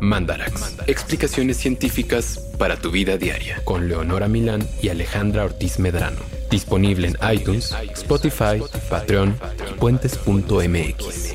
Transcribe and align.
Mandarax. 0.00 0.76
Explicaciones 0.86 1.58
científicas 1.58 2.38
para 2.58 2.76
tu 2.76 2.90
vida 2.90 3.16
diaria. 3.16 3.62
Con 3.64 3.88
Leonora 3.88 4.28
Milán 4.28 4.66
y 4.82 4.88
Alejandra 4.88 5.44
Ortiz 5.44 5.78
Medrano. 5.78 6.18
Disponible 6.50 7.08
en 7.08 7.16
iTunes, 7.32 7.74
Spotify, 7.92 8.62
Patreon 8.88 9.38
y 9.70 9.74
puentes.mx. 9.74 11.34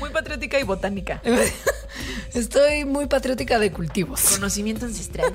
Muy 0.00 0.10
patriótica 0.10 0.58
y 0.58 0.62
botánica. 0.64 1.22
Estoy 2.34 2.84
muy 2.84 3.06
patriótica 3.06 3.58
de 3.58 3.72
cultivos. 3.72 4.22
Conocimiento 4.22 4.86
ancestral. 4.86 5.34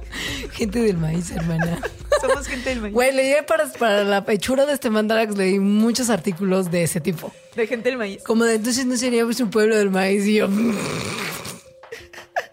Gente 0.52 0.80
del 0.80 0.98
maíz, 0.98 1.30
hermana. 1.30 1.80
Somos 2.26 2.46
gente 2.46 2.70
del 2.70 2.80
maíz. 2.80 2.94
Güey, 2.94 3.12
leí 3.14 3.34
para, 3.46 3.66
para 3.72 4.04
la 4.04 4.24
pechura 4.24 4.66
de 4.66 4.72
este 4.72 4.90
mandarax, 4.90 5.36
leí 5.36 5.58
muchos 5.58 6.10
artículos 6.10 6.70
de 6.70 6.82
ese 6.84 7.00
tipo. 7.00 7.32
De 7.56 7.66
gente 7.66 7.88
del 7.88 7.98
maíz. 7.98 8.22
Como 8.22 8.44
de 8.44 8.54
entonces 8.56 8.86
no 8.86 8.96
seríamos 8.96 9.38
un 9.40 9.50
pueblo 9.50 9.76
del 9.76 9.90
maíz 9.90 10.24
y 10.26 10.34
yo. 10.34 10.48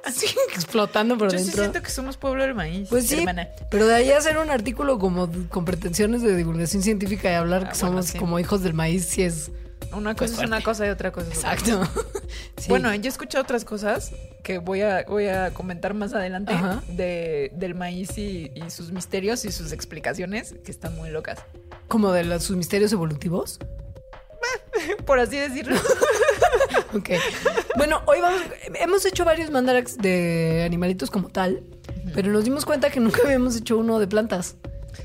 Así 0.03 0.25
explotando 0.53 1.17
por 1.17 1.31
Yo 1.31 1.37
sí 1.37 1.45
dentro. 1.45 1.61
siento 1.63 1.81
que 1.83 1.89
somos 1.91 2.17
pueblo 2.17 2.43
del 2.43 2.55
maíz. 2.55 2.89
Pues 2.89 3.07
sí, 3.07 3.19
hermana. 3.19 3.49
pero 3.69 3.85
de 3.87 3.93
ahí 3.95 4.11
hacer 4.11 4.37
un 4.39 4.49
artículo 4.49 4.97
como 4.99 5.29
con 5.49 5.63
pretensiones 5.63 6.21
de 6.23 6.35
divulgación 6.35 6.81
científica 6.81 7.31
y 7.31 7.35
hablar 7.35 7.61
que 7.63 7.69
Ah, 7.69 7.71
bueno, 7.73 7.87
somos 7.87 8.05
sí. 8.07 8.17
como 8.17 8.39
hijos 8.39 8.63
del 8.63 8.73
maíz, 8.73 9.05
sí 9.05 9.21
es 9.21 9.51
Una 9.93 10.15
cosa 10.15 10.33
es 10.41 10.47
una 10.47 10.61
cosa 10.61 10.85
y 10.87 10.89
otra 10.89 11.11
cosa 11.11 11.31
es 11.31 11.37
otra. 11.39 11.53
exacto. 11.53 12.01
Sí. 12.57 12.69
Bueno, 12.69 12.93
yo 12.95 13.01
he 13.05 13.07
escuchado 13.07 13.43
otras 13.43 13.65
cosas 13.65 14.11
que 14.43 14.59
voy 14.59 14.81
a, 14.81 15.03
voy 15.07 15.27
a 15.27 15.51
comentar 15.51 15.93
más 15.93 16.13
adelante 16.13 16.53
de, 16.89 17.51
del 17.55 17.75
maíz 17.75 18.17
y, 18.17 18.51
y 18.55 18.69
sus 18.69 18.91
misterios 18.91 19.43
y 19.45 19.51
sus 19.51 19.71
explicaciones 19.71 20.53
que 20.63 20.71
están 20.71 20.95
muy 20.95 21.09
locas. 21.09 21.39
como 21.87 22.11
de 22.11 22.23
los, 22.23 22.43
sus 22.43 22.55
misterios 22.55 22.93
evolutivos. 22.93 23.59
Por 25.05 25.19
así 25.19 25.37
decirlo. 25.37 25.75
Ok. 26.93 27.09
Bueno, 27.77 28.01
hoy 28.05 28.19
vamos. 28.19 28.41
Hemos 28.75 29.05
hecho 29.05 29.23
varios 29.23 29.49
mandarax 29.49 29.97
de 29.97 30.63
animalitos 30.65 31.09
como 31.09 31.29
tal, 31.29 31.63
pero 32.13 32.31
nos 32.31 32.43
dimos 32.43 32.65
cuenta 32.65 32.89
que 32.89 32.99
nunca 32.99 33.21
habíamos 33.23 33.55
hecho 33.55 33.77
uno 33.77 33.97
de 33.99 34.07
plantas. 34.07 34.55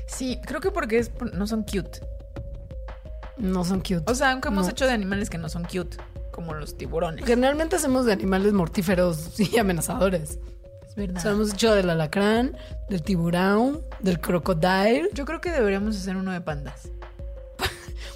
Sí, 0.05 0.37
creo 0.45 0.59
que 0.59 0.69
porque 0.69 0.99
es, 0.99 1.11
no 1.33 1.47
son 1.47 1.63
cute. 1.63 2.01
No 3.37 3.63
son 3.63 3.79
cute. 3.79 4.03
O 4.07 4.15
sea, 4.15 4.31
aunque 4.31 4.47
hemos 4.49 4.65
No. 4.65 4.71
hecho 4.71 4.85
de 4.85 4.91
animales 4.93 5.29
que 5.29 5.37
no 5.37 5.49
son 5.49 5.63
cute, 5.65 5.97
como 6.31 6.53
los 6.53 6.77
tiburones. 6.77 7.25
Generalmente 7.25 7.75
hacemos 7.75 8.05
de 8.05 8.13
animales 8.13 8.53
mortíferos 8.53 9.39
y 9.39 9.57
amenazadores. 9.57 10.39
Es 10.87 10.95
verdad. 10.95 11.17
O 11.17 11.21
sea, 11.21 11.31
hemos 11.31 11.53
hecho 11.53 11.73
del 11.75 11.89
alacrán, 11.89 12.57
del 12.89 13.03
tiburón, 13.03 13.81
del 13.99 14.19
crocodile, 14.19 15.09
Yo 15.13 15.25
creo 15.25 15.41
que 15.41 15.51
deberíamos 15.51 15.95
hacer 15.97 16.15
uno 16.17 16.31
de 16.31 16.41
pandas. 16.41 16.89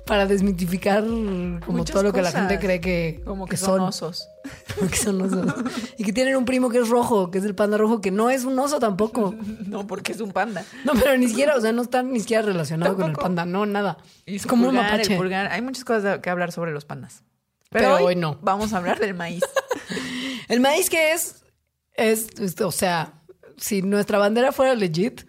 Para 0.05 0.25
desmitificar 0.25 1.03
como 1.03 1.61
Muchas 1.67 1.93
todo 1.93 2.03
lo 2.03 2.11
que 2.13 2.21
la 2.21 2.31
gente 2.31 2.59
cree 2.59 2.81
que, 2.81 3.21
Como 3.23 3.45
que, 3.47 3.55
son, 3.55 3.79
osos. 3.81 4.27
que 4.91 4.97
son 4.97 5.21
osos. 5.21 5.53
Y 5.97 6.03
que 6.03 6.11
tienen 6.11 6.35
un 6.35 6.45
primo 6.45 6.69
que 6.69 6.79
es 6.79 6.89
rojo, 6.89 7.31
que 7.31 7.37
es 7.37 7.45
el 7.45 7.55
panda 7.55 7.77
rojo, 7.77 8.01
que 8.01 8.11
no 8.11 8.29
es 8.29 8.43
un 8.43 8.57
oso 8.59 8.79
tampoco. 8.79 9.35
No, 9.67 9.87
porque 9.87 10.11
es 10.11 10.19
un 10.19 10.31
panda. 10.31 10.65
No, 10.83 10.93
pero 10.93 11.17
ni 11.17 11.27
siquiera, 11.29 11.55
o 11.55 11.61
sea, 11.61 11.71
no 11.71 11.81
está 11.83 12.03
ni 12.03 12.19
siquiera 12.19 12.41
relacionado 12.43 12.93
con 12.95 13.03
el 13.03 13.07
Tampoco. 13.09 13.23
panda, 13.23 13.45
no, 13.45 13.65
nada. 13.65 13.97
Y 14.25 14.35
es 14.35 14.45
como 14.45 14.67
un 14.67 14.75
el 14.75 14.83
mapache. 14.83 15.15
pulgar. 15.15 15.47
Hay 15.51 15.61
muchas 15.61 15.85
cosas 15.85 16.19
que 16.19 16.29
hablar 16.29 16.51
sobre 16.51 16.71
los 16.71 16.83
pandas. 16.83 17.23
Pero, 17.69 17.85
Pero 17.85 17.95
hoy, 17.97 18.03
hoy 18.03 18.15
no. 18.17 18.37
Vamos 18.41 18.73
a 18.73 18.77
hablar 18.77 18.99
del 18.99 19.13
maíz. 19.13 19.43
El 20.49 20.59
maíz 20.59 20.89
que 20.89 21.13
es, 21.13 21.45
es, 21.93 22.27
es- 22.39 22.59
o 22.59 22.71
sea, 22.71 23.13
si 23.55 23.81
nuestra 23.81 24.17
bandera 24.17 24.51
fuera 24.51 24.73
legit, 24.75 25.21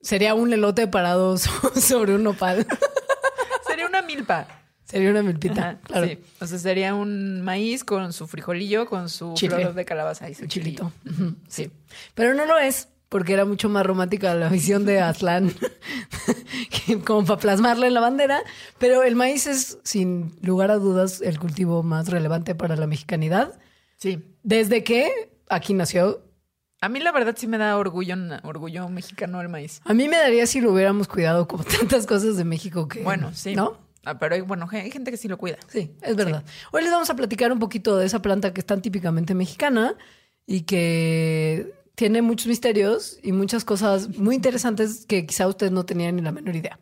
sería 0.00 0.34
un 0.34 0.50
elote 0.54 0.86
parado 0.86 1.36
so- 1.36 1.50
sobre 1.78 2.14
un 2.14 2.22
nopal. 2.22 2.66
Milpa. 4.16 4.46
sería 4.84 5.10
una 5.10 5.22
milpita, 5.22 5.60
Ajá, 5.70 5.78
claro. 5.82 6.06
sí. 6.08 6.18
O 6.40 6.46
sea, 6.46 6.58
sería 6.58 6.94
un 6.94 7.42
maíz 7.42 7.84
con 7.84 8.12
su 8.12 8.26
frijolillo, 8.26 8.86
con 8.86 9.08
su 9.08 9.34
Chile. 9.34 9.56
flor 9.56 9.74
de 9.74 9.84
calabaza 9.84 10.28
y 10.28 10.34
su 10.34 10.46
chilito. 10.46 10.92
chilito. 11.04 11.36
Sí. 11.48 11.70
Pero 12.14 12.34
no 12.34 12.44
lo 12.46 12.58
es, 12.58 12.88
porque 13.08 13.32
era 13.32 13.44
mucho 13.44 13.68
más 13.68 13.84
romántica 13.84 14.34
la 14.34 14.48
visión 14.48 14.84
de 14.84 15.00
que 16.86 17.00
como 17.04 17.24
para 17.24 17.40
plasmarla 17.40 17.86
en 17.86 17.94
la 17.94 18.00
bandera. 18.00 18.42
Pero 18.78 19.02
el 19.02 19.16
maíz 19.16 19.46
es, 19.46 19.78
sin 19.84 20.36
lugar 20.42 20.70
a 20.70 20.76
dudas, 20.76 21.20
el 21.20 21.38
cultivo 21.38 21.82
más 21.82 22.08
relevante 22.08 22.54
para 22.54 22.76
la 22.76 22.86
mexicanidad. 22.86 23.58
Sí. 23.96 24.22
Desde 24.42 24.84
que 24.84 25.30
aquí 25.48 25.74
nació. 25.74 26.22
A 26.80 26.88
mí 26.88 26.98
la 27.00 27.12
verdad 27.12 27.34
sí 27.36 27.46
me 27.46 27.58
da 27.58 27.76
orgullo, 27.76 28.14
orgullo 28.42 28.88
mexicano 28.88 29.40
el 29.40 29.48
maíz. 29.50 29.82
A 29.84 29.92
mí 29.92 30.08
me 30.08 30.16
daría 30.16 30.46
si 30.46 30.60
lo 30.60 30.72
hubiéramos 30.72 31.08
cuidado 31.08 31.46
como 31.46 31.64
tantas 31.78 32.06
cosas 32.06 32.36
de 32.36 32.44
México 32.44 32.88
que. 32.88 33.02
Bueno, 33.02 33.32
sí. 33.34 33.54
¿No? 33.54 33.76
Ah, 34.04 34.18
pero 34.18 34.34
hay, 34.34 34.40
bueno, 34.40 34.66
hay 34.70 34.90
gente 34.90 35.10
que 35.10 35.16
sí 35.16 35.28
lo 35.28 35.36
cuida. 35.38 35.58
Sí, 35.68 35.90
es 36.02 36.16
verdad. 36.16 36.42
Hoy 36.72 36.82
les 36.82 36.90
vamos 36.90 37.10
a 37.10 37.16
platicar 37.16 37.52
un 37.52 37.58
poquito 37.58 37.96
de 37.98 38.06
esa 38.06 38.22
planta 38.22 38.52
que 38.54 38.60
es 38.60 38.66
tan 38.66 38.80
típicamente 38.80 39.34
mexicana 39.34 39.94
y 40.46 40.62
que 40.62 41.74
tiene 41.94 42.22
muchos 42.22 42.46
misterios 42.46 43.18
y 43.22 43.32
muchas 43.32 43.64
cosas 43.64 44.08
muy 44.16 44.34
interesantes 44.34 45.04
que 45.06 45.26
quizá 45.26 45.46
ustedes 45.46 45.70
no 45.72 45.84
tenían 45.84 46.16
ni 46.16 46.22
la 46.22 46.32
menor 46.32 46.56
idea. 46.56 46.80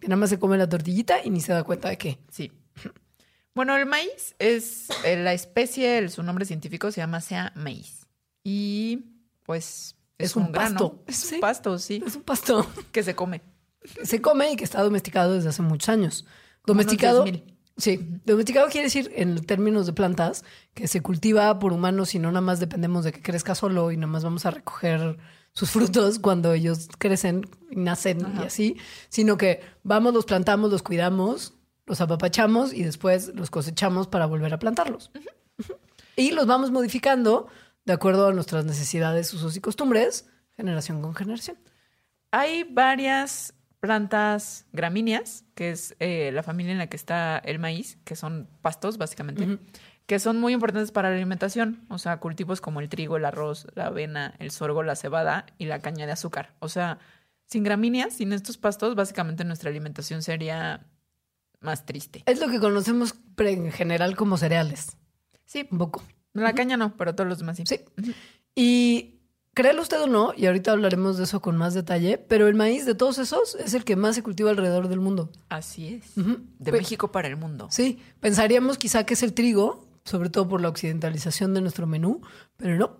Que 0.00 0.08
nada 0.08 0.16
más 0.16 0.30
se 0.30 0.38
come 0.38 0.56
la 0.58 0.68
tortillita 0.68 1.24
y 1.24 1.30
ni 1.30 1.40
se 1.40 1.52
da 1.52 1.62
cuenta 1.62 1.88
de 1.88 1.98
qué. 1.98 2.18
Sí. 2.30 2.50
Bueno, 3.54 3.76
el 3.76 3.86
maíz 3.86 4.34
es 4.38 4.88
eh, 5.04 5.16
la 5.16 5.32
especie, 5.32 5.98
el- 5.98 6.10
su 6.10 6.22
nombre 6.22 6.44
científico 6.44 6.90
se 6.90 7.00
llama 7.00 7.20
sea 7.20 7.52
maíz. 7.54 8.06
Y 8.44 9.04
pues 9.44 9.96
es, 10.18 10.30
Es 10.30 10.36
un 10.36 10.52
grano. 10.52 10.74
pasto. 10.74 11.04
Es 11.06 11.16
Sí. 11.16 11.34
un 11.36 11.40
pasto, 11.40 11.78
sí, 11.78 12.02
Es 12.06 12.16
un 12.16 12.22
pasto 12.22 12.66
que 12.92 13.02
se 13.02 13.14
come. 13.14 13.40
se 14.02 14.20
come 14.20 14.52
y 14.52 14.56
que 14.56 14.64
está 14.64 14.82
domesticado 14.82 15.34
desde 15.34 15.48
hace 15.48 15.62
muchos 15.62 15.88
años. 15.88 16.26
Domesticado. 16.66 17.24
10,000. 17.24 17.56
Sí, 17.78 18.00
domesticado 18.24 18.68
quiere 18.68 18.86
decir 18.86 19.12
en 19.16 19.44
términos 19.44 19.84
de 19.84 19.92
plantas 19.92 20.44
que 20.72 20.88
se 20.88 21.02
cultiva 21.02 21.58
por 21.58 21.74
humanos 21.74 22.14
y 22.14 22.18
no 22.18 22.28
nada 22.28 22.40
más 22.40 22.58
dependemos 22.58 23.04
de 23.04 23.12
que 23.12 23.20
crezca 23.20 23.54
solo 23.54 23.92
y 23.92 23.98
nada 23.98 24.06
más 24.06 24.24
vamos 24.24 24.46
a 24.46 24.50
recoger 24.50 25.18
sus 25.52 25.70
frutos 25.70 26.18
cuando 26.22 26.54
ellos 26.54 26.88
crecen 26.98 27.46
y 27.70 27.76
nacen 27.76 28.18
y 28.40 28.44
así, 28.44 28.76
sino 29.10 29.36
que 29.36 29.60
vamos, 29.82 30.14
los 30.14 30.24
plantamos, 30.24 30.70
los 30.70 30.82
cuidamos, 30.82 31.52
los 31.84 32.00
apapachamos 32.00 32.72
y 32.72 32.82
después 32.82 33.32
los 33.34 33.50
cosechamos 33.50 34.08
para 34.08 34.24
volver 34.24 34.54
a 34.54 34.58
plantarlos. 34.58 35.10
Y 36.16 36.30
los 36.30 36.46
vamos 36.46 36.70
modificando 36.70 37.46
de 37.84 37.92
acuerdo 37.92 38.28
a 38.28 38.32
nuestras 38.32 38.64
necesidades, 38.64 39.34
usos 39.34 39.54
y 39.54 39.60
costumbres, 39.60 40.26
generación 40.56 41.02
con 41.02 41.14
generación. 41.14 41.58
Hay 42.30 42.64
varias 42.64 43.52
plantas 43.86 44.66
gramíneas, 44.72 45.44
que 45.54 45.70
es 45.70 45.94
eh, 46.00 46.30
la 46.32 46.42
familia 46.42 46.72
en 46.72 46.78
la 46.78 46.88
que 46.88 46.96
está 46.96 47.38
el 47.38 47.58
maíz, 47.58 47.98
que 48.04 48.16
son 48.16 48.48
pastos 48.60 48.98
básicamente, 48.98 49.58
que 50.06 50.18
son 50.18 50.38
muy 50.40 50.52
importantes 50.52 50.90
para 50.92 51.08
la 51.10 51.16
alimentación. 51.16 51.84
O 51.88 51.98
sea, 51.98 52.18
cultivos 52.18 52.60
como 52.60 52.80
el 52.80 52.88
trigo, 52.88 53.16
el 53.16 53.24
arroz, 53.24 53.66
la 53.74 53.86
avena, 53.86 54.34
el 54.38 54.50
sorgo, 54.50 54.82
la 54.82 54.96
cebada 54.96 55.46
y 55.58 55.66
la 55.66 55.78
caña 55.80 56.04
de 56.06 56.12
azúcar. 56.12 56.54
O 56.58 56.68
sea, 56.68 56.98
sin 57.46 57.62
gramíneas, 57.64 58.14
sin 58.14 58.32
estos 58.32 58.58
pastos, 58.58 58.94
básicamente 58.94 59.44
nuestra 59.44 59.70
alimentación 59.70 60.22
sería 60.22 60.84
más 61.60 61.86
triste. 61.86 62.22
Es 62.26 62.40
lo 62.40 62.48
que 62.48 62.60
conocemos 62.60 63.14
en 63.38 63.70
general 63.72 64.16
como 64.16 64.36
cereales, 64.36 64.96
Sí, 65.44 65.66
un 65.70 65.78
poco. 65.78 66.02
la 66.34 66.52
caña 66.54 66.76
no, 66.76 66.96
pero 66.96 67.14
todos 67.14 67.28
los 67.28 67.38
demás 67.38 67.56
sí. 67.56 67.64
Sí. 67.66 67.80
Y 68.56 69.15
créelo 69.56 69.80
usted 69.80 70.00
o 70.02 70.06
no, 70.06 70.32
y 70.36 70.44
ahorita 70.46 70.70
hablaremos 70.70 71.16
de 71.16 71.24
eso 71.24 71.40
con 71.40 71.56
más 71.56 71.72
detalle, 71.72 72.18
pero 72.18 72.46
el 72.46 72.54
maíz 72.54 72.84
de 72.84 72.94
todos 72.94 73.16
esos 73.18 73.54
es 73.56 73.72
el 73.74 73.84
que 73.84 73.96
más 73.96 74.14
se 74.14 74.22
cultiva 74.22 74.50
alrededor 74.50 74.88
del 74.88 75.00
mundo. 75.00 75.30
Así 75.48 75.94
es. 75.94 76.14
De 76.14 76.70
Pe- 76.70 76.78
México 76.78 77.10
para 77.10 77.26
el 77.26 77.36
mundo. 77.36 77.66
Sí, 77.70 77.98
pensaríamos 78.20 78.76
quizá 78.76 79.04
que 79.04 79.14
es 79.14 79.22
el 79.22 79.32
trigo, 79.32 79.88
sobre 80.04 80.28
todo 80.28 80.46
por 80.46 80.60
la 80.60 80.68
occidentalización 80.68 81.54
de 81.54 81.62
nuestro 81.62 81.86
menú, 81.86 82.20
pero 82.58 82.76
no, 82.76 82.98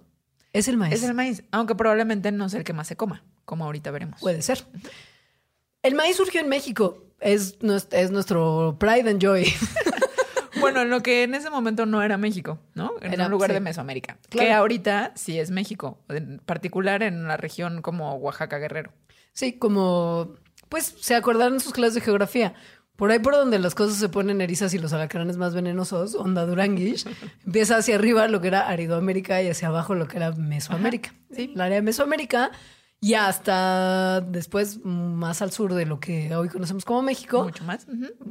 es 0.54 0.66
el 0.68 0.78
maíz. 0.78 0.94
Es 0.94 1.02
el 1.02 1.12
maíz, 1.14 1.44
aunque 1.52 1.74
probablemente 1.74 2.32
no 2.32 2.46
es 2.46 2.54
el 2.54 2.64
que 2.64 2.72
más 2.72 2.86
se 2.88 2.96
coma, 2.96 3.22
como 3.44 3.64
ahorita 3.66 3.90
veremos. 3.90 4.18
Puede 4.20 4.40
ser. 4.40 4.64
El 5.82 5.94
maíz 5.94 6.16
surgió 6.16 6.40
en 6.40 6.48
México, 6.48 7.04
es 7.20 7.58
nuestro 7.62 8.76
pride 8.80 9.10
and 9.10 9.22
joy. 9.22 9.44
Bueno, 10.66 10.82
en 10.82 10.90
lo 10.90 11.02
que 11.02 11.22
en 11.24 11.34
ese 11.34 11.50
momento 11.50 11.86
no 11.86 12.02
era 12.02 12.16
México, 12.16 12.58
¿no? 12.74 12.92
En 13.00 13.12
Era- 13.14 13.26
un 13.26 13.30
lugar 13.32 13.50
sí. 13.50 13.54
de 13.54 13.60
Mesoamérica. 13.60 14.18
Claro. 14.28 14.46
Que 14.46 14.52
ahorita 14.52 15.12
sí 15.14 15.38
es 15.38 15.50
México, 15.50 15.98
en 16.08 16.38
particular 16.44 17.02
en 17.02 17.26
la 17.28 17.36
región 17.36 17.82
como 17.82 18.14
Oaxaca 18.16 18.58
Guerrero. 18.58 18.92
Sí, 19.32 19.54
como, 19.54 20.34
pues 20.68 20.94
se 21.00 21.14
acordaron 21.14 21.54
en 21.54 21.60
sus 21.60 21.72
clases 21.72 21.94
de 21.94 22.00
geografía. 22.00 22.54
Por 22.96 23.10
ahí 23.10 23.18
por 23.18 23.34
donde 23.34 23.58
las 23.58 23.74
cosas 23.74 23.98
se 23.98 24.08
ponen 24.08 24.40
erizas 24.40 24.72
y 24.72 24.78
los 24.78 24.94
alacranes 24.94 25.36
más 25.36 25.54
venenosos, 25.54 26.14
onda 26.14 26.46
Duranguish, 26.46 27.04
empieza 27.46 27.76
hacia 27.76 27.94
arriba 27.96 28.26
lo 28.28 28.40
que 28.40 28.48
era 28.48 28.68
Aridoamérica 28.68 29.42
y 29.42 29.50
hacia 29.50 29.68
abajo 29.68 29.94
lo 29.94 30.08
que 30.08 30.16
era 30.16 30.32
Mesoamérica. 30.32 31.12
sí. 31.30 31.52
El 31.54 31.60
área 31.60 31.76
de 31.76 31.82
Mesoamérica 31.82 32.52
y 33.00 33.14
hasta 33.14 34.20
después 34.20 34.84
más 34.84 35.42
al 35.42 35.52
sur 35.52 35.74
de 35.74 35.86
lo 35.86 36.00
que 36.00 36.34
hoy 36.34 36.48
conocemos 36.48 36.84
como 36.84 37.02
México, 37.02 37.44
Mucho 37.44 37.64
más. 37.64 37.86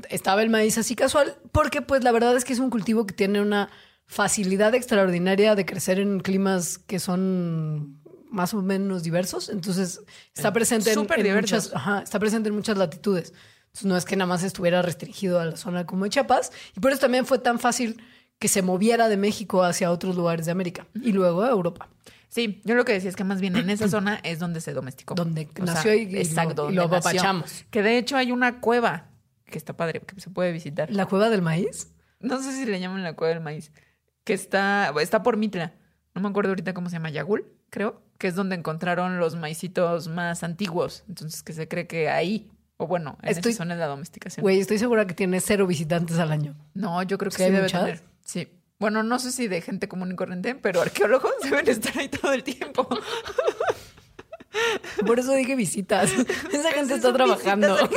Estaba 0.09 0.41
el 0.41 0.49
maíz 0.49 0.77
así 0.77 0.95
casual, 0.95 1.37
porque 1.51 1.81
pues 1.81 2.03
la 2.03 2.11
verdad 2.11 2.35
es 2.35 2.45
que 2.45 2.53
es 2.53 2.59
un 2.59 2.69
cultivo 2.69 3.05
que 3.05 3.13
tiene 3.13 3.41
una 3.41 3.69
facilidad 4.07 4.73
extraordinaria 4.75 5.55
de 5.55 5.65
crecer 5.65 5.99
en 5.99 6.19
climas 6.19 6.77
que 6.77 6.99
son 6.99 8.01
más 8.29 8.53
o 8.53 8.61
menos 8.61 9.03
diversos. 9.03 9.49
Entonces 9.49 10.01
está 10.33 10.51
presente 10.51 10.91
en, 10.91 11.35
muchas, 11.35 11.73
ajá, 11.73 12.01
está 12.01 12.19
presente 12.19 12.49
en 12.49 12.55
muchas 12.55 12.77
latitudes. 12.77 13.33
Entonces, 13.67 13.85
no 13.85 13.97
es 13.97 14.05
que 14.05 14.15
nada 14.15 14.27
más 14.27 14.43
estuviera 14.43 14.81
restringido 14.81 15.39
a 15.39 15.45
la 15.45 15.57
zona 15.57 15.85
como 15.85 16.05
de 16.05 16.09
Chiapas. 16.09 16.51
Y 16.75 16.79
por 16.79 16.91
eso 16.91 17.01
también 17.01 17.25
fue 17.25 17.39
tan 17.39 17.59
fácil 17.59 18.01
que 18.39 18.47
se 18.47 18.61
moviera 18.61 19.09
de 19.09 19.17
México 19.17 19.63
hacia 19.63 19.91
otros 19.91 20.15
lugares 20.15 20.45
de 20.45 20.51
América 20.51 20.87
y 21.01 21.11
luego 21.11 21.43
a 21.43 21.49
Europa. 21.49 21.89
Sí, 22.35 22.61
yo 22.65 22.75
lo 22.75 22.83
que 22.83 22.91
decía 22.91 23.09
es 23.09 23.15
que 23.15 23.23
más 23.23 23.39
bien 23.39 23.55
en 23.55 23.69
esa 23.69 23.87
zona 23.95 24.19
es 24.23 24.39
donde 24.39 24.59
se 24.59 24.73
domesticó. 24.73 25.15
Donde 25.15 25.47
O 25.61 25.65
sea, 25.65 25.75
nació 25.75 25.93
y- 25.95 26.17
exacto, 26.17 26.69
y 26.69 26.73
lo 26.73 26.81
nació. 26.83 26.97
apapachamos. 26.97 27.63
Que 27.71 27.81
de 27.81 27.97
hecho 27.97 28.17
hay 28.17 28.33
una 28.33 28.59
cueva 28.59 29.07
que 29.45 29.57
está 29.57 29.77
padre, 29.77 30.01
que 30.01 30.19
se 30.19 30.29
puede 30.29 30.51
visitar. 30.51 30.91
¿La 30.91 31.05
cueva 31.05 31.29
del 31.29 31.41
maíz? 31.41 31.91
No 32.19 32.41
sé 32.43 32.51
si 32.51 32.65
le 32.65 32.79
llaman 32.81 33.03
la 33.03 33.13
cueva 33.13 33.33
del 33.33 33.41
maíz. 33.41 33.71
Que 34.25 34.33
está, 34.33 34.91
está 35.01 35.23
por 35.23 35.37
Mitla. 35.37 35.73
No 36.13 36.21
me 36.21 36.27
acuerdo 36.27 36.49
ahorita 36.49 36.73
cómo 36.73 36.89
se 36.89 36.97
llama, 36.97 37.09
Yagul, 37.09 37.45
creo. 37.69 38.01
Que 38.17 38.27
es 38.27 38.35
donde 38.35 38.55
encontraron 38.55 39.17
los 39.17 39.35
maicitos 39.37 40.09
más 40.09 40.43
antiguos. 40.43 41.03
Entonces 41.07 41.41
que 41.41 41.53
se 41.53 41.69
cree 41.69 41.87
que 41.87 42.09
ahí, 42.09 42.49
o 42.75 42.85
bueno, 42.87 43.17
en 43.21 43.29
Estoy- 43.29 43.51
esa 43.51 43.59
zona 43.59 43.75
es 43.75 43.79
la 43.79 43.87
domesticación. 43.87 44.41
Güey, 44.41 44.59
estoy 44.59 44.77
segura 44.77 45.07
que 45.07 45.13
tiene 45.13 45.39
cero 45.39 45.67
visitantes 45.67 46.17
al 46.19 46.31
año. 46.33 46.55
No, 46.73 47.01
yo 47.03 47.17
creo 47.17 47.31
¿Sí 47.31 47.37
que 47.37 47.45
sí 47.45 47.49
debe 47.51 47.63
muchas? 47.63 47.81
tener. 47.81 48.01
Sí. 48.25 48.47
Bueno, 48.79 49.03
no 49.03 49.19
sé 49.19 49.31
si 49.31 49.47
de 49.47 49.61
gente 49.61 49.87
común 49.87 50.11
y 50.11 50.15
corriente, 50.15 50.55
pero 50.55 50.81
arqueólogos 50.81 51.31
deben 51.43 51.67
estar 51.69 51.97
ahí 51.97 52.09
todo 52.09 52.33
el 52.33 52.43
tiempo. 52.43 52.87
Por 55.05 55.19
eso 55.19 55.33
dije 55.33 55.55
visitas. 55.55 56.11
Esa 56.51 56.71
gente 56.71 56.95
está 56.95 57.13
trabajando. 57.13 57.77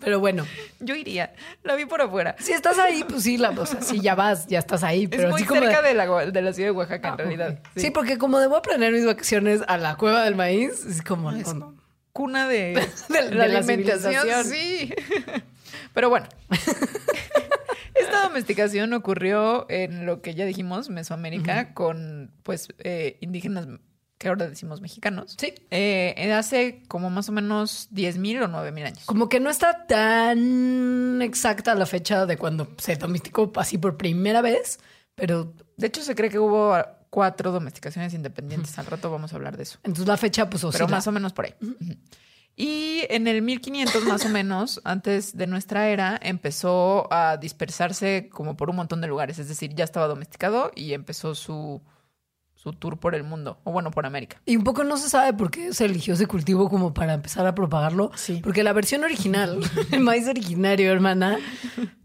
Pero 0.00 0.18
bueno, 0.18 0.46
Yo 0.80 0.94
iría. 0.96 1.34
La 1.62 1.74
vi 1.74 1.84
por 1.84 2.00
afuera. 2.00 2.34
si 2.38 2.52
estás 2.52 2.78
ahí, 2.78 3.04
pues 3.08 3.22
sí, 3.24 3.36
la, 3.36 3.50
o 3.50 3.66
sea, 3.66 3.80
sí, 3.82 4.00
ya 4.00 4.14
vas, 4.14 4.46
ya 4.46 4.58
estás 4.60 4.82
ahí. 4.82 5.06
Pero 5.06 5.24
es 5.24 5.28
muy 5.30 5.40
así 5.42 5.48
como 5.48 5.60
cerca 5.60 5.82
de 5.82 5.94
la, 5.94 6.06
de 6.26 6.42
la 6.42 6.52
ciudad 6.52 6.68
de 6.68 6.72
Oaxaca, 6.72 7.08
Ah, 7.08 7.12
en 7.12 7.18
realidad. 7.18 7.58
ok. 7.60 7.68
Sí. 7.76 7.90
porque 7.90 8.18
como 8.18 8.38
debo 8.40 8.60
planear 8.62 8.92
mis 8.92 9.04
vacaciones 9.04 9.60
a 9.68 9.76
la 9.76 9.96
cueva 9.96 10.24
del 10.24 10.34
maíz, 10.36 10.84
es 10.84 11.02
como 11.02 11.30
cuna 12.12 12.48
de, 12.48 12.56
De- 13.08 13.22
de 13.22 13.34
la 13.34 13.46
la 13.48 13.58
alimentación. 13.58 14.44
Sí. 14.44 14.92
Pero 15.94 16.08
bueno. 16.08 16.26
Esta 18.08 18.22
domesticación 18.28 18.92
ocurrió 18.92 19.66
en 19.68 20.06
lo 20.06 20.22
que 20.22 20.34
ya 20.34 20.44
dijimos, 20.44 20.88
Mesoamérica, 20.88 21.74
con 21.74 22.30
pues 22.42 22.68
eh, 22.78 23.18
indígenas 23.20 23.66
que 24.18 24.28
ahora 24.28 24.48
decimos 24.48 24.80
mexicanos. 24.80 25.36
Sí. 25.38 25.54
Eh, 25.70 26.32
hace 26.32 26.82
como 26.88 27.08
más 27.08 27.28
o 27.28 27.32
menos 27.32 27.88
10.000 27.92 28.42
o 28.44 28.48
9.000 28.48 28.84
años. 28.86 29.04
Como 29.06 29.28
que 29.28 29.38
no 29.38 29.48
está 29.48 29.86
tan 29.86 31.20
exacta 31.22 31.74
la 31.74 31.86
fecha 31.86 32.26
de 32.26 32.36
cuando 32.36 32.68
se 32.78 32.96
domesticó 32.96 33.52
así 33.56 33.78
por 33.78 33.96
primera 33.96 34.42
vez, 34.42 34.80
pero 35.14 35.52
De 35.76 35.86
hecho, 35.86 36.02
se 36.02 36.14
cree 36.16 36.30
que 36.30 36.38
hubo 36.40 36.76
cuatro 37.10 37.52
domesticaciones 37.52 38.12
independientes. 38.14 38.78
Al 38.78 38.86
rato 38.86 39.10
vamos 39.10 39.32
a 39.32 39.36
hablar 39.36 39.56
de 39.56 39.62
eso. 39.62 39.78
entonces 39.84 40.06
la 40.08 40.16
fecha 40.16 40.50
pues 40.50 40.62
pero 40.62 40.68
oscila. 40.70 40.88
más 40.88 41.06
o 41.06 41.12
menos 41.12 41.32
por 41.32 41.44
ahí. 41.44 41.54
Y 42.60 43.06
en 43.08 43.28
el 43.28 43.40
1500 43.40 44.04
más 44.04 44.26
o 44.26 44.28
menos, 44.30 44.80
antes 44.82 45.36
de 45.36 45.46
nuestra 45.46 45.90
era, 45.90 46.18
empezó 46.20 47.06
a 47.12 47.36
dispersarse 47.36 48.28
como 48.32 48.56
por 48.56 48.68
un 48.68 48.74
montón 48.74 49.00
de 49.00 49.06
lugares. 49.06 49.38
Es 49.38 49.46
decir, 49.46 49.76
ya 49.76 49.84
estaba 49.84 50.08
domesticado 50.08 50.72
y 50.74 50.92
empezó 50.92 51.36
su, 51.36 51.80
su 52.58 52.72
tour 52.72 52.98
por 52.98 53.14
el 53.14 53.22
mundo, 53.22 53.60
o 53.62 53.70
bueno, 53.70 53.92
por 53.92 54.04
América. 54.04 54.42
Y 54.44 54.56
un 54.56 54.64
poco 54.64 54.82
no 54.82 54.96
se 54.96 55.08
sabe 55.08 55.32
por 55.32 55.48
qué 55.52 55.72
se 55.72 55.84
eligió 55.84 56.14
ese 56.14 56.26
cultivo 56.26 56.68
como 56.68 56.92
para 56.92 57.14
empezar 57.14 57.46
a 57.46 57.54
propagarlo. 57.54 58.10
Sí. 58.16 58.40
Porque 58.42 58.64
la 58.64 58.72
versión 58.72 59.04
original, 59.04 59.60
el 59.92 60.00
maíz 60.00 60.26
originario, 60.26 60.90
hermana, 60.90 61.38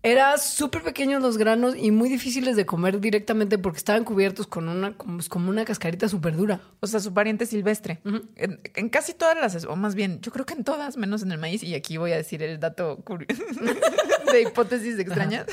era 0.04 0.38
súper 0.38 0.84
pequeños 0.84 1.24
los 1.24 1.40
granos 1.40 1.76
y 1.76 1.90
muy 1.90 2.08
difíciles 2.08 2.56
de 2.56 2.68
comer 2.68 3.00
directamente 3.00 3.58
porque 3.58 3.80
estaban 3.80 4.04
cubiertos 4.04 4.46
con 4.46 4.70
una, 4.70 4.96
como, 4.96 5.50
una 5.50 5.66
cascarita 5.66 6.08
súper 6.08 6.36
dura. 6.36 6.62
O 6.82 6.88
sea, 6.88 7.00
su 7.00 7.16
pariente 7.16 7.48
silvestre. 7.48 8.00
en, 8.36 8.60
en 8.76 8.90
casi 8.90 9.16
todas 9.16 9.36
las, 9.36 9.66
o 9.66 9.76
más 9.76 9.96
bien, 9.96 10.22
yo 10.22 10.32
creo 10.32 10.46
que 10.46 10.54
en 10.54 10.64
todas, 10.64 10.98
menos 10.98 11.24
en 11.24 11.32
el 11.32 11.40
maíz, 11.40 11.64
y 11.64 11.74
aquí 11.74 11.98
voy 11.98 12.12
a 12.12 12.18
decir 12.18 12.44
el 12.44 12.60
dato 12.60 13.04
de 14.32 14.42
hipótesis 14.44 15.00
extrañas. 15.00 15.48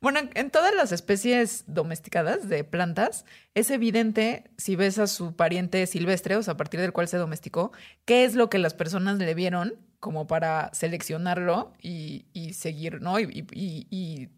Bueno, 0.00 0.20
en, 0.20 0.30
en 0.34 0.50
todas 0.50 0.74
las 0.74 0.90
especies 0.90 1.64
domesticadas 1.66 2.48
de 2.48 2.64
plantas, 2.64 3.24
es 3.54 3.70
evidente 3.70 4.50
si 4.56 4.76
ves 4.76 4.98
a 4.98 5.06
su 5.06 5.36
pariente 5.36 5.86
silvestre, 5.86 6.36
o 6.36 6.42
sea, 6.42 6.54
a 6.54 6.56
partir 6.56 6.80
del 6.80 6.92
cual 6.92 7.08
se 7.08 7.16
domesticó, 7.18 7.72
qué 8.04 8.24
es 8.24 8.34
lo 8.34 8.48
que 8.50 8.58
las 8.58 8.74
personas 8.74 9.18
le 9.18 9.34
vieron 9.34 9.74
como 10.00 10.26
para 10.26 10.70
seleccionarlo 10.72 11.72
y, 11.80 12.26
y 12.32 12.54
seguir, 12.54 13.00
¿no? 13.02 13.20
Y, 13.20 13.46
y- 13.52 13.86
y- 13.90 14.28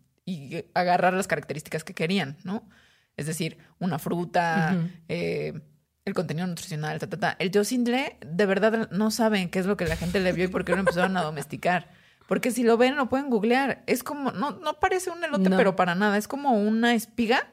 agarrar 0.75 1.12
las 1.14 1.26
características 1.26 1.84
que 1.84 1.94
querían, 1.94 2.37
¿no? 2.44 2.69
Es 3.16 3.26
decir, 3.26 3.58
una 3.78 3.99
fruta, 3.99 4.76
eh, 5.08 5.60
el 6.05 6.14
contenido 6.14 6.46
nutricional, 6.46 6.99
ta, 6.99 7.08
ta, 7.08 7.19
ta. 7.19 7.37
El 7.38 7.50
teosindle, 7.50 8.17
de 8.26 8.46
verdad 8.46 8.90
no 8.90 9.10
saben 9.10 9.49
qué 9.50 9.58
es 9.60 9.67
lo 9.67 9.76
que 9.76 9.87
la 9.87 9.96
gente 9.96 10.20
le 10.20 10.32
vio 10.32 10.46
y 10.46 10.49
por 10.49 10.64
qué 10.64 10.72
lo 10.72 10.78
empezaron 10.81 11.17
a 11.17 11.22
domesticar. 11.22 11.90
Porque 12.26 12.50
si 12.50 12.62
lo 12.62 12.76
ven, 12.78 12.96
lo 12.96 13.08
pueden 13.10 13.28
googlear. 13.31 13.82
Es 13.87 14.02
como, 14.02 14.32
no, 14.32 14.52
no 14.52 14.81
parece 14.81 15.10
un 15.10 15.22
elote, 15.22 15.50
No. 15.50 15.56
pero 15.58 15.76
para 15.76 15.94
nada. 15.94 16.17
Es 16.17 16.26
como 16.26 16.52
una 16.58 16.94
espiga 16.94 17.46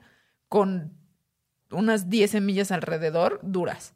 con 0.47 0.93
unas 1.71 2.09
10 2.09 2.31
semillas 2.31 2.71
alrededor 2.71 3.39
duras. 3.43 3.93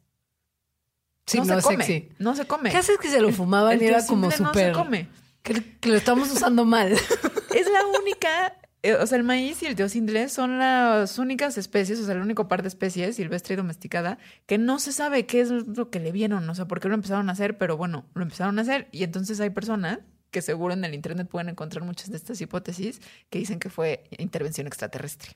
Sí, 1.26 1.38
no, 1.38 1.44
no, 1.44 1.60
se 1.60 1.62
come. 1.62 1.84
sexy. 1.84 2.08
No 2.18 2.36
se 2.36 2.46
come. 2.46 2.70
¿Qué 2.70 2.76
haces 2.76 2.98
que 2.98 3.08
se 3.08 3.20
lo 3.20 3.32
fumaban 3.32 3.74
El 3.74 3.82
y 3.82 3.86
era 3.86 4.06
como 4.06 4.30
súper... 4.30 4.42
No 4.42 4.54
se 4.54 4.72
come. 4.72 5.08
Que, 5.42 5.78
que 5.80 5.88
lo 5.88 5.96
estamos 5.96 6.30
usando 6.30 6.64
mal. 6.64 6.92
Es 7.56 7.66
la 7.70 7.86
única, 7.98 8.54
eh, 8.82 8.94
o 8.96 9.06
sea, 9.06 9.16
el 9.16 9.24
maíz 9.24 9.62
y 9.62 9.66
el 9.66 9.76
teosindle 9.76 10.28
son 10.28 10.58
las 10.58 11.18
únicas 11.18 11.56
especies, 11.56 11.98
o 12.00 12.04
sea, 12.04 12.14
el 12.14 12.20
único 12.20 12.48
par 12.48 12.60
de 12.60 12.68
especies 12.68 13.16
silvestre 13.16 13.54
y 13.54 13.56
domesticada 13.56 14.18
que 14.44 14.58
no 14.58 14.78
se 14.78 14.92
sabe 14.92 15.24
qué 15.24 15.40
es 15.40 15.48
lo 15.50 15.88
que 15.88 15.98
le 15.98 16.12
vieron, 16.12 16.48
o 16.50 16.54
sea, 16.54 16.68
por 16.68 16.80
qué 16.80 16.88
lo 16.88 16.94
empezaron 16.94 17.30
a 17.30 17.32
hacer, 17.32 17.56
pero 17.56 17.78
bueno, 17.78 18.04
lo 18.12 18.22
empezaron 18.22 18.58
a 18.58 18.62
hacer 18.62 18.88
y 18.92 19.04
entonces 19.04 19.40
hay 19.40 19.48
personas 19.48 20.00
que 20.30 20.42
seguro 20.42 20.74
en 20.74 20.84
el 20.84 20.92
internet 20.92 21.28
pueden 21.28 21.48
encontrar 21.48 21.82
muchas 21.82 22.10
de 22.10 22.18
estas 22.18 22.38
hipótesis 22.42 23.00
que 23.30 23.38
dicen 23.38 23.58
que 23.58 23.70
fue 23.70 24.04
intervención 24.18 24.66
extraterrestre. 24.66 25.30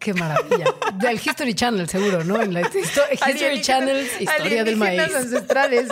Qué 0.00 0.14
maravilla. 0.14 0.64
Del 0.94 1.16
History 1.16 1.54
Channel, 1.54 1.88
seguro, 1.88 2.24
¿no? 2.24 2.40
En 2.40 2.54
la 2.54 2.62
histo- 2.62 2.78
History 3.12 3.18
Alienígenas- 3.20 3.62
Channel, 3.62 4.08
historia 4.20 4.64
del 4.64 4.76
maíz. 4.76 5.14
ancestrales. 5.14 5.88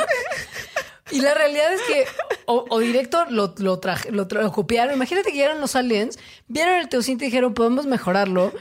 Y 1.11 1.21
la 1.21 1.35
realidad 1.35 1.73
es 1.75 1.81
que 1.83 2.07
o, 2.47 2.65
o 2.71 2.79
directo 2.79 3.27
lo, 3.29 3.55
lo, 3.59 3.81
traje- 3.81 4.11
lo, 4.11 4.27
tra- 4.29 4.43
lo 4.43 4.51
copiaron. 4.53 4.95
Imagínate 4.95 5.31
que 5.31 5.37
llegaron 5.37 5.61
los 5.61 5.77
aliens, 5.77 6.19
vieron 6.49 6.77
el 6.77 6.89
teocinte 6.89 7.25
y 7.25 7.29
dijeron, 7.29 7.53
podemos 7.55 7.87
mejorarlo. 7.87 8.53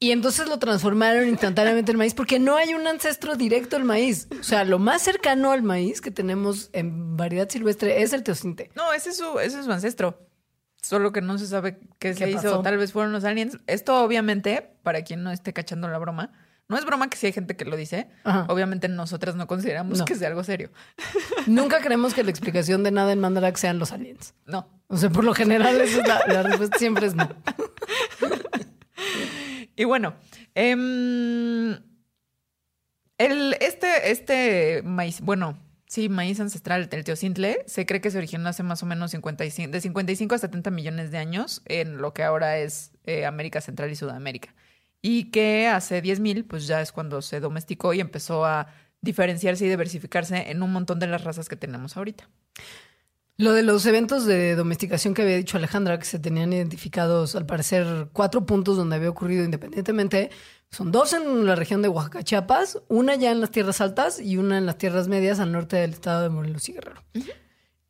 Y 0.00 0.12
entonces 0.12 0.46
lo 0.48 0.58
transformaron 0.60 1.26
instantáneamente 1.28 1.90
en 1.90 1.98
maíz 1.98 2.14
porque 2.14 2.38
no 2.38 2.56
hay 2.56 2.72
un 2.72 2.86
ancestro 2.86 3.34
directo 3.34 3.74
al 3.76 3.82
maíz. 3.84 4.28
O 4.40 4.44
sea, 4.44 4.64
lo 4.64 4.78
más 4.78 5.02
cercano 5.02 5.50
al 5.50 5.62
maíz 5.64 6.00
que 6.00 6.10
tenemos 6.12 6.70
en 6.72 7.16
variedad 7.16 7.48
silvestre 7.48 8.00
es 8.02 8.12
el 8.12 8.22
teocinte. 8.22 8.70
No, 8.76 8.92
ese 8.92 9.10
es 9.10 9.16
su, 9.16 9.38
ese 9.40 9.58
es 9.58 9.64
su 9.64 9.72
ancestro. 9.72 10.27
Solo 10.82 11.12
que 11.12 11.20
no 11.20 11.38
se 11.38 11.46
sabe 11.46 11.78
qué, 11.98 12.14
se 12.14 12.30
hizo. 12.30 12.42
pasó? 12.42 12.62
Tal 12.62 12.78
vez 12.78 12.92
fueron 12.92 13.12
los 13.12 13.24
aliens. 13.24 13.58
Esto, 13.66 14.02
obviamente, 14.02 14.70
para 14.82 15.02
quien 15.02 15.22
no 15.22 15.30
esté 15.32 15.52
cachando 15.52 15.88
la 15.88 15.98
broma, 15.98 16.30
no 16.68 16.76
es 16.78 16.84
broma 16.84 17.08
que 17.10 17.16
si 17.16 17.26
hay 17.26 17.32
gente 17.32 17.56
que 17.56 17.64
lo 17.64 17.76
dice. 17.76 18.08
Ajá. 18.24 18.46
Obviamente, 18.48 18.88
nosotras 18.88 19.34
no 19.34 19.46
consideramos 19.46 19.98
No. 19.98 20.04
que 20.04 20.14
sea 20.14 20.28
algo 20.28 20.44
serio. 20.44 20.70
Nunca 21.46 21.80
creemos 21.80 22.14
que 22.14 22.22
la 22.22 22.30
explicación 22.30 22.84
de 22.84 22.90
nada 22.90 23.12
en 23.12 23.20
Mandarax 23.20 23.58
sean 23.60 23.78
los 23.78 23.90
aliens. 23.92 24.34
No. 24.46 24.68
O 24.86 24.96
sea, 24.96 25.10
por 25.10 25.24
lo 25.24 25.34
general, 25.34 25.80
es 25.80 25.96
la, 26.06 26.20
la 26.26 26.42
respuesta 26.42 26.78
siempre 26.78 27.06
es 27.06 27.14
no. 27.14 27.28
Y 29.76 29.84
bueno, 29.84 30.14
em, 30.56 31.70
el, 33.18 33.56
este, 33.60 34.10
este 34.10 34.82
maíz, 34.84 35.20
bueno, 35.20 35.56
sí, 35.88 36.08
maíz 36.08 36.38
ancestral, 36.38 36.88
el 36.92 37.04
teocintle, 37.04 37.64
se 37.66 37.86
cree 37.86 38.00
que 38.00 38.10
se 38.10 38.18
originó 38.18 38.48
hace 38.48 38.62
más 38.62 38.82
o 38.82 38.86
menos 38.86 39.10
55, 39.10 39.72
de 39.72 39.80
55 39.80 40.34
a 40.34 40.38
70 40.38 40.70
millones 40.70 41.10
de 41.10 41.18
años 41.18 41.62
en 41.64 41.98
lo 41.98 42.14
que 42.14 42.22
ahora 42.22 42.58
es 42.58 42.92
eh, 43.04 43.26
América 43.26 43.60
Central 43.60 43.90
y 43.90 43.96
Sudamérica. 43.96 44.54
Y 45.02 45.30
que 45.30 45.66
hace 45.66 46.02
10.000, 46.02 46.46
pues 46.46 46.66
ya 46.66 46.80
es 46.80 46.92
cuando 46.92 47.22
se 47.22 47.40
domesticó 47.40 47.94
y 47.94 48.00
empezó 48.00 48.44
a 48.44 48.68
diferenciarse 49.00 49.64
y 49.64 49.68
diversificarse 49.68 50.50
en 50.50 50.62
un 50.62 50.72
montón 50.72 50.98
de 50.98 51.06
las 51.06 51.24
razas 51.24 51.48
que 51.48 51.56
tenemos 51.56 51.96
ahorita. 51.96 52.28
Lo 53.40 53.52
de 53.52 53.62
los 53.62 53.86
eventos 53.86 54.26
de 54.26 54.56
domesticación 54.56 55.14
que 55.14 55.22
había 55.22 55.36
dicho 55.36 55.56
Alejandra, 55.56 55.96
que 55.96 56.04
se 56.04 56.18
tenían 56.18 56.52
identificados, 56.52 57.36
al 57.36 57.46
parecer, 57.46 58.08
cuatro 58.12 58.44
puntos 58.44 58.76
donde 58.76 58.96
había 58.96 59.10
ocurrido 59.10 59.44
independientemente. 59.44 60.30
Son 60.70 60.92
dos 60.92 61.12
en 61.14 61.46
la 61.46 61.54
región 61.54 61.82
de 61.82 61.88
Oaxaca, 61.88 62.22
Chiapas, 62.22 62.78
una 62.88 63.14
ya 63.14 63.30
en 63.30 63.40
las 63.40 63.50
tierras 63.50 63.80
altas 63.80 64.20
y 64.20 64.36
una 64.36 64.58
en 64.58 64.66
las 64.66 64.78
tierras 64.78 65.08
medias 65.08 65.40
al 65.40 65.52
norte 65.52 65.76
del 65.76 65.92
estado 65.92 66.22
de 66.22 66.28
Morelos 66.28 66.68
y 66.68 66.74
Guerrero. 66.74 67.02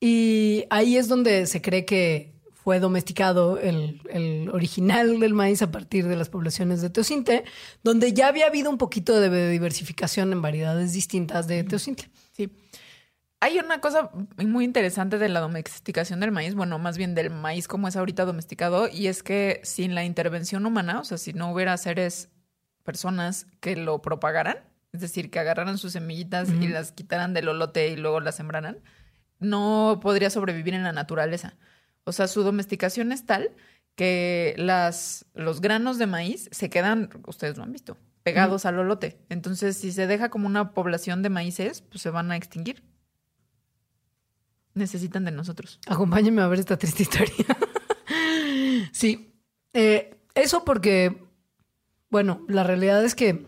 Y 0.01 0.65
ahí 0.71 0.97
es 0.97 1.09
donde 1.09 1.47
se 1.47 1.61
cree 1.61 1.85
que 1.85 2.39
fue 2.53 2.79
domesticado 2.81 3.59
el, 3.59 4.01
el 4.11 4.49
original 4.51 5.19
del 5.19 5.35
maíz 5.35 5.63
a 5.63 5.71
partir 5.71 6.07
de 6.07 6.17
las 6.17 6.29
poblaciones 6.29 6.81
de 6.81 6.91
Teocinte, 6.91 7.45
donde 7.83 8.13
ya 8.13 8.29
había 8.29 8.47
habido 8.47 8.71
un 8.71 8.79
poquito 8.79 9.19
de 9.21 9.51
diversificación 9.51 10.33
en 10.33 10.43
variedades 10.43 10.93
distintas 10.93 11.49
de 11.49 11.65
Teocinte. 11.65 12.11
Sí. 12.33 12.51
Hay 13.41 13.59
una 13.59 13.81
cosa 13.81 14.11
muy 14.37 14.65
interesante 14.65 15.19
de 15.19 15.29
la 15.29 15.41
domesticación 15.41 16.21
del 16.21 16.33
maíz, 16.33 16.55
bueno, 16.55 16.79
más 16.79 16.99
bien 16.99 17.15
del 17.15 17.31
maíz 17.31 17.69
como 17.69 17.89
es 17.89 17.97
ahorita 17.97 18.25
domesticado, 18.25 18.89
y 18.89 19.07
es 19.07 19.23
que 19.23 19.61
sin 19.65 19.95
la 19.95 20.05
intervención 20.05 20.67
humana, 20.67 21.01
o 21.01 21.05
sea, 21.05 21.19
si 21.19 21.33
no 21.33 21.53
hubiera 21.53 21.77
seres, 21.77 22.31
personas 22.89 23.47
que 23.61 23.77
lo 23.77 24.01
propagaran, 24.01 24.57
es 24.95 25.03
decir, 25.03 25.31
que 25.31 25.39
agarraran 25.39 25.77
sus 25.77 25.93
semillitas 25.93 26.49
y 26.49 26.69
las 26.69 26.91
quitaran 26.91 27.35
del 27.35 27.51
olote 27.51 27.89
y 27.89 27.97
luego 27.97 28.19
las 28.21 28.37
sembraran, 28.37 28.79
no 29.41 30.01
podría 30.01 30.31
sobrevivir 30.31 30.73
en 30.73 30.85
la 30.85 30.93
naturaleza. 30.93 31.59
O 32.05 32.13
sea, 32.13 32.29
su 32.29 32.43
domesticación 32.45 33.13
es 33.13 33.27
tal 33.27 33.51
que 33.95 34.55
las, 34.57 35.27
los 35.35 35.61
granos 35.61 35.99
de 35.99 36.07
maíz 36.07 36.49
se 36.51 36.71
quedan, 36.71 37.11
ustedes 37.27 37.59
lo 37.59 37.63
han 37.63 37.73
visto, 37.73 37.99
pegados 38.23 38.65
al 38.65 38.79
olote. 38.79 39.21
Entonces, 39.29 39.77
si 39.77 39.93
se 39.93 40.07
deja 40.07 40.31
como 40.31 40.47
una 40.47 40.73
población 40.73 41.23
de 41.23 41.29
maíces, 41.29 41.83
pues 41.83 42.01
se 42.01 42.09
van 42.09 42.33
a 42.33 42.37
extinguir. 42.37 42.83
Necesitan 44.73 45.27
de 45.27 45.33
nosotros. 45.33 45.79
Acompáñenme 45.87 46.41
a 46.41 46.47
ver 46.47 46.61
esta 46.61 46.79
triste 46.79 47.03
historia. 47.03 47.45
sí. 48.93 49.35
Eh, 49.75 50.19
eso 50.35 50.65
porque, 50.65 51.28
bueno, 52.11 52.45
la 52.49 52.65
realidad 52.65 53.05
es 53.05 53.15
que, 53.15 53.47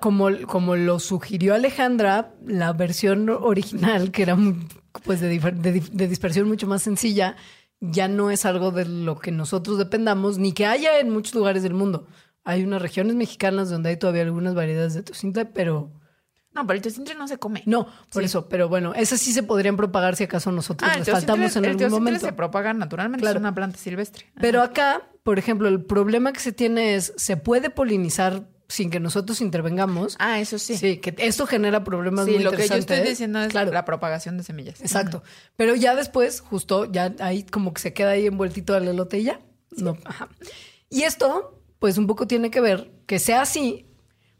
como, 0.00 0.28
como 0.46 0.76
lo 0.76 0.98
sugirió 0.98 1.54
Alejandra, 1.54 2.34
la 2.44 2.72
versión 2.72 3.28
original, 3.28 4.10
que 4.10 4.22
era 4.22 4.36
pues 5.04 5.20
de, 5.20 5.28
de 5.38 6.08
dispersión 6.08 6.48
mucho 6.48 6.66
más 6.66 6.82
sencilla, 6.82 7.36
ya 7.80 8.08
no 8.08 8.30
es 8.30 8.44
algo 8.46 8.70
de 8.70 8.86
lo 8.86 9.18
que 9.18 9.30
nosotros 9.30 9.78
dependamos, 9.78 10.38
ni 10.38 10.52
que 10.52 10.66
haya 10.66 10.98
en 10.98 11.10
muchos 11.10 11.34
lugares 11.34 11.62
del 11.62 11.74
mundo. 11.74 12.06
Hay 12.44 12.62
unas 12.62 12.80
regiones 12.80 13.14
mexicanas 13.16 13.70
donde 13.70 13.90
hay 13.90 13.96
todavía 13.96 14.22
algunas 14.22 14.54
variedades 14.54 14.94
de 14.94 15.02
tocintle, 15.02 15.46
pero 15.46 15.90
No, 16.56 16.66
pero 16.66 16.76
el 16.78 16.82
teocintle 16.82 17.14
no 17.14 17.28
se 17.28 17.36
come. 17.38 17.62
no, 17.66 17.84
por 18.12 18.22
Sí. 18.22 18.26
eso. 18.26 18.48
Pero 18.48 18.68
bueno, 18.68 18.94
esas 18.94 19.20
sí 19.20 19.32
se 19.32 19.44
podrían 19.44 19.76
propagar 19.76 20.16
si 20.16 20.24
acaso 20.24 20.50
nosotros 20.50 20.90
Ah, 20.92 21.04
faltamos 21.04 21.54
en 21.56 21.64
el 21.66 21.70
algún 21.72 21.90
momento. 21.90 22.26
se 22.26 22.32
propaga 22.32 22.72
naturalmente, 22.74 23.20
Claro. 23.22 23.36
es 23.38 23.40
una 23.40 23.54
planta 23.54 23.78
silvestre. 23.78 24.24
Ajá. 24.30 24.38
Pero 24.40 24.62
acá, 24.62 25.02
por 25.22 25.38
ejemplo, 25.38 25.68
el 25.68 25.84
problema 25.84 26.32
que 26.32 26.40
se 26.40 26.50
tiene 26.52 26.94
es, 26.96 27.12
se 27.16 27.36
puede 27.36 27.70
polinizar 27.70 28.48
sin 28.68 28.90
que 28.90 28.98
nosotros 28.98 29.40
intervengamos. 29.40 30.16
Ah, 30.18 30.40
eso 30.40 30.58
sí. 30.58 30.76
Sí, 30.76 30.96
que 30.96 31.14
esto 31.18 31.46
genera 31.46 31.84
problemas 31.84 32.24
Sí, 32.24 32.32
muy 32.32 32.42
lo 32.42 32.50
que 32.50 32.56
yo 32.56 32.62
interesantes. 32.64 32.96
estoy 32.98 33.10
diciendo 33.10 33.38
es 33.40 33.48
Claro, 33.48 33.70
la 33.72 33.84
propagación 33.84 34.36
de 34.38 34.42
semillas. 34.42 34.80
exacto. 34.80 35.22
Pero 35.56 35.76
ya 35.76 35.94
después, 35.94 36.40
justo, 36.40 36.84
ya 36.90 37.14
ahí 37.20 37.44
como 37.44 37.72
que 37.72 37.80
se 37.80 37.92
queda 37.92 38.10
ahí 38.10 38.26
envueltito 38.26 38.74
al 38.74 38.88
elote 38.88 39.18
y 39.18 39.24
ya. 39.24 39.40
No, 39.76 39.96
ajá. 40.04 40.28
Y 40.90 41.02
esto, 41.02 41.60
pues 41.78 41.96
un 41.98 42.06
poco 42.08 42.26
tiene 42.26 42.50
que 42.50 42.60
ver 42.60 42.90
que 43.06 43.18
sea 43.20 43.42
así, 43.42 43.86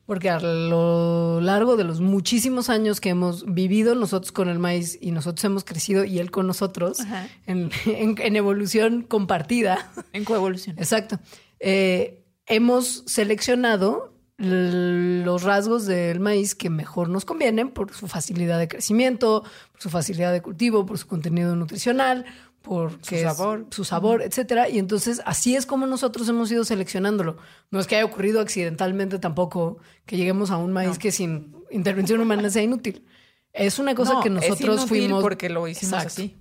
porque 0.07 0.31
a 0.31 0.39
lo 0.41 1.41
largo 1.41 1.77
de 1.77 1.85
los 1.85 2.01
muchísimos 2.01 2.71
años 2.71 3.01
que 3.01 3.09
hemos 3.11 3.45
vivido 3.45 3.95
nosotros 3.95 4.33
con 4.33 4.49
el 4.49 4.59
maíz 4.59 4.97
y 5.01 5.11
nosotros 5.11 5.45
hemos 5.45 5.65
crecido 5.65 6.05
y 6.05 6.19
él 6.21 6.31
con 6.31 6.47
nosotros 6.47 6.99
en, 7.47 7.71
en- 7.87 8.17
en 8.19 8.37
evolución 8.37 9.03
compartida, 9.03 9.91
En 10.13 10.25
coevolución. 10.25 10.79
Exacto. 10.79 11.19
Eh, 11.61 12.25
hemos 12.47 13.03
seleccionado 13.07 14.15
los 14.39 15.43
rasgos 15.43 15.87
del 15.87 16.21
maíz 16.21 16.55
que 16.55 16.69
mejor 16.71 17.09
nos 17.09 17.25
convienen 17.25 17.71
por 17.71 17.93
su 17.95 18.07
facilidad 18.07 18.59
de 18.59 18.69
crecimiento, 18.69 19.43
por 19.73 19.81
su 19.81 19.89
facilidad 19.89 20.31
de 20.33 20.43
cultivo, 20.43 20.85
por 20.85 20.99
su 20.99 21.07
contenido 21.07 21.57
nutricional, 21.57 22.27
por 22.67 22.99
Su 23.05 23.15
es- 23.15 23.23
sabor. 23.23 23.67
su 23.71 23.85
sabor, 23.85 24.23
etcétera. 24.23 24.69
Y 24.69 24.79
entonces 24.81 25.23
así 25.25 25.55
es 25.55 25.67
como 25.67 25.87
nosotros 25.87 26.29
hemos 26.29 26.51
ido 26.51 26.65
seleccionándolo. 26.65 27.37
No 27.71 27.79
es 27.79 27.87
que 27.87 27.95
haya 27.95 28.05
ocurrido 28.05 28.41
accidentalmente 28.41 29.21
tampoco 29.21 29.79
que 30.05 30.17
lleguemos 30.17 30.51
a 30.51 30.57
un 30.57 30.73
maíz 30.73 30.91
No. 30.91 30.99
que 30.99 31.13
sin 31.13 31.55
intervención 31.71 32.21
humana 32.21 32.51
sea 32.51 32.63
inútil. 32.63 33.07
Es 33.53 33.79
una 33.79 33.95
cosa 33.95 34.15
No, 34.15 34.21
que 34.21 34.29
es 34.29 34.35
nosotros 34.35 34.61
inútil 34.81 34.89
fuimos 34.89 35.23
porque 35.23 35.49
lo 35.49 35.69
hicimos 35.69 35.93
Exacto. 36.03 36.23
así. 36.23 36.37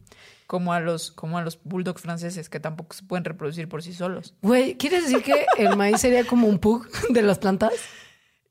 Como 0.48 0.74
a 0.74 0.80
los, 0.80 1.12
como 1.12 1.38
a 1.38 1.44
los 1.44 1.60
bulldogs 1.64 2.02
franceses 2.02 2.50
que 2.50 2.60
tampoco 2.60 2.96
se 2.96 3.04
pueden 3.04 3.24
reproducir 3.24 3.70
por 3.70 3.84
sí 3.84 3.94
solos. 3.94 4.34
Güey, 4.42 4.78
¿quieres 4.78 5.04
decir 5.04 5.24
que 5.24 5.46
el 5.58 5.76
maíz 5.78 6.02
sería 6.02 6.26
como 6.26 6.48
un 6.48 6.58
pug 6.60 6.88
de 7.10 7.22
las 7.22 7.38
plantas? 7.40 7.72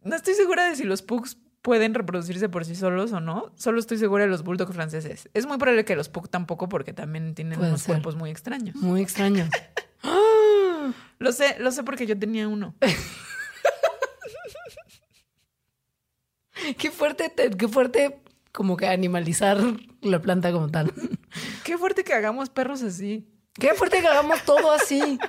No 0.03 0.15
estoy 0.15 0.35
segura 0.35 0.69
de 0.69 0.77
si 0.77 0.85
los 0.85 1.03
pugs 1.03 1.37
pueden 1.65 1.95
reproducirse 1.95 2.51
por 2.51 2.67
sí 2.67 2.77
solos 2.77 3.11
o 3.13 3.21
no. 3.21 3.51
Solo 3.57 3.81
estoy 3.81 3.97
segura 3.97 4.25
de 4.25 4.31
los 4.31 4.45
bulldogs 4.45 4.75
franceses. 4.75 5.31
Es 5.33 5.47
muy 5.47 5.57
probable 5.57 5.87
que 5.87 5.97
los 5.97 6.11
pug 6.11 6.29
tampoco 6.29 6.69
porque 6.69 6.93
también 6.93 7.35
tienen 7.35 7.59
unos 7.59 7.81
ser. 7.81 7.95
cuerpos 7.95 8.17
muy 8.17 8.29
extraños. 8.31 8.77
Muy 8.77 9.01
extraño. 9.01 9.49
Lo 11.19 11.33
sé, 11.33 11.57
lo 11.61 11.71
sé 11.73 11.83
porque 11.85 12.05
yo 12.07 12.19
tenía 12.19 12.47
uno. 12.49 12.75
Qué 16.79 16.91
fuerte, 16.91 17.31
te- 17.31 17.51
qué 17.51 17.69
fuerte 17.69 18.21
como 18.53 18.77
que 18.77 18.87
animalizar 18.87 19.59
la 20.03 20.21
planta 20.21 20.53
como 20.53 20.69
tal. 20.71 20.93
Qué 21.65 21.77
fuerte 21.79 22.05
que 22.05 22.13
hagamos 22.15 22.51
perros 22.51 22.83
así. 22.83 23.27
Qué 23.55 23.75
fuerte 23.75 24.01
que 24.01 24.07
hagamos 24.09 24.43
todo 24.45 24.71
así. 24.73 25.19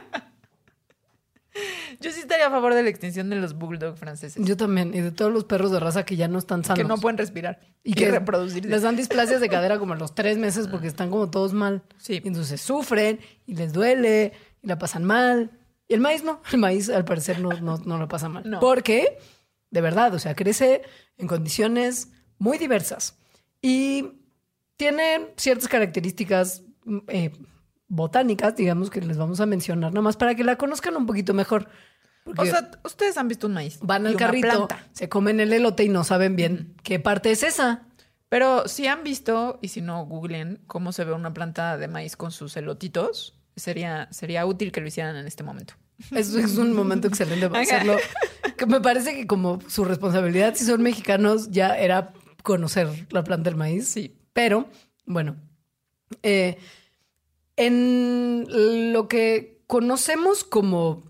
Yo 1.99 2.11
sí 2.11 2.21
estaría 2.21 2.47
a 2.47 2.49
favor 2.49 2.73
de 2.73 2.83
la 2.83 2.89
extinción 2.89 3.29
de 3.29 3.35
los 3.37 3.55
bulldog 3.57 3.97
franceses. 3.97 4.43
Yo 4.45 4.57
también, 4.57 4.93
y 4.93 5.01
de 5.01 5.11
todos 5.11 5.31
los 5.31 5.43
perros 5.45 5.71
de 5.71 5.79
raza 5.79 6.03
que 6.03 6.15
ya 6.15 6.27
no 6.27 6.39
están 6.39 6.63
sanos. 6.63 6.81
que 6.81 6.87
no 6.87 6.97
pueden 6.97 7.17
respirar 7.17 7.59
y 7.83 7.91
y, 7.91 7.93
que 7.93 8.11
reproducirse. 8.11 8.69
les 8.69 8.81
dan 8.81 8.95
displasias 8.95 9.41
de 9.41 9.49
cadera 9.49 9.79
como 9.79 9.93
a 9.93 9.95
los 9.95 10.15
tres 10.15 10.37
meses 10.37 10.67
porque 10.67 10.87
están 10.87 11.09
como 11.09 11.29
todos 11.29 11.53
mal. 11.53 11.83
Sí. 11.97 12.21
Y 12.23 12.27
entonces 12.27 12.61
sufren 12.61 13.19
y 13.45 13.55
les 13.55 13.73
duele 13.73 14.33
y 14.61 14.67
la 14.67 14.77
pasan 14.77 15.03
mal. 15.03 15.51
Y 15.87 15.93
el 15.93 16.01
maíz 16.01 16.23
no. 16.23 16.41
El 16.51 16.59
maíz 16.59 16.89
al 16.89 17.05
parecer 17.05 17.39
no, 17.39 17.49
no, 17.53 17.77
no 17.77 17.97
lo 17.97 18.07
pasa 18.07 18.29
mal. 18.29 18.43
No. 18.49 18.59
Porque, 18.59 19.17
de 19.69 19.81
verdad, 19.81 20.13
o 20.13 20.19
sea, 20.19 20.35
crece 20.35 20.81
en 21.17 21.27
condiciones 21.27 22.09
muy 22.37 22.57
diversas. 22.57 23.17
Y 23.61 24.13
tiene 24.77 25.33
ciertas 25.37 25.67
características 25.67 26.63
eh, 27.07 27.31
botánicas, 27.95 28.55
digamos, 28.55 28.89
que 28.89 29.01
les 29.01 29.17
vamos 29.17 29.39
a 29.39 29.45
mencionar, 29.45 29.91
nada 29.91 30.01
más 30.01 30.17
para 30.17 30.35
que 30.35 30.43
la 30.43 30.57
conozcan 30.57 30.95
un 30.95 31.05
poquito 31.05 31.33
mejor. 31.33 31.69
Porque 32.23 32.41
O 32.41 32.45
sea, 32.45 32.71
ustedes 32.83 33.17
han 33.17 33.27
visto 33.27 33.47
un 33.47 33.53
maíz. 33.53 33.79
van 33.81 34.07
al 34.07 34.15
carrito, 34.15 34.47
planta. 34.67 34.87
se 34.93 35.09
comen 35.09 35.39
el 35.39 35.53
elote 35.53 35.83
y 35.83 35.89
no 35.89 36.03
saben 36.03 36.35
bien 36.35 36.75
qué 36.83 36.99
parte 36.99 37.31
es 37.31 37.43
esa. 37.43 37.83
Pero 38.29 38.67
si 38.67 38.87
han 38.87 39.03
visto, 39.03 39.59
y 39.61 39.67
si 39.67 39.81
no, 39.81 40.05
googlen 40.05 40.59
cómo 40.65 40.91
se 40.91 41.05
ve 41.05 41.13
una 41.13 41.33
planta 41.33 41.77
de 41.77 41.87
maíz 41.87 42.15
con 42.15 42.31
sus 42.31 42.57
elotitos, 42.57 43.39
sería, 43.55 44.07
sería 44.11 44.45
útil 44.45 44.71
que 44.71 44.81
lo 44.81 44.87
hicieran 44.87 45.15
en 45.15 45.27
este 45.27 45.43
momento. 45.43 45.75
Es, 46.11 46.33
es 46.33 46.57
un 46.57 46.73
momento 46.73 47.07
excelente 47.07 47.47
para 47.49 47.61
hacerlo. 47.61 47.95
Que 48.57 48.65
me 48.65 48.81
parece 48.81 49.15
que 49.15 49.27
como 49.27 49.59
su 49.67 49.85
responsabilidad, 49.85 50.55
si 50.55 50.65
son 50.65 50.81
mexicanos, 50.81 51.51
ya 51.51 51.77
era 51.77 52.11
conocer 52.43 52.87
la 53.11 53.23
planta 53.23 53.49
del 53.49 53.57
maíz. 53.57 53.87
Sí. 53.87 54.17
Pero, 54.33 54.67
bueno, 55.05 55.37
eh, 56.23 56.57
en 57.57 58.45
lo 58.93 59.07
que 59.07 59.62
conocemos 59.67 60.43
como 60.43 61.03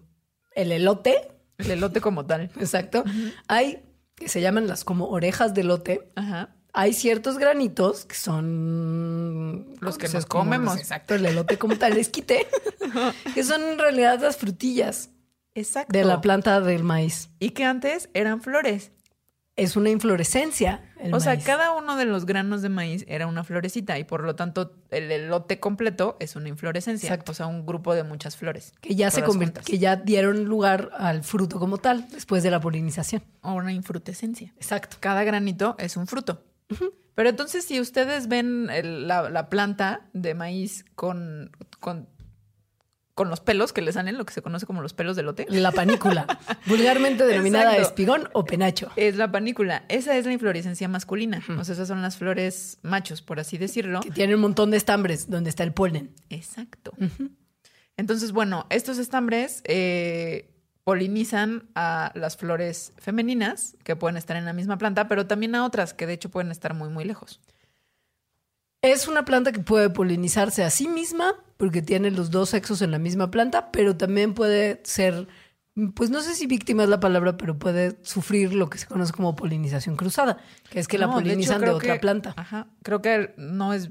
el 0.54 0.72
elote, 0.72 1.30
El 1.58 1.72
elote 1.72 2.02
como 2.02 2.26
tal. 2.26 2.52
exacto, 2.60 3.04
hay 3.48 3.82
que 4.16 4.30
se 4.30 4.40
llaman 4.42 4.68
las 4.68 4.84
como 4.86 5.10
orejas 5.10 5.54
de 5.54 5.62
elote. 5.62 6.12
Ajá. 6.16 6.56
Hay 6.78 6.94
ciertos 6.94 7.38
granitos 7.38 8.06
que 8.06 8.16
son 8.16 9.76
Los 9.80 9.98
que 9.98 10.08
nos 10.10 10.26
comemos. 10.26 10.78
exacto, 10.78 11.16
el 11.16 11.26
elote 11.26 11.58
como 11.58 11.78
tal, 11.78 11.98
esquite, 11.98 12.48
que 13.34 13.44
son 13.44 13.62
en 13.64 13.80
realidad 13.80 14.20
las 14.22 14.38
frutillas 14.38 15.10
Exacto. 15.54 15.98
de 15.98 16.04
la 16.06 16.20
planta 16.22 16.60
del 16.62 16.84
maíz. 16.84 17.30
Y 17.40 17.52
que 17.52 17.64
antes 17.64 18.10
eran 18.14 18.42
flores. 18.42 18.92
Es 19.58 19.78
una 19.78 19.90
inflorescencia. 19.90 20.82
o 21.14 21.20
sea, 21.22 21.40
cada 21.40 21.72
uno 21.72 21.96
de 21.96 22.04
los 22.06 22.26
granos 22.26 22.62
de 22.62 22.68
maíz 22.70 23.06
era 23.08 23.26
una 23.26 23.44
florecita 23.46 23.98
y 23.98 24.04
por 24.04 24.22
lo 24.24 24.36
tanto 24.36 24.74
el 24.92 25.10
elote 25.12 25.60
completo 25.62 26.18
es 26.20 26.36
una 26.36 26.50
inflorescencia. 26.50 27.08
Exacto. 27.08 27.32
O 27.32 27.36
sea, 27.36 27.48
un 27.48 27.66
grupo 27.66 27.96
de 27.96 28.04
muchas 28.04 28.36
flores. 28.36 28.74
que 28.82 28.96
ya 28.96 29.10
se 29.12 29.24
que 29.66 29.80
ya 29.80 29.96
dieron 29.96 30.44
lugar 30.46 30.90
al 30.98 31.24
fruto 31.24 31.58
como 31.60 31.78
tal 31.78 32.08
después 32.10 32.44
de 32.44 32.52
la 32.52 32.60
polinización. 32.60 33.24
O 33.42 33.54
una 33.54 33.72
infrutescencia. 33.72 34.52
Exacto. 34.58 34.98
Cada 35.00 35.24
granito 35.24 35.76
es 35.80 35.96
un 35.96 36.06
fruto. 36.08 36.44
Pero 37.14 37.30
entonces, 37.30 37.64
si 37.64 37.80
ustedes 37.80 38.28
ven 38.28 38.70
el- 38.70 39.08
la, 39.08 39.30
la 39.30 39.50
planta 39.50 40.02
de 40.12 40.34
maíz 40.34 40.84
con, 40.96 41.50
con, 41.80 42.10
con 43.16 43.30
los 43.30 43.40
pelos 43.40 43.72
que 43.72 43.82
le 43.82 43.94
salen, 43.94 44.18
lo 44.18 44.26
que 44.26 44.34
se 44.34 44.42
conoce 44.42 44.66
como 44.66 44.82
los 44.82 44.94
pelos 44.94 45.16
de 45.16 45.24
lote, 45.24 45.48
La 45.50 45.72
panícula, 45.72 46.28
vulgarmente 46.68 47.26
denominada 47.26 47.72
Exacto. 47.72 47.88
espigón 47.88 48.30
o 48.34 48.44
penacho. 48.44 48.92
es 48.98 49.16
la 49.16 49.32
panícula. 49.32 49.86
Esa 49.88 50.18
es 50.18 50.26
la 50.26 50.34
inflorescencia 50.34 50.88
masculina. 50.90 51.42
O 51.58 51.64
sea, 51.64 51.74
esas 51.74 51.88
son 51.88 52.02
las 52.02 52.18
flores 52.18 52.78
machos, 52.84 53.22
por 53.22 53.40
así 53.40 53.58
decirlo. 53.58 54.02
Que 54.02 54.12
tiene 54.12 54.36
un 54.36 54.42
montón 54.42 54.70
de 54.70 54.78
estambres 54.78 55.30
donde 55.30 55.50
está 55.50 55.64
el 55.64 55.72
polen. 55.72 56.12
Exacto. 56.30 56.92
Entonces, 57.96 58.34
bueno, 58.34 58.68
estos 58.70 58.98
estambres 58.98 59.62
eh, 59.64 60.52
polinizan 60.84 61.70
a 61.74 62.12
las 62.16 62.36
flores 62.36 62.92
femeninas 62.98 63.78
que 63.86 63.96
pueden 63.96 64.18
estar 64.18 64.36
en 64.36 64.44
la 64.44 64.52
misma 64.52 64.78
planta, 64.78 65.08
pero 65.08 65.26
también 65.26 65.56
a 65.56 65.66
otras 65.66 65.94
que 65.94 66.06
de 66.06 66.14
hecho 66.14 66.30
pueden 66.30 66.52
estar 66.52 66.74
muy, 66.74 66.90
muy 66.90 67.06
lejos. 67.06 67.40
Es 68.86 69.08
una 69.08 69.26
planta 69.26 69.52
que 69.52 69.60
puede 69.60 69.90
polinizarse 69.90 70.64
a 70.64 70.70
sí 70.70 70.88
misma 70.88 71.34
porque 71.58 71.82
tiene 71.82 72.12
los 72.12 72.30
dos 72.30 72.50
sexos 72.50 72.82
en 72.84 72.92
la 72.92 73.00
misma 73.00 73.32
planta, 73.32 73.72
pero 73.72 73.98
también 73.98 74.34
puede 74.36 74.80
ser, 74.84 75.28
pues 75.96 76.12
no 76.12 76.22
sé 76.22 76.36
si 76.36 76.46
víctima 76.46 76.84
es 76.84 76.90
la 76.90 77.00
palabra, 77.00 77.36
pero 77.36 77.58
puede 77.58 77.98
sufrir 78.04 78.54
lo 78.54 78.70
que 78.70 78.78
se 78.78 78.86
conoce 78.86 79.12
como 79.14 79.36
polinización 79.36 79.96
cruzada, 79.96 80.38
que 80.70 80.80
es 80.80 80.88
que 80.88 80.98
la 81.00 81.08
No, 81.08 81.14
de 81.14 81.20
hecho, 81.22 81.24
polinizan 81.30 81.62
de, 81.62 81.70
otra 81.72 81.94
que- 81.94 82.00
planta. 82.00 82.34
Ajá. 82.38 82.68
Creo 82.84 83.02
que 83.02 83.34
no 83.38 83.74
es 83.74 83.90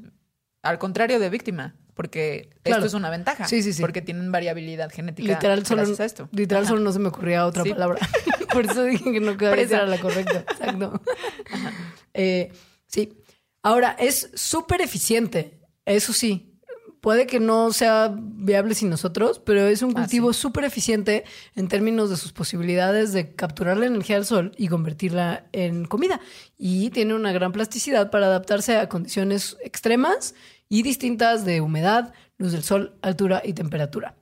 al 0.63 0.79
contrario 0.79 1.19
de 1.19 1.29
víctima, 1.29 1.75
porque 1.95 2.51
Claro. 2.63 2.79
esto 2.79 2.87
es 2.87 2.95
una 2.95 3.11
ventaja. 3.11 3.49
Sí, 3.49 3.63
sí, 3.65 3.73
sí. 3.73 3.81
Porque 3.81 4.01
tienen 4.01 4.31
variabilidad 4.31 4.91
genética. 4.93 5.29
Literal 5.29 5.67
solo, 5.67 5.83
a 5.83 6.05
esto. 6.05 6.29
literal 6.31 6.63
Ajá. 6.65 6.71
solo 6.71 6.83
no 6.83 6.93
se 6.93 7.01
me 7.01 7.09
ocurría 7.09 7.47
otra 7.47 7.65
Sí. 7.65 7.71
palabra. 7.71 7.99
Por 8.53 8.67
eso 8.67 8.85
dije 8.85 9.11
que 9.11 9.19
no 9.21 9.37
quedaba 9.37 9.57
era 9.57 9.87
la 9.87 9.99
correcta. 9.99 10.45
Exacto. 10.53 11.01
Eh, 12.17 12.53
sí. 12.87 13.19
Ahora, 13.65 13.97
es 13.99 14.31
súper 14.35 14.83
eficiente, 14.83 15.59
eso 15.87 16.13
sí. 16.13 16.51
Puede 17.01 17.27
que 17.27 17.41
no 17.41 17.73
sea 17.73 18.15
viable 18.15 18.75
sin 18.75 18.89
nosotros, 18.91 19.39
pero 19.39 19.63
es 19.67 19.83
un 19.83 19.91
Ah, 19.91 20.01
cultivo 20.01 20.33
súper 20.33 20.65
eficiente 20.65 21.25
en 21.55 21.69
términos 21.69 22.09
de 22.11 22.17
sus 22.17 22.33
posibilidades 22.33 23.13
de 23.13 23.35
capturar 23.35 23.79
la 23.79 23.87
energía 23.87 24.17
del 24.17 24.27
sol 24.27 24.53
y 24.57 24.69
convertirla 24.69 25.47
en 25.53 25.87
comida. 25.87 26.21
Y 26.59 26.91
tiene 26.91 27.15
una 27.15 27.33
gran 27.33 27.53
plasticidad 27.53 28.11
para 28.11 28.27
adaptarse 28.27 28.77
a 28.77 28.89
condiciones 28.89 29.57
extremas 29.63 30.35
y 30.69 30.83
distintas 30.83 31.45
de 31.47 31.61
humedad, 31.63 32.13
luz 32.39 32.53
del 32.53 32.63
sol, 32.63 32.99
altura 33.03 33.41
y 33.45 33.55
temperatura. 33.55 34.17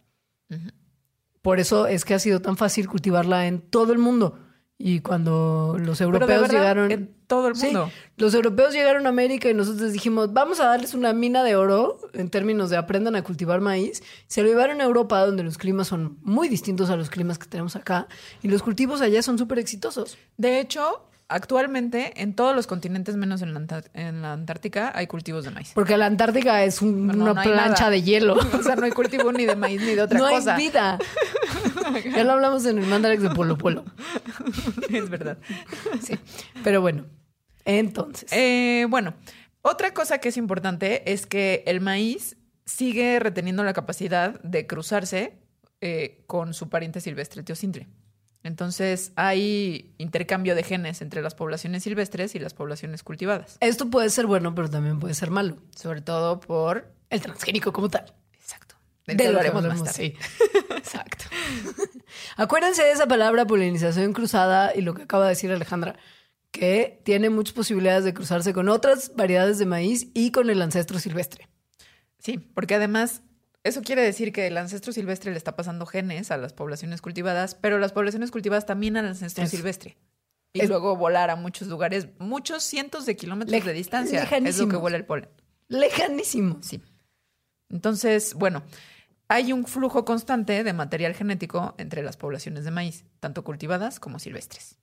Por 1.40 1.58
eso 1.58 1.88
es 1.88 2.04
que 2.04 2.14
ha 2.14 2.18
sido 2.20 2.40
tan 2.40 2.56
fácil 2.56 2.88
cultivarla 2.88 3.46
en 3.48 3.60
todo 3.60 3.92
el 3.92 3.98
mundo. 3.98 4.38
Y 4.78 5.00
cuando 5.00 5.76
los 5.78 5.98
Pero 5.98 6.10
de 6.10 6.16
europeos 6.18 6.40
verdad, 6.42 6.54
llegaron... 6.58 6.90
en 6.90 7.14
todo 7.28 7.48
el 7.48 7.54
Sí, 7.54 7.66
mundo. 7.66 7.90
los 8.16 8.34
europeos 8.34 8.72
llegaron 8.74 9.06
a 9.06 9.10
América 9.10 9.48
y 9.48 9.54
nosotros 9.54 9.92
dijimos, 9.92 10.32
vamos 10.32 10.58
a 10.58 10.64
darles 10.66 10.94
una 10.94 11.12
mina 11.12 11.44
de 11.44 11.54
oro 11.54 11.98
en 12.14 12.28
términos 12.30 12.68
de 12.68 12.76
aprendan 12.76 13.14
a 13.14 13.22
cultivar 13.22 13.60
maíz. 13.60 14.02
Se 14.26 14.42
lo 14.42 14.48
llevaron 14.48 14.80
a 14.80 14.84
Europa, 14.84 15.24
donde 15.24 15.44
los 15.44 15.56
climas 15.56 15.86
son 15.86 16.18
muy 16.22 16.48
distintos 16.48 16.90
a 16.90 16.96
los 16.96 17.10
climas 17.10 17.38
que 17.38 17.46
tenemos 17.46 17.76
acá. 17.76 18.08
Y 18.42 18.48
los 18.48 18.62
cultivos 18.62 19.00
allá 19.02 19.22
son 19.22 19.38
súper 19.38 19.60
exitosos. 19.60 20.18
De 20.36 20.58
hecho, 20.58 21.04
actualmente 21.34 22.12
en 22.22 22.34
todos 22.34 22.54
los 22.54 22.66
continentes, 22.66 23.16
menos 23.16 23.42
en 23.42 23.52
la, 23.54 23.60
Antar- 23.60 23.90
en 23.94 24.22
la 24.22 24.32
Antártica, 24.32 24.92
hay 24.94 25.06
cultivos 25.06 25.44
de 25.44 25.50
maíz. 25.50 25.72
Porque 25.74 25.96
la 25.96 26.06
Antártica 26.06 26.64
es 26.64 26.82
un- 26.82 27.06
No, 27.06 27.14
una 27.14 27.34
no 27.34 27.42
plancha 27.42 27.84
nada. 27.84 27.90
de 27.90 28.02
hielo. 28.02 28.34
O 28.58 28.62
sea, 28.62 28.76
no 28.76 28.84
hay 28.84 28.92
cultivo 28.92 29.32
ni 29.32 29.44
de 29.46 29.56
maíz 29.56 29.80
ni 29.80 29.94
de 29.94 30.02
otra 30.02 30.18
no 30.18 30.28
cosa. 30.28 30.54
hay 30.56 30.62
vida. 30.66 30.98
ya 32.16 32.24
lo 32.24 32.32
hablamos 32.32 32.64
en 32.66 32.78
el 32.78 32.86
Mandarax 32.86 33.22
de 33.22 33.30
Polo 33.30 33.58
Polo. 33.58 33.84
es 34.90 35.08
verdad. 35.10 35.38
Sí. 36.02 36.18
Pero 36.64 36.80
bueno, 36.80 37.06
entonces. 37.64 38.30
Eh, 38.32 38.86
bueno, 38.88 39.14
otra 39.62 39.92
cosa 39.94 40.18
que 40.18 40.28
es 40.30 40.36
importante 40.36 41.10
es 41.12 41.26
que 41.26 41.62
el 41.66 41.80
maíz 41.80 42.36
sigue 42.64 43.18
reteniendo 43.18 43.64
la 43.64 43.72
capacidad 43.72 44.40
de 44.42 44.66
cruzarse 44.66 45.38
eh, 45.80 46.22
con 46.26 46.54
su 46.54 46.68
pariente 46.68 47.00
silvestre 47.00 47.42
teocintle. 47.42 47.88
Entonces 48.44 49.12
hay 49.14 49.94
intercambio 49.98 50.54
de 50.54 50.64
genes 50.64 51.00
entre 51.00 51.22
las 51.22 51.34
poblaciones 51.34 51.84
silvestres 51.84 52.34
y 52.34 52.38
las 52.38 52.54
poblaciones 52.54 53.02
cultivadas. 53.02 53.56
Esto 53.60 53.88
puede 53.88 54.10
ser 54.10 54.26
bueno, 54.26 54.54
pero 54.54 54.68
también 54.68 54.98
puede 54.98 55.14
ser 55.14 55.30
malo. 55.30 55.58
Sobre 55.76 56.00
todo 56.00 56.40
por... 56.40 56.92
El 57.10 57.20
transgénico 57.20 57.72
como 57.72 57.88
tal. 57.88 58.12
Exacto. 58.32 58.74
De 59.06 59.14
lo 59.14 59.18
que 59.18 59.26
hablaremos 59.28 59.64
más 59.64 59.84
tarde. 59.84 59.92
sí. 59.92 60.14
Exacto. 60.76 61.24
Acuérdense 62.36 62.82
de 62.82 62.92
esa 62.92 63.06
palabra 63.06 63.46
polinización 63.46 64.12
cruzada 64.12 64.72
y 64.74 64.80
lo 64.80 64.94
que 64.94 65.02
acaba 65.02 65.24
de 65.24 65.30
decir 65.30 65.52
Alejandra, 65.52 65.96
que 66.50 67.00
tiene 67.04 67.30
muchas 67.30 67.54
posibilidades 67.54 68.04
de 68.04 68.14
cruzarse 68.14 68.52
con 68.52 68.68
otras 68.68 69.12
variedades 69.14 69.58
de 69.58 69.66
maíz 69.66 70.08
y 70.14 70.32
con 70.32 70.50
el 70.50 70.60
ancestro 70.62 70.98
silvestre. 70.98 71.48
Sí, 72.18 72.38
porque 72.38 72.74
además 72.74 73.22
eso 73.64 73.82
quiere 73.82 74.02
decir 74.02 74.32
que 74.32 74.46
el 74.46 74.56
ancestro 74.58 74.92
silvestre 74.92 75.30
le 75.30 75.36
está 75.38 75.54
pasando 75.56 75.86
genes 75.86 76.30
a 76.30 76.36
las 76.36 76.52
poblaciones 76.52 77.00
cultivadas, 77.00 77.54
pero 77.54 77.78
las 77.78 77.92
poblaciones 77.92 78.30
cultivadas 78.30 78.66
también 78.66 78.96
al 78.96 79.06
ancestro 79.06 79.44
Eso. 79.44 79.56
silvestre. 79.56 79.96
Y 80.52 80.62
Es- 80.62 80.68
luego 80.68 80.96
volar 80.96 81.30
a 81.30 81.36
muchos 81.36 81.68
lugares, 81.68 82.08
muchos 82.18 82.62
cientos 82.62 83.06
de 83.06 83.16
kilómetros 83.16 83.54
Lej- 83.56 83.64
de 83.64 83.72
distancia. 83.72 84.22
Es 84.24 84.58
lo 84.58 84.68
que 84.68 84.76
vuela 84.76 84.96
el 84.96 85.04
polen. 85.06 85.28
Lejanísimo. 85.68 86.58
Sí. 86.62 86.82
Entonces, 87.70 88.34
bueno, 88.34 88.62
hay 89.28 89.52
un 89.54 89.64
flujo 89.64 90.04
constante 90.04 90.62
de 90.62 90.72
material 90.74 91.14
genético 91.14 91.74
entre 91.78 92.02
las 92.02 92.18
poblaciones 92.18 92.64
de 92.64 92.70
maíz, 92.70 93.04
tanto 93.20 93.44
cultivadas 93.44 93.98
como 93.98 94.18
silvestres. 94.18 94.76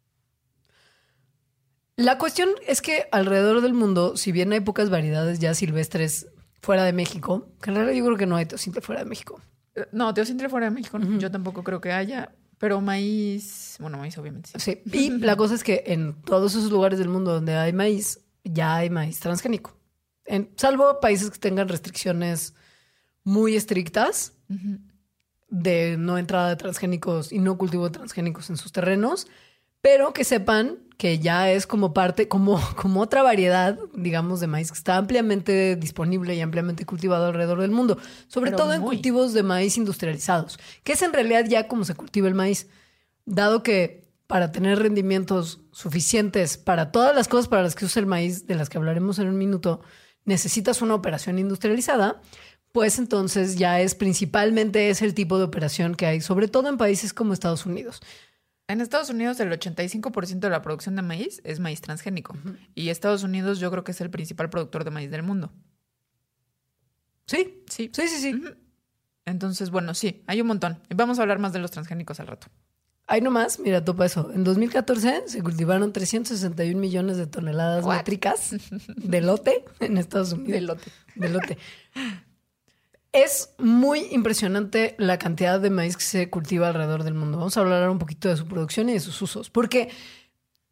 La 1.97 2.17
cuestión 2.17 2.49
es 2.65 2.81
que 2.81 3.07
alrededor 3.11 3.61
del 3.61 3.73
mundo, 3.73 4.15
si 4.15 4.31
bien 4.31 4.53
hay 4.53 4.61
pocas 4.61 4.89
variedades 4.89 5.39
ya 5.39 5.53
silvestres 5.53 6.27
fuera 6.61 6.83
de 6.83 6.93
México, 6.93 7.47
que 7.61 7.69
en 7.69 7.75
realidad 7.75 7.97
yo 7.97 8.05
creo 8.05 8.17
que 8.17 8.25
no 8.25 8.35
hay 8.35 8.45
teocinte 8.45 8.81
fuera 8.81 9.03
de 9.03 9.09
México. 9.09 9.41
Eh, 9.75 9.85
No, 9.91 10.13
teocintle 10.13 10.49
fuera 10.49 10.67
de 10.67 10.71
México, 10.71 10.97
yo 10.99 11.31
tampoco 11.31 11.63
creo 11.63 11.81
que 11.81 11.91
haya, 11.91 12.31
pero 12.57 12.81
maíz, 12.81 13.77
bueno, 13.79 13.97
maíz 13.97 14.17
obviamente 14.17 14.49
sí. 14.57 14.81
Sí. 14.85 14.97
Y 14.97 15.09
la 15.19 15.35
cosa 15.35 15.55
es 15.55 15.63
que 15.63 15.83
en 15.87 16.21
todos 16.21 16.55
esos 16.55 16.71
lugares 16.71 16.99
del 16.99 17.09
mundo 17.09 17.33
donde 17.33 17.55
hay 17.55 17.73
maíz, 17.73 18.19
ya 18.43 18.75
hay 18.75 18.89
maíz 18.89 19.19
transgénico. 19.19 19.75
En, 20.25 20.51
salvo 20.57 20.99
países 20.99 21.31
que 21.31 21.39
tengan 21.39 21.67
restricciones 21.67 22.53
muy 23.23 23.55
estrictas 23.55 24.33
de 25.49 25.95
no 25.97 26.17
entrada 26.17 26.49
de 26.49 26.55
transgénicos 26.55 27.31
y 27.31 27.39
no 27.39 27.57
cultivo 27.57 27.85
de 27.85 27.91
transgénicos 27.91 28.49
en 28.49 28.57
sus 28.57 28.71
terrenos, 28.71 29.27
pero 29.81 30.13
que 30.13 30.23
sepan 30.23 30.79
que 30.97 31.19
ya 31.19 31.49
es 31.49 31.65
como 31.65 31.93
parte, 31.93 32.27
como, 32.27 32.59
como 32.75 33.01
otra 33.01 33.23
variedad, 33.23 33.79
digamos, 33.93 34.41
de 34.41 34.47
maíz 34.47 34.71
que 34.71 34.77
está 34.77 34.97
ampliamente 34.97 35.77
disponible 35.77 36.35
y 36.35 36.41
ampliamente 36.41 36.85
cultivado 36.85 37.27
alrededor 37.27 37.61
del 37.61 37.71
mundo, 37.71 37.97
sobre 38.27 38.51
Pero 38.51 38.63
todo 38.63 38.73
en 38.73 38.81
cultivos 38.81 39.33
de 39.33 39.43
maíz 39.43 39.77
industrializados, 39.77 40.59
que 40.83 40.93
es 40.93 41.01
en 41.01 41.13
realidad 41.13 41.45
ya 41.47 41.67
como 41.67 41.85
se 41.85 41.95
cultiva 41.95 42.27
el 42.27 42.35
maíz, 42.35 42.67
dado 43.25 43.63
que 43.63 44.09
para 44.27 44.51
tener 44.51 44.77
rendimientos 44.77 45.61
suficientes 45.71 46.57
para 46.57 46.91
todas 46.91 47.15
las 47.15 47.27
cosas 47.27 47.47
para 47.47 47.63
las 47.63 47.75
que 47.75 47.85
usa 47.85 48.01
el 48.01 48.05
maíz, 48.05 48.45
de 48.45 48.55
las 48.55 48.69
que 48.69 48.77
hablaremos 48.77 49.17
en 49.19 49.29
un 49.29 49.37
minuto, 49.37 49.81
necesitas 50.25 50.81
una 50.81 50.95
operación 50.95 51.39
industrializada, 51.39 52.21
pues 52.71 52.99
entonces 52.99 53.55
ya 53.55 53.79
es 53.79 53.95
principalmente 53.95 54.89
es 54.89 55.01
el 55.01 55.13
tipo 55.13 55.37
de 55.37 55.45
operación 55.45 55.95
que 55.95 56.05
hay, 56.05 56.21
sobre 56.21 56.47
todo 56.47 56.69
en 56.69 56.77
países 56.77 57.13
como 57.13 57.33
Estados 57.33 57.65
Unidos. 57.65 58.01
En 58.69 58.81
Estados 58.81 59.09
Unidos 59.09 59.39
el 59.39 59.49
85% 59.51 60.39
de 60.39 60.49
la 60.49 60.61
producción 60.61 60.95
de 60.95 61.01
maíz 61.01 61.41
es 61.43 61.59
maíz 61.59 61.81
transgénico. 61.81 62.37
Y 62.75 62.89
Estados 62.89 63.23
Unidos 63.23 63.59
yo 63.59 63.71
creo 63.71 63.83
que 63.83 63.91
es 63.91 63.99
el 63.99 64.09
principal 64.11 64.49
productor 64.49 64.83
de 64.83 64.91
maíz 64.91 65.09
del 65.11 65.23
mundo. 65.23 65.51
Sí, 67.25 67.63
Sí. 67.67 67.89
sí, 67.93 68.07
sí, 68.07 68.21
sí. 68.21 68.41
Entonces, 69.25 69.69
bueno, 69.71 69.93
sí, 69.93 70.23
hay 70.27 70.41
un 70.41 70.47
montón. 70.47 70.79
Y 70.89 70.93
vamos 70.95 71.19
a 71.19 71.23
hablar 71.23 71.39
más 71.39 71.51
de 71.53 71.59
los 71.59 71.71
transgénicos 71.71 72.19
al 72.19 72.27
rato. 72.27 72.47
Hay 73.07 73.21
nomás, 73.21 73.59
mira, 73.59 73.83
topa 73.83 74.05
eso. 74.05 74.31
En 74.33 74.43
2014 74.43 75.23
se 75.27 75.41
cultivaron 75.41 75.91
361 75.91 76.79
millones 76.79 77.17
de 77.17 77.25
toneladas 77.25 77.83
What? 77.83 77.97
métricas 77.97 78.51
de 78.95 79.21
lote 79.21 79.65
en 79.79 79.97
Estados 79.97 80.33
Unidos. 80.33 80.53
De 80.53 80.61
lote. 80.61 80.91
De 81.15 81.29
lote. 81.29 81.57
Es 83.11 83.53
muy 83.57 84.07
impresionante 84.11 84.95
la 84.99 85.17
cantidad 85.17 85.59
de 85.59 85.69
maíz 85.71 85.97
que 85.97 86.03
se 86.03 86.29
cultiva 86.29 86.67
alrededor 86.67 87.03
del 87.03 87.15
mundo. 87.15 87.37
Vamos 87.39 87.57
a 87.57 87.61
hablar 87.61 87.89
un 87.89 87.97
poquito 87.97 88.29
de 88.29 88.37
su 88.37 88.45
producción 88.47 88.87
y 88.89 88.93
de 88.93 88.99
sus 88.99 89.19
usos. 89.21 89.49
Porque 89.49 89.89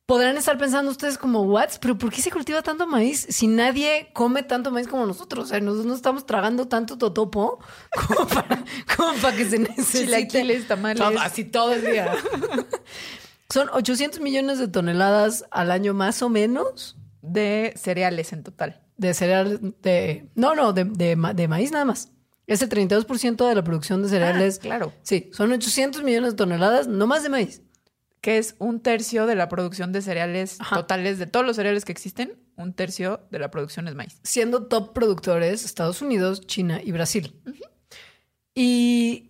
podrán 0.05 0.37
estar 0.37 0.55
pensando 0.57 0.91
ustedes 0.91 1.17
como, 1.17 1.41
¿what? 1.41 1.69
¿Pero 1.81 1.97
por 1.97 2.11
qué 2.11 2.21
se 2.21 2.29
cultiva 2.31 2.61
tanto 2.61 2.85
maíz 2.85 3.25
si 3.29 3.47
nadie 3.47 4.09
come 4.13 4.43
tanto 4.43 4.69
maíz 4.71 4.87
como 4.87 5.05
nosotros? 5.07 5.45
O 5.45 5.47
sea, 5.47 5.59
nosotros 5.59 5.87
no 5.87 5.95
estamos 5.95 6.25
tragando 6.27 6.67
tanto 6.67 6.97
totopo 6.99 7.59
como 8.07 8.27
para, 8.33 8.63
como 8.95 9.13
para 9.19 9.35
que 9.35 9.49
se 9.49 9.57
necesite. 9.57 10.05
Chilaquiles, 10.05 10.67
tamales. 10.67 10.99
Todo, 11.01 11.19
así 11.19 11.43
todo 11.43 11.73
el 11.73 11.83
día. 11.85 12.13
Son 13.49 13.67
800 13.73 14.19
millones 14.19 14.59
de 14.59 14.67
toneladas 14.67 15.45
al 15.51 15.71
año 15.71 15.93
más 15.93 16.21
o 16.21 16.29
menos 16.29 16.97
De 17.21 17.73
cereales 17.77 18.31
en 18.33 18.43
total. 18.43 18.81
de 18.97 19.13
cereal 19.13 19.75
de 19.81 20.29
no 20.35 20.53
no 20.53 20.73
de, 20.73 20.83
de 20.85 21.15
de 21.33 21.47
maíz 21.47 21.71
nada 21.71 21.85
más 21.85 22.11
es 22.47 22.61
el 22.61 22.69
32% 22.69 23.47
de 23.47 23.55
la 23.55 23.63
producción 23.63 24.01
de 24.01 24.09
cereales 24.09 24.57
Ah, 24.59 24.61
claro. 24.63 24.93
sí 25.03 25.29
son 25.33 25.51
800 25.51 26.01
millones 26.03 26.31
de 26.31 26.37
toneladas 26.37 26.87
no 26.87 27.05
más 27.07 27.21
de 27.23 27.29
maíz 27.29 27.61
Que 28.21 28.37
es 28.39 28.55
un 28.59 28.79
tercio 28.81 29.25
de 29.27 29.35
la 29.35 29.47
producción 29.49 29.91
de 29.91 30.01
cereales 30.01 30.57
Ajá. 30.59 30.77
totales, 30.77 31.19
de 31.19 31.27
todos 31.27 31.45
los 31.45 31.55
cereales 31.57 31.85
que 31.85 31.91
existen, 31.91 32.33
un 32.55 32.73
tercio 32.73 33.21
de 33.31 33.37
la 33.39 33.51
producción 33.51 33.87
es 33.87 33.93
maíz. 33.95 34.19
siendo 34.23 34.65
top 34.67 34.93
productores 34.93 35.63
Estados 35.65 36.01
Unidos 36.01 36.41
China 36.47 36.81
y 36.83 36.91
Brasil 36.91 37.33
y 38.55 39.26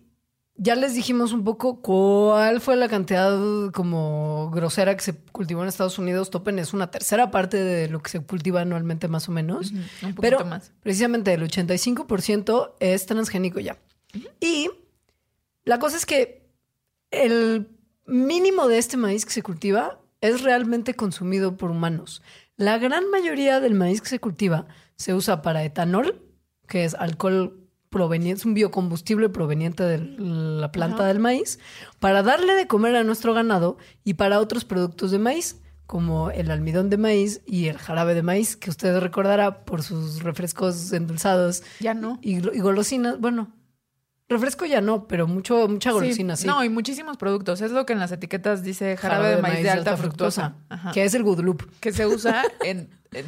ya 0.60 0.74
les 0.74 0.94
dijimos 0.94 1.32
un 1.32 1.44
poco 1.44 1.80
cuál 1.80 2.60
fue 2.60 2.74
la 2.74 2.88
cantidad 2.88 3.70
como 3.72 4.50
grosera 4.50 4.96
que 4.96 5.02
se 5.02 5.14
cultivó 5.14 5.62
en 5.62 5.68
Estados 5.68 5.98
Unidos. 5.98 6.30
Topen 6.30 6.58
es 6.58 6.74
una 6.74 6.90
tercera 6.90 7.30
parte 7.30 7.62
de 7.62 7.88
lo 7.88 8.02
que 8.02 8.10
se 8.10 8.20
cultiva 8.20 8.60
anualmente 8.62 9.06
más 9.06 9.28
o 9.28 9.32
menos. 9.32 9.70
Un 9.70 10.14
poquito 10.14 10.20
Pero 10.20 10.44
más. 10.44 10.72
precisamente 10.82 11.32
el 11.32 11.42
85% 11.42 12.74
es 12.80 13.06
transgénico 13.06 13.60
ya. 13.60 13.78
Y 14.40 14.68
la 15.64 15.78
cosa 15.78 15.96
es 15.96 16.06
que 16.06 16.50
el 17.12 17.68
mínimo 18.04 18.66
de 18.66 18.78
este 18.78 18.96
maíz 18.96 19.24
que 19.24 19.32
se 19.32 19.42
cultiva 19.42 20.00
es 20.20 20.42
realmente 20.42 20.94
consumido 20.94 21.56
por 21.56 21.70
humanos. 21.70 22.20
La 22.56 22.78
gran 22.78 23.08
mayoría 23.10 23.60
del 23.60 23.74
maíz 23.74 24.02
que 24.02 24.08
se 24.08 24.18
cultiva 24.18 24.66
se 24.96 25.14
usa 25.14 25.40
para 25.40 25.62
etanol, 25.62 26.20
que 26.66 26.84
es 26.84 26.94
alcohol 26.94 27.67
proveniente, 27.90 28.40
es 28.40 28.44
un 28.46 28.54
biocombustible 28.54 29.28
proveniente 29.28 29.82
de 29.82 29.98
la 29.98 30.70
planta 30.72 30.98
Ajá. 30.98 31.06
del 31.08 31.18
maíz, 31.18 31.58
para 32.00 32.22
darle 32.22 32.54
de 32.54 32.66
comer 32.66 32.96
a 32.96 33.04
nuestro 33.04 33.34
ganado 33.34 33.78
y 34.04 34.14
para 34.14 34.40
otros 34.40 34.64
productos 34.64 35.10
de 35.10 35.18
maíz, 35.18 35.60
como 35.86 36.30
el 36.30 36.50
almidón 36.50 36.90
de 36.90 36.98
maíz 36.98 37.40
y 37.46 37.66
el 37.68 37.78
jarabe 37.78 38.14
de 38.14 38.22
maíz, 38.22 38.56
que 38.56 38.68
usted 38.70 38.98
recordará 38.98 39.64
por 39.64 39.82
sus 39.82 40.22
refrescos 40.22 40.92
endulzados 40.92 41.62
Ya 41.80 41.94
no. 41.94 42.18
y, 42.20 42.36
y 42.36 42.60
golosinas. 42.60 43.18
Bueno, 43.18 43.54
refresco 44.28 44.66
ya 44.66 44.82
no, 44.82 45.08
pero 45.08 45.26
mucho, 45.26 45.66
mucha 45.66 45.90
golosina, 45.92 46.36
sí. 46.36 46.46
No, 46.46 46.62
y 46.62 46.68
muchísimos 46.68 47.16
productos. 47.16 47.62
Es 47.62 47.70
lo 47.72 47.86
que 47.86 47.94
en 47.94 48.00
las 48.00 48.12
etiquetas 48.12 48.62
dice 48.62 48.98
jarabe, 48.98 49.36
de 49.36 49.42
maíz 49.42 49.62
de 49.62 49.70
alta 49.70 49.96
fructosa. 49.96 50.56
Que 50.92 51.04
es 51.04 51.14
el 51.14 51.22
Good 51.22 51.40
Loop. 51.40 51.62
que 51.80 51.92
se 51.92 52.06
usa 52.06 52.42
en, 52.62 52.90
en 53.12 53.24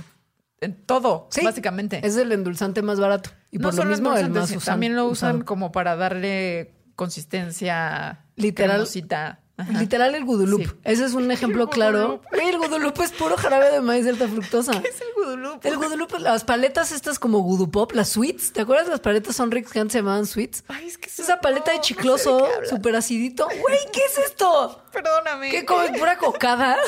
en 0.61 0.75
todo, 0.85 1.29
Sí, 1.31 1.43
básicamente. 1.43 2.07
Es 2.07 2.17
el 2.19 2.31
endulzante 2.33 2.83
más 2.83 3.01
barato. 3.01 3.31
Y 3.51 3.59
no 3.59 3.71
por 3.71 3.79
lo 3.79 3.85
mismo 3.85 4.17
el 4.17 4.31
más 4.31 4.51
usado. 4.51 4.61
también 4.73 4.95
lo 4.97 5.07
usan 5.07 5.37
usado. 5.37 5.45
como 5.45 5.73
para 5.73 5.97
darle 5.97 6.73
consistencia 6.95 8.25
Literal. 8.37 8.77
cremosita. 8.77 9.41
Ajá. 9.57 9.73
Literal 9.79 10.15
el 10.15 10.25
gudurup. 10.25 10.63
Sí. 10.63 10.73
Ese 10.85 11.05
es 11.05 11.13
un 11.13 11.31
ejemplo 11.31 11.69
claro. 11.69 12.23
El 12.33 12.57
gudurup 12.57 12.99
es 13.03 13.13
puro 13.13 13.37
jarabe 13.37 13.71
de 13.71 13.81
maíz 13.83 14.05
de 14.05 14.11
alta 14.13 14.27
fructosa. 14.27 14.73
Es 14.73 15.01
el 15.03 15.09
gudurup. 15.15 15.65
El 15.67 15.77
gudurup, 15.77 16.13
las 16.21 16.45
paletas 16.45 16.93
estas 16.93 17.19
como 17.19 17.41
gudupop, 17.41 17.93
las 17.93 18.09
sweets. 18.11 18.53
¿Te 18.53 18.63
acuerdas 18.63 18.87
de 18.87 18.93
las 18.93 19.01
paletas 19.01 19.37
Sonrix 19.37 19.71
que 19.71 19.81
antes 19.81 19.93
se 19.93 19.99
llamaban 19.99 20.27
sweets? 20.27 20.65
Ay, 20.69 20.87
es 20.87 20.97
que 20.97 21.11
Esa 21.11 21.41
paleta 21.41 21.73
de 21.73 21.81
chicloso, 21.81 22.39
no 22.39 22.47
sé 22.47 22.61
qué 22.63 22.69
súper 22.69 22.97
acidito. 22.97 23.47
Güey, 23.47 23.79
¿qué 23.93 24.01
es 24.09 24.19
esto? 24.27 24.83
Perdóname. 24.93 25.51
¿Qué 25.51 25.67
comes? 25.67 25.99
¿Pura 25.99 26.17
cocada? 26.17 26.79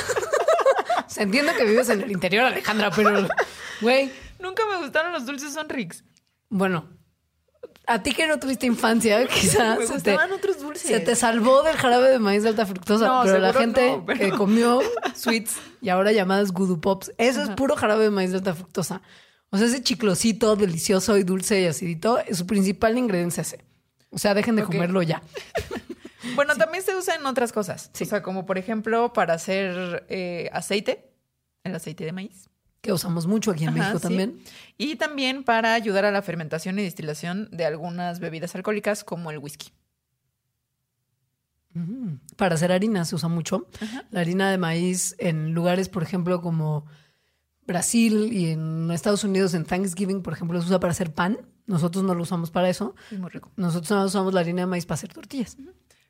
Se 1.08 1.22
entiende 1.24 1.52
que 1.54 1.64
vives 1.64 1.90
en 1.90 2.00
el 2.02 2.10
interior, 2.10 2.44
Alejandra, 2.46 2.90
pero... 2.90 3.28
Güey, 3.82 4.10
Nunca 4.38 4.62
me 4.66 4.78
gustaron 4.78 5.12
los 5.12 5.24
dulces 5.26 5.52
Sonrix. 5.52 6.02
Bueno... 6.52 6.88
A 7.84 8.00
ti 8.00 8.14
que 8.14 8.28
no 8.28 8.38
tuviste 8.38 8.64
infancia, 8.66 9.26
quizás 9.40 9.76
Me 9.76 9.86
se 9.86 9.88
te, 9.88 10.12
gustaban 10.12 10.32
otros 10.32 10.60
dulces. 10.60 10.86
se 10.88 11.00
te 11.00 11.16
salvó 11.16 11.64
del 11.64 11.76
jarabe 11.76 12.10
de 12.10 12.20
maíz 12.20 12.44
de 12.44 12.50
alta 12.50 12.64
fructosa. 12.64 13.08
No, 13.08 13.22
pero 13.24 13.38
la 13.40 13.52
gente 13.52 13.90
no, 13.90 14.06
pero- 14.06 14.18
que 14.20 14.30
comió 14.30 14.80
sweets 15.16 15.56
y 15.80 15.88
ahora 15.88 16.12
llamadas 16.12 16.52
gudupops, 16.52 17.12
eso 17.18 17.42
es 17.42 17.48
puro 17.50 17.74
jarabe 17.74 18.04
de 18.04 18.10
maíz 18.10 18.30
de 18.30 18.36
alta 18.36 18.54
fructosa. 18.54 19.02
O 19.50 19.58
sea, 19.58 19.66
ese 19.66 19.82
chiclosito 19.82 20.54
delicioso 20.54 21.18
y 21.18 21.24
dulce 21.24 21.60
y 21.60 21.66
acidito, 21.66 22.20
su 22.30 22.46
principal 22.46 22.96
ingrediente 22.96 23.40
es 23.40 23.48
ese. 23.52 23.64
O 24.10 24.18
sea, 24.18 24.32
dejen 24.34 24.54
de 24.56 24.62
comerlo 24.64 25.02
ya. 25.02 25.20
Bueno, 26.36 26.54
también 26.56 26.84
se 26.84 26.94
usa 26.96 27.16
en 27.16 27.26
otras 27.26 27.52
cosas. 27.52 27.90
Sí. 27.92 28.04
O 28.04 28.06
sea, 28.06 28.22
como 28.22 28.46
por 28.46 28.56
ejemplo 28.56 29.12
para 29.12 29.34
hacer 29.34 30.06
eh, 30.08 30.48
aceite, 30.52 31.10
el 31.64 31.74
aceite 31.74 32.04
de 32.04 32.12
maíz. 32.12 32.48
Que 32.82 32.92
usamos 32.92 33.26
mucho 33.26 33.52
aquí 33.52 33.62
en 33.62 33.70
Ajá, 33.70 33.78
México 33.78 33.98
sí. 33.98 34.02
también. 34.02 34.40
Y 34.76 34.96
también 34.96 35.44
para 35.44 35.72
ayudar 35.72 36.04
a 36.04 36.10
la 36.10 36.20
fermentación 36.20 36.78
y 36.78 36.82
destilación 36.82 37.48
de 37.50 37.64
algunas 37.64 38.20
bebidas 38.20 38.54
alcohólicas 38.54 39.04
como 39.04 39.30
el 39.30 39.38
whisky. 39.38 39.72
Mm. 41.74 42.16
Para 42.36 42.56
hacer 42.56 42.72
harina 42.72 43.04
se 43.04 43.14
usa 43.14 43.28
mucho. 43.28 43.68
Ajá. 43.80 44.04
La 44.10 44.20
harina 44.20 44.50
de 44.50 44.58
maíz 44.58 45.14
en 45.18 45.52
lugares, 45.54 45.88
por 45.88 46.02
ejemplo, 46.02 46.42
como 46.42 46.84
Brasil 47.66 48.32
y 48.32 48.50
en 48.50 48.90
Estados 48.90 49.24
Unidos, 49.24 49.54
en 49.54 49.64
Thanksgiving, 49.64 50.22
por 50.22 50.32
ejemplo, 50.32 50.60
se 50.60 50.66
usa 50.66 50.80
para 50.80 50.90
hacer 50.90 51.14
pan. 51.14 51.38
Nosotros 51.66 52.04
no 52.04 52.14
lo 52.14 52.24
usamos 52.24 52.50
para 52.50 52.68
eso. 52.68 52.94
Es 53.10 53.18
muy 53.18 53.30
rico. 53.30 53.50
Nosotros 53.56 53.90
no 53.92 54.04
usamos 54.04 54.34
la 54.34 54.40
harina 54.40 54.62
de 54.62 54.66
maíz 54.66 54.84
para 54.84 54.94
hacer 54.96 55.12
tortillas. 55.12 55.56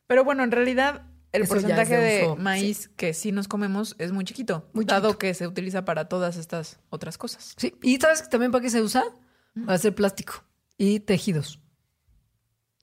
Pero 0.07 0.25
bueno, 0.25 0.43
en 0.43 0.51
realidad 0.51 1.03
el 1.33 1.43
Eso 1.43 1.55
porcentaje 1.55 1.97
de 1.97 2.25
uso, 2.25 2.37
maíz 2.37 2.91
que 2.97 3.15
sí 3.15 3.33
nos 3.33 3.49
comemos 3.49 3.95
es 3.99 4.13
muy 4.13 4.25
chiquito, 4.25 4.69
Muy 4.73 4.85
dado 4.85 5.09
chiquito. 5.09 5.19
que 5.19 5.35
se 5.35 5.47
utiliza 5.47 5.85
para 5.85 6.09
todas 6.09 6.37
estas 6.37 6.79
otras 6.91 7.17
cosas. 7.19 7.55
Sí. 7.57 7.75
¿Y 7.83 7.97
sabes 7.97 8.29
también 8.29 8.53
para 8.53 8.63
qué 8.63 8.71
se 8.71 8.83
usa? 8.83 9.03
Para 9.55 9.75
hacer 9.75 9.95
plástico 9.95 10.45
y 10.79 11.01
tejidos. 11.01 11.59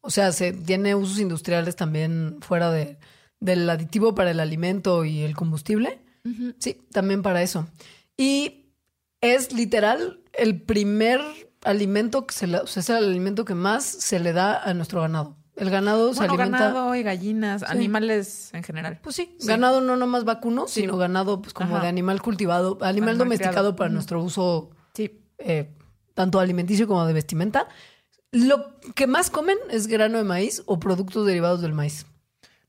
O 0.02 0.10
sea, 0.10 0.32
se 0.32 0.54
tiene 0.54 0.96
usos 0.96 1.20
industriales 1.20 1.76
también 1.76 2.38
fuera 2.42 2.72
de, 2.72 2.98
del 3.40 3.70
aditivo 3.70 4.16
para 4.16 4.32
el 4.32 4.40
alimento 4.40 5.04
y 5.06 5.22
el 5.22 5.36
combustible. 5.36 6.02
Sí, 6.60 6.86
también 6.92 7.22
para 7.24 7.42
eso. 7.42 7.68
Y 8.16 8.72
es 9.20 9.52
literal 9.52 10.22
el 10.34 10.62
primer 10.62 11.22
alimento 11.64 12.28
que 12.28 12.36
se 12.36 12.48
le, 12.48 12.60
o 12.60 12.68
sea, 12.68 12.82
es 12.82 12.90
el 12.90 12.98
alimento 12.98 13.46
que 13.46 13.56
más 13.56 13.84
se 13.84 14.20
le 14.20 14.32
da 14.32 14.62
a 14.62 14.74
nuestro 14.74 15.02
ganado. 15.02 15.38
El 15.60 15.70
ganado 15.70 16.14
se 16.14 16.20
Bueno, 16.20 16.34
alimenta. 16.36 16.68
ganado 16.70 16.96
y 16.96 17.04
gallinas, 17.04 17.64
animales 17.64 18.50
en 18.54 18.64
general. 18.64 19.00
Pues 19.04 19.16
sí, 19.16 19.36
Sí. 19.40 19.48
ganado 19.48 19.82
no 19.82 19.98
nomás 19.98 20.24
vacuno, 20.24 20.68
sino 20.68 20.96
ganado 20.98 21.42
pues 21.42 21.54
como 21.54 21.76
Ajá. 21.76 21.84
de 21.84 21.90
animal 21.90 22.22
cultivado, 22.22 22.74
animal 22.82 22.90
Animal 22.90 23.18
domesticado 23.18 23.54
criado. 23.54 23.76
para 23.76 23.90
nuestro 23.90 24.24
uso 24.24 24.70
Sí. 24.94 25.20
eh, 25.38 25.70
tanto 26.14 26.40
alimenticio 26.40 26.88
como 26.88 27.06
de 27.06 27.14
vestimenta. 27.14 27.68
Lo 28.32 28.80
que 28.96 29.06
más 29.08 29.30
comen 29.30 29.58
es 29.70 29.88
grano 29.88 30.18
de 30.18 30.24
maíz 30.24 30.64
o 30.66 30.80
productos 30.80 31.26
derivados 31.26 31.62
del 31.62 31.74
maíz. 31.74 32.06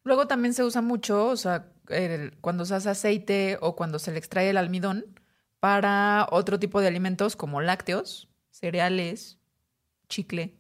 Luego 0.05 0.27
también 0.27 0.55
se 0.55 0.65
usa 0.65 0.81
mucho, 0.83 1.27
o 1.27 1.37
sea, 1.37 1.67
el- 1.89 2.37
cuando 2.41 2.65
se 2.65 2.75
hace 2.75 2.89
aceite 2.91 3.59
o 3.61 3.77
cuando 3.77 3.99
se 3.99 4.11
le 4.13 4.19
extrae 4.19 4.51
el 4.51 4.57
almidón 4.57 5.05
para 5.61 6.27
otro 6.31 6.59
tipo 6.59 6.81
de 6.81 6.87
alimentos 6.89 7.37
como 7.37 7.61
lácteos, 7.61 8.29
cereales, 8.51 9.39
chicle. 10.09 10.57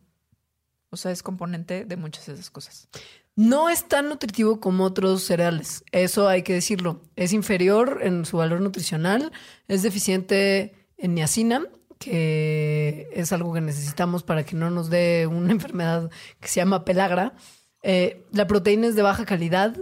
O 0.90 0.96
sea, 0.96 1.12
es 1.12 1.22
componente 1.22 1.84
de 1.84 1.96
muchas 1.96 2.26
de 2.26 2.34
esas 2.34 2.50
cosas. 2.50 2.88
No 3.36 3.70
es 3.70 3.86
tan 3.88 4.08
nutritivo 4.08 4.60
como 4.60 4.84
otros 4.84 5.22
cereales, 5.22 5.84
eso 5.92 6.28
hay 6.28 6.42
que 6.42 6.52
decirlo. 6.52 7.00
Es 7.16 7.32
inferior 7.32 8.00
en 8.02 8.24
su 8.24 8.36
valor 8.36 8.60
nutricional, 8.60 9.32
es 9.68 9.82
deficiente 9.82 10.74
en 10.98 11.14
niacina, 11.14 11.66
que 11.98 13.08
es 13.12 13.32
algo 13.32 13.52
que 13.52 13.60
necesitamos 13.60 14.22
para 14.24 14.44
que 14.44 14.56
no 14.56 14.70
nos 14.70 14.90
dé 14.90 15.26
una 15.26 15.52
enfermedad 15.52 16.10
que 16.40 16.48
se 16.48 16.56
llama 16.56 16.84
pelagra. 16.84 17.34
Eh, 17.82 18.26
la 18.32 18.46
proteína 18.46 18.88
es 18.88 18.96
de 18.96 19.02
baja 19.02 19.24
calidad, 19.24 19.76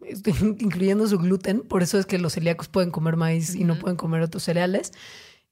incluyendo 0.60 1.06
su 1.06 1.18
gluten, 1.18 1.62
por 1.62 1.82
eso 1.82 1.98
es 1.98 2.06
que 2.06 2.18
los 2.18 2.34
celíacos 2.34 2.68
pueden 2.68 2.90
comer 2.90 3.16
maíz 3.16 3.54
y 3.54 3.64
no 3.64 3.78
pueden 3.78 3.96
comer 3.96 4.22
otros 4.22 4.44
cereales. 4.44 4.92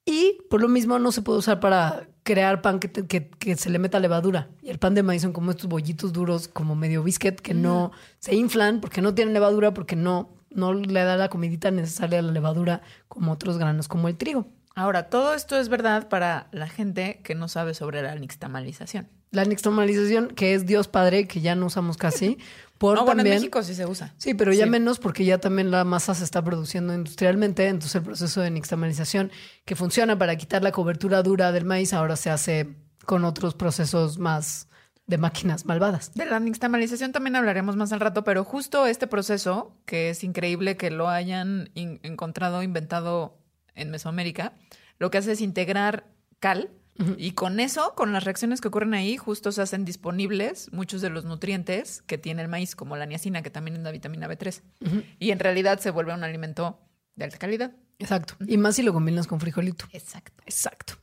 Y 0.05 0.39
por 0.49 0.61
lo 0.61 0.69
mismo 0.69 0.99
no 0.99 1.13
se 1.13 1.23
puede 1.23 1.39
usar 1.39 1.61
para 1.61 2.09
crear 2.23 2.63
pan 2.63 2.81
que, 2.81 2.89
te- 2.89 3.07
que- 3.07 3.29
que 3.31 3.57
se 3.57 3.71
le 3.71 3.79
meta 3.79 3.99
levadura. 4.01 4.49
Y 4.63 4.71
el 4.71 4.79
pan 4.79 4.95
de 4.95 5.03
maíz 5.03 5.23
son 5.23 5.33
como 5.33 5.51
estos 5.51 5.69
bollitos 5.69 6.13
duros, 6.13 6.49
como 6.49 6.75
medio 6.75 7.03
biscuit, 7.03 7.41
que 7.41 7.55
no 7.55 7.93
se 8.19 8.35
inflan 8.35 8.81
porque 8.81 9.03
no 9.03 9.15
tienen 9.15 9.35
levadura, 9.35 9.73
porque 9.75 9.97
no, 9.97 10.31
no 10.51 10.73
le 10.75 11.03
da 11.05 11.17
la 11.17 11.29
comidita 11.29 11.71
necesaria 11.71 12.19
a 12.19 12.23
la 12.23 12.33
levadura 12.33 12.83
como 13.09 13.33
otros 13.33 13.59
granos, 13.59 13.89
como 13.89 14.09
el 14.09 14.17
trigo. 14.17 14.47
Ahora, 14.75 15.09
todo 15.11 15.35
esto 15.35 15.59
es 15.59 15.69
verdad 15.69 16.09
para 16.09 16.49
la 16.53 16.69
gente 16.69 17.21
que 17.25 17.35
no 17.35 17.49
sabe 17.49 17.75
sobre 17.75 18.03
la 18.03 18.15
nixtamalización. 18.15 19.09
La 19.33 19.45
nixtamalización, 19.45 20.29
que 20.29 20.55
es 20.55 20.67
Dios 20.67 20.89
Padre, 20.89 21.27
que 21.29 21.41
ya 21.41 21.55
no 21.55 21.67
usamos 21.67 21.97
casi, 21.97 22.39
por 22.81 22.97
No, 22.97 23.05
bueno, 23.05 23.19
también... 23.19 23.35
en 23.37 23.41
México 23.43 23.63
sí 23.63 23.75
se 23.75 23.85
usa. 23.85 24.15
Sí, 24.17 24.33
pero 24.33 24.55
ya 24.55 24.65
Sí. 24.65 24.71
menos 24.71 24.99
porque 24.99 25.27
ya 25.27 25.37
también 25.37 25.71
la 25.71 25.85
masa 25.85 26.15
se 26.15 26.25
está 26.25 26.43
produciendo 26.43 26.95
industrialmente, 26.95 27.67
entonces 27.69 27.95
el 27.97 28.03
proceso 28.03 28.41
de 28.41 28.51
nixtamalización 28.51 29.31
que 29.67 29.77
funciona 29.77 30.17
para 30.19 30.35
quitar 30.37 30.63
la 30.63 30.73
cobertura 30.73 31.23
dura 31.23 31.53
del 31.53 31.67
maíz 31.67 31.93
ahora 31.93 32.17
se 32.17 32.31
hace 32.31 32.75
con 33.05 33.27
otros 33.27 33.55
procesos 33.55 34.19
más 34.19 34.67
de 35.07 35.19
máquinas 35.19 35.67
malvadas. 35.67 36.15
De 36.15 36.25
la 36.25 36.41
nixtamalización 36.41 37.13
también 37.13 37.37
hablaremos 37.37 37.77
más 37.77 37.93
al 37.93 38.01
rato, 38.01 38.25
pero 38.25 38.45
justo 38.45 38.87
este 38.87 39.07
proceso, 39.07 39.77
que 39.85 40.09
es 40.09 40.25
increíble 40.25 40.79
que 40.79 40.91
lo 40.91 41.11
hayan 41.11 41.69
in- 41.75 42.01
encontrado, 42.03 42.63
inventado 42.63 43.37
en 43.75 43.91
Mesoamérica, 43.91 44.55
lo 44.99 45.11
que 45.11 45.19
hace 45.19 45.33
es 45.33 45.43
integrar 45.43 46.07
cal 46.39 46.71
y 47.17 47.33
con 47.33 47.61
eso, 47.61 47.95
con 47.95 48.13
las 48.13 48.25
reacciones 48.25 48.61
que 48.61 48.69
ocurren 48.69 48.93
ahí, 48.93 49.17
justo 49.17 49.53
se 49.53 49.63
hacen 49.63 49.85
disponibles 49.85 50.71
muchos 50.73 51.01
de 51.01 51.09
los 51.09 51.25
nutrientes 51.25 52.03
que 52.03 52.19
tiene 52.19 52.43
el 52.43 52.49
maíz, 52.49 52.77
como 52.77 52.97
la 52.97 53.07
niacina, 53.07 53.43
que 53.43 53.51
también 53.51 53.77
es 53.77 53.83
la 53.83 53.91
vitamina 53.91 54.29
B3. 54.29 54.61
Y 55.19 55.31
en 55.31 55.39
realidad 55.39 55.81
se 55.81 55.91
vuelve 55.91 56.13
un 56.13 56.25
alimento 56.25 56.79
de 57.17 57.25
alta 57.25 57.39
calidad. 57.39 57.73
Exacto. 57.99 58.35
Y 58.47 58.59
más 58.59 58.77
si 58.77 58.83
lo 58.83 58.93
combinas 58.93 59.27
con 59.27 59.41
frijolito. 59.41 59.87
Exacto. 59.93 60.43
Exacto. 60.45 60.95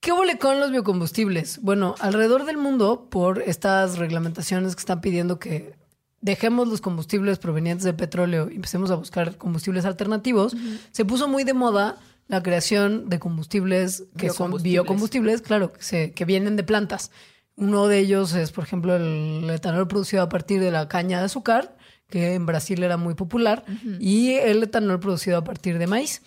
¿Qué 0.00 0.12
huele 0.12 0.38
con 0.38 0.60
los 0.60 0.70
biocombustibles? 0.70 1.60
Bueno, 1.62 1.96
alrededor 1.98 2.44
del 2.44 2.58
mundo, 2.58 3.08
por 3.10 3.42
estas 3.42 3.98
reglamentaciones 3.98 4.76
que 4.76 4.80
están 4.80 5.00
pidiendo 5.00 5.38
que 5.40 5.74
dejemos 6.20 6.68
los 6.68 6.80
combustibles 6.80 7.38
provenientes 7.38 7.84
del 7.84 7.96
petróleo 7.96 8.48
y 8.50 8.56
empecemos 8.56 8.90
a 8.90 8.94
buscar 8.94 9.36
combustibles 9.36 9.84
alternativos, 9.84 10.56
se 10.92 11.04
puso 11.04 11.28
muy 11.28 11.44
de 11.44 11.54
moda 11.54 11.98
la 12.28 12.42
creación 12.42 13.08
de 13.08 13.18
combustibles 13.18 14.04
que 14.16 14.30
son 14.30 14.50
Biocombustibles. 14.62 15.42
claro, 15.42 15.72
que, 15.72 15.82
se- 15.82 16.12
que 16.12 16.24
vienen 16.24 16.56
de 16.56 16.64
plantas. 16.64 17.10
Uno 17.56 17.86
de 17.88 17.98
ellos 18.00 18.34
es, 18.34 18.52
por 18.52 18.64
ejemplo, 18.64 18.96
el 18.96 19.48
etanol 19.48 19.88
producido 19.88 20.22
a 20.22 20.28
partir 20.28 20.60
de 20.60 20.70
la 20.70 20.88
caña 20.88 21.18
de 21.20 21.26
azúcar, 21.26 21.76
que 22.08 22.34
en 22.34 22.44
Brasil 22.46 22.82
era 22.82 22.96
muy 22.96 23.14
popular, 23.14 23.64
y 23.98 24.32
el 24.34 24.62
etanol 24.62 25.00
producido 25.00 25.38
a 25.38 25.44
partir 25.44 25.78
de 25.78 25.86
maíz 25.86 26.22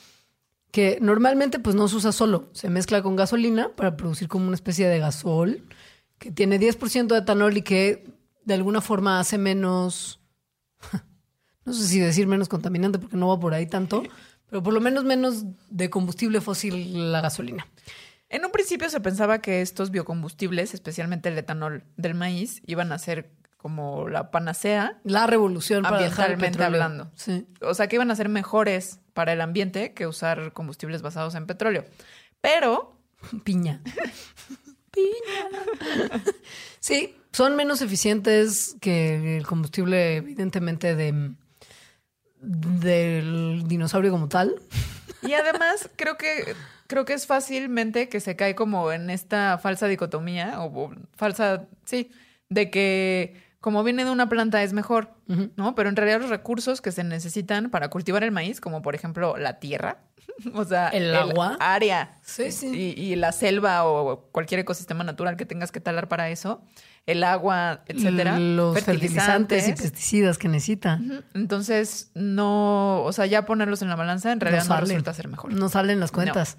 que 0.72 1.00
normalmente 1.02 1.58
pues 1.58 1.76
no 1.76 1.88
se 1.88 1.96
usa 1.96 2.12
solo, 2.12 2.50
se 2.54 2.70
mezcla 2.70 3.02
con 3.02 3.16
gasolina 3.16 3.70
para 3.76 3.98
producir 3.98 4.28
como 4.28 4.46
una 4.46 4.54
especie 4.56 4.88
de 4.88 5.00
gasol 5.00 5.64
que 6.20 6.32
tiene 6.32 6.60
10% 6.60 7.08
de 7.08 7.18
etanol 7.18 7.58
y 7.58 7.64
que 7.64 8.06
de 8.46 8.54
alguna 8.54 8.80
forma 8.80 9.20
hace 9.20 9.40
menos, 9.40 10.20
no 11.66 11.74
sé 11.74 11.88
si 11.88 12.00
decir 12.00 12.28
menos 12.28 12.50
contaminante 12.50 13.00
porque 13.00 13.18
no 13.18 13.28
va 13.30 13.40
por 13.40 13.54
ahí 13.54 13.66
tanto, 13.68 14.04
pero 14.50 14.64
por 14.64 14.74
lo 14.74 14.82
menos 14.82 15.04
menos 15.04 15.46
de 15.70 15.90
combustible 15.90 16.42
fósil 16.42 17.12
la 17.12 17.22
gasolina. 17.22 17.68
En 18.30 18.46
un 18.46 18.52
principio 18.52 18.90
se 18.90 19.00
pensaba 19.00 19.40
que 19.40 19.62
estos 19.62 19.90
biocombustibles, 19.90 20.74
especialmente 20.74 21.30
el 21.30 21.38
etanol 21.38 21.84
del 21.98 22.14
maíz, 22.14 22.62
iban 22.68 22.92
a 22.92 23.00
ser 23.00 23.32
como 23.58 24.08
la 24.08 24.32
panacea, 24.32 25.00
La 25.04 25.28
revolución 25.28 25.86
Ambientalmente 25.86 26.64
hablando. 26.64 27.12
Sí. 27.16 27.46
o 27.62 27.74
sea, 27.74 27.88
que 27.88 27.98
iban 27.98 28.10
a 28.10 28.16
ser 28.16 28.30
mejores 28.30 29.00
para 29.14 29.34
el 29.34 29.42
ambiente 29.42 29.94
que 29.94 30.08
usar 30.08 30.54
combustibles 30.54 31.02
basados 31.02 31.36
en 31.36 31.46
petróleo. 31.46 31.84
Pero 32.40 33.00
Piña. 33.44 33.82
Piña. 34.92 36.24
Sí, 36.80 37.16
son 37.32 37.56
menos 37.56 37.82
eficientes 37.82 38.76
que 38.80 39.38
el 39.38 39.46
combustible, 39.46 40.18
evidentemente, 40.18 40.96
de, 40.96 41.34
del 42.40 43.64
dinosaurio 43.68 44.12
como 44.12 44.30
tal. 44.30 44.56
Y 45.22 45.34
además, 45.34 45.90
creo 45.96 46.18
que 46.18 46.56
creo 46.88 47.06
que 47.06 47.14
es 47.14 47.28
fácilmente 47.28 48.10
que 48.10 48.20
se 48.20 48.36
cae 48.36 48.56
como 48.56 48.92
en 48.92 49.10
esta 49.10 49.60
falsa 49.60 49.88
dicotomía 49.88 50.60
o, 50.62 50.86
o 50.86 50.92
falsa, 51.16 51.68
sí, 51.86 52.12
de 52.50 52.72
que 52.72 53.49
como 53.62 53.84
viene 53.84 54.06
de 54.06 54.12
una 54.12 54.30
planta 54.30 54.64
es 54.64 54.74
mejor, 54.74 55.12
¿no? 55.56 55.76
Pero 55.76 55.90
en 55.90 55.96
realidad 55.96 56.22
los 56.22 56.30
recursos 56.30 56.82
que 56.82 56.92
se 56.92 57.04
necesitan 57.04 57.70
para 57.70 57.90
cultivar 57.90 58.24
el 58.24 58.32
maíz, 58.32 58.62
como 58.62 58.82
por 58.82 58.96
ejemplo 58.96 59.38
la 59.38 59.60
tierra, 59.60 59.98
o 60.54 60.64
sea, 60.64 60.88
El 60.90 61.14
agua. 61.14 61.58
área, 61.60 62.18
Sí, 62.22 62.52
sí. 62.52 62.68
Y, 62.98 63.02
y 63.02 63.16
la 63.16 63.32
selva 63.32 63.84
o 63.86 64.30
cualquier 64.32 64.62
ecosistema 64.62 65.04
natural 65.04 65.36
que 65.36 65.46
tengas 65.46 65.72
que 65.72 65.82
talar 65.82 66.08
para 66.08 66.30
eso, 66.30 66.62
el 67.06 67.24
agua, 67.24 67.84
etcétera, 67.88 68.40
Los 68.40 68.80
fertilizantes 68.80 69.68
y 69.68 69.74
pesticidas 69.74 70.38
que 70.38 70.48
necesita. 70.48 71.00
Entonces, 71.34 72.12
no, 72.14 73.02
o 73.04 73.12
sea, 73.12 73.26
ya 73.26 73.46
ponerlos 73.46 73.82
en 73.82 73.90
la 73.90 73.96
balanza 73.96 74.32
en 74.32 74.40
realidad 74.40 74.64
no, 74.64 74.68
salen. 74.70 74.90
resulta 74.90 75.14
ser 75.14 75.28
mejor. 75.28 75.54
No 75.54 75.70
salen 75.70 76.00
las 76.00 76.12
cuentas. 76.12 76.58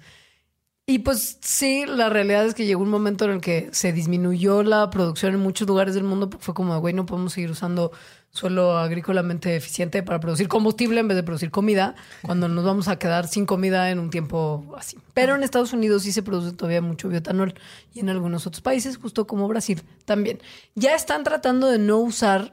Y 0.91 0.99
pues 0.99 1.37
sí, 1.39 1.85
la 1.87 2.09
realidad 2.09 2.45
es 2.45 2.53
que 2.53 2.65
llegó 2.65 2.83
un 2.83 2.89
momento 2.89 3.23
en 3.23 3.31
el 3.31 3.39
que 3.39 3.69
se 3.71 3.93
disminuyó 3.93 4.61
la 4.61 4.89
producción 4.89 5.33
en 5.33 5.39
muchos 5.39 5.65
lugares 5.65 5.95
del 5.95 6.03
mundo 6.03 6.29
porque 6.29 6.43
fue 6.43 6.53
como, 6.53 6.77
güey, 6.81 6.93
no 6.93 7.05
podemos 7.05 7.31
seguir 7.31 7.49
usando 7.49 7.93
suelo 8.29 8.77
agrícolamente 8.77 9.55
eficiente 9.55 10.03
para 10.03 10.19
producir 10.19 10.49
combustible 10.49 10.99
en 10.99 11.07
vez 11.07 11.15
de 11.15 11.23
producir 11.23 11.49
comida, 11.49 11.95
cuando 12.23 12.49
nos 12.49 12.65
vamos 12.65 12.89
a 12.89 12.99
quedar 12.99 13.29
sin 13.29 13.45
comida 13.45 13.89
en 13.89 13.99
un 13.99 14.09
tiempo 14.09 14.65
así. 14.77 14.97
Pero 15.13 15.33
en 15.33 15.43
Estados 15.43 15.71
Unidos 15.71 16.03
sí 16.03 16.11
se 16.11 16.23
produce 16.23 16.51
todavía 16.51 16.81
mucho 16.81 17.07
biotanol 17.07 17.53
y 17.93 18.01
en 18.01 18.09
algunos 18.09 18.45
otros 18.45 18.59
países, 18.59 18.97
justo 18.97 19.27
como 19.27 19.47
Brasil 19.47 19.81
también. 20.03 20.41
Ya 20.75 20.93
están 20.93 21.23
tratando 21.23 21.67
de 21.67 21.79
no 21.79 21.99
usar 21.99 22.51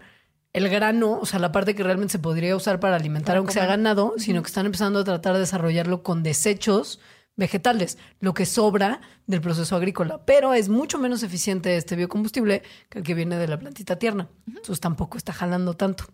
el 0.53 0.69
grano, 0.69 1.19
o 1.21 1.27
sea, 1.27 1.41
la 1.41 1.51
parte 1.51 1.75
que 1.75 1.83
realmente 1.83 2.13
se 2.13 2.19
podría 2.21 2.55
usar 2.55 2.79
para 2.79 2.95
alimentar, 2.95 3.33
Para 3.33 3.39
aunque 3.39 3.55
sea 3.55 3.67
ganado, 3.67 4.15
sino 4.17 4.43
que 4.43 4.47
están 4.47 4.67
empezando 4.67 5.01
a 5.01 5.05
tratar 5.05 5.35
de 5.35 5.41
desarrollarlo 5.41 6.05
con 6.05 6.23
desechos 6.23 7.01
vegetales, 7.39 7.97
lo 8.21 8.35
que 8.35 8.45
sobra 8.45 9.01
del 9.27 9.41
proceso 9.41 9.77
agrícola. 9.77 10.27
Pero 10.27 10.53
es 10.53 10.69
mucho 10.69 10.99
menos 10.99 11.23
eficiente 11.23 11.77
este 11.77 11.97
biocombustible 11.97 12.63
que 12.91 12.99
el 12.99 13.05
que 13.05 13.15
viene 13.15 13.37
de 13.39 13.49
la 13.49 13.59
plantita 13.59 13.97
tierna. 13.97 14.29
Entonces 14.47 14.81
tampoco 14.81 15.17
está 15.17 15.33
jalando 15.33 15.73
tanto. 15.75 16.05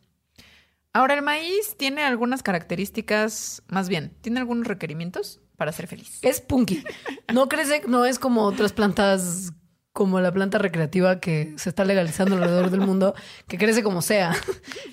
Ahora, 0.93 1.15
el 1.15 1.23
maíz 1.23 1.75
tiene 1.77 2.05
algunas 2.05 2.45
características, 2.45 3.65
más 3.67 3.89
bien, 3.89 4.17
tiene 4.21 4.39
algunos 4.39 4.69
requerimientos 4.69 5.41
para 5.57 5.73
ser 5.73 5.89
feliz. 5.89 6.21
Es 6.23 6.41
punky. 6.41 6.85
No 7.33 7.49
crece, 7.49 7.83
no 7.89 8.05
es 8.05 8.21
como 8.21 8.43
otras 8.43 8.73
plantas, 8.73 9.53
como 9.93 10.21
la 10.21 10.33
planta 10.33 10.59
recreativa 10.59 11.19
que 11.19 11.55
se 11.57 11.69
está 11.69 11.85
legalizando 11.85 12.37
alrededor 12.37 12.71
del 12.71 12.83
mundo, 12.83 13.15
que 13.49 13.59
crece 13.59 13.83
como 13.83 14.03
sea. 14.03 14.37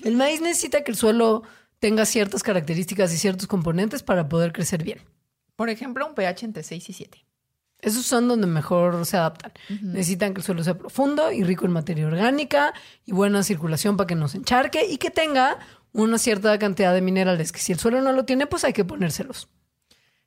El 0.02 0.16
maíz 0.16 0.40
necesita 0.40 0.82
que 0.82 0.90
el 0.90 0.96
suelo 0.96 1.44
tenga 1.78 2.04
ciertas 2.04 2.42
características 2.42 3.12
y 3.12 3.18
ciertos 3.18 3.46
componentes 3.46 4.02
para 4.02 4.28
poder 4.28 4.52
crecer 4.52 4.82
bien. 4.82 5.02
Por 5.56 5.70
ejemplo, 5.70 6.06
un 6.06 6.14
pH 6.14 6.44
entre 6.46 6.62
6 6.62 6.88
y 6.88 6.92
7. 6.92 7.26
Esos 7.80 8.06
son 8.06 8.28
donde 8.28 8.46
mejor 8.46 9.04
se 9.06 9.16
adaptan. 9.16 9.52
Necesitan 9.82 10.34
que 10.34 10.40
el 10.40 10.44
suelo 10.44 10.62
sea 10.62 10.78
profundo 10.78 11.32
y 11.32 11.42
rico 11.42 11.64
en 11.66 11.72
materia 11.72 12.06
orgánica 12.06 12.72
y 13.04 13.12
buena 13.12 13.42
circulación 13.42 13.96
para 13.96 14.06
que 14.06 14.14
no 14.14 14.28
se 14.28 14.38
encharque 14.38 14.86
y 14.86 14.98
que 14.98 15.10
tenga 15.10 15.58
una 15.92 16.16
cierta 16.18 16.56
cantidad 16.60 16.94
de 16.94 17.00
minerales, 17.02 17.50
que 17.52 17.58
si 17.58 17.72
el 17.72 17.78
suelo 17.80 18.00
no 18.00 18.12
lo 18.12 18.24
tiene, 18.24 18.46
pues 18.46 18.62
hay 18.64 18.72
que 18.72 18.84
ponérselos. 18.84 19.48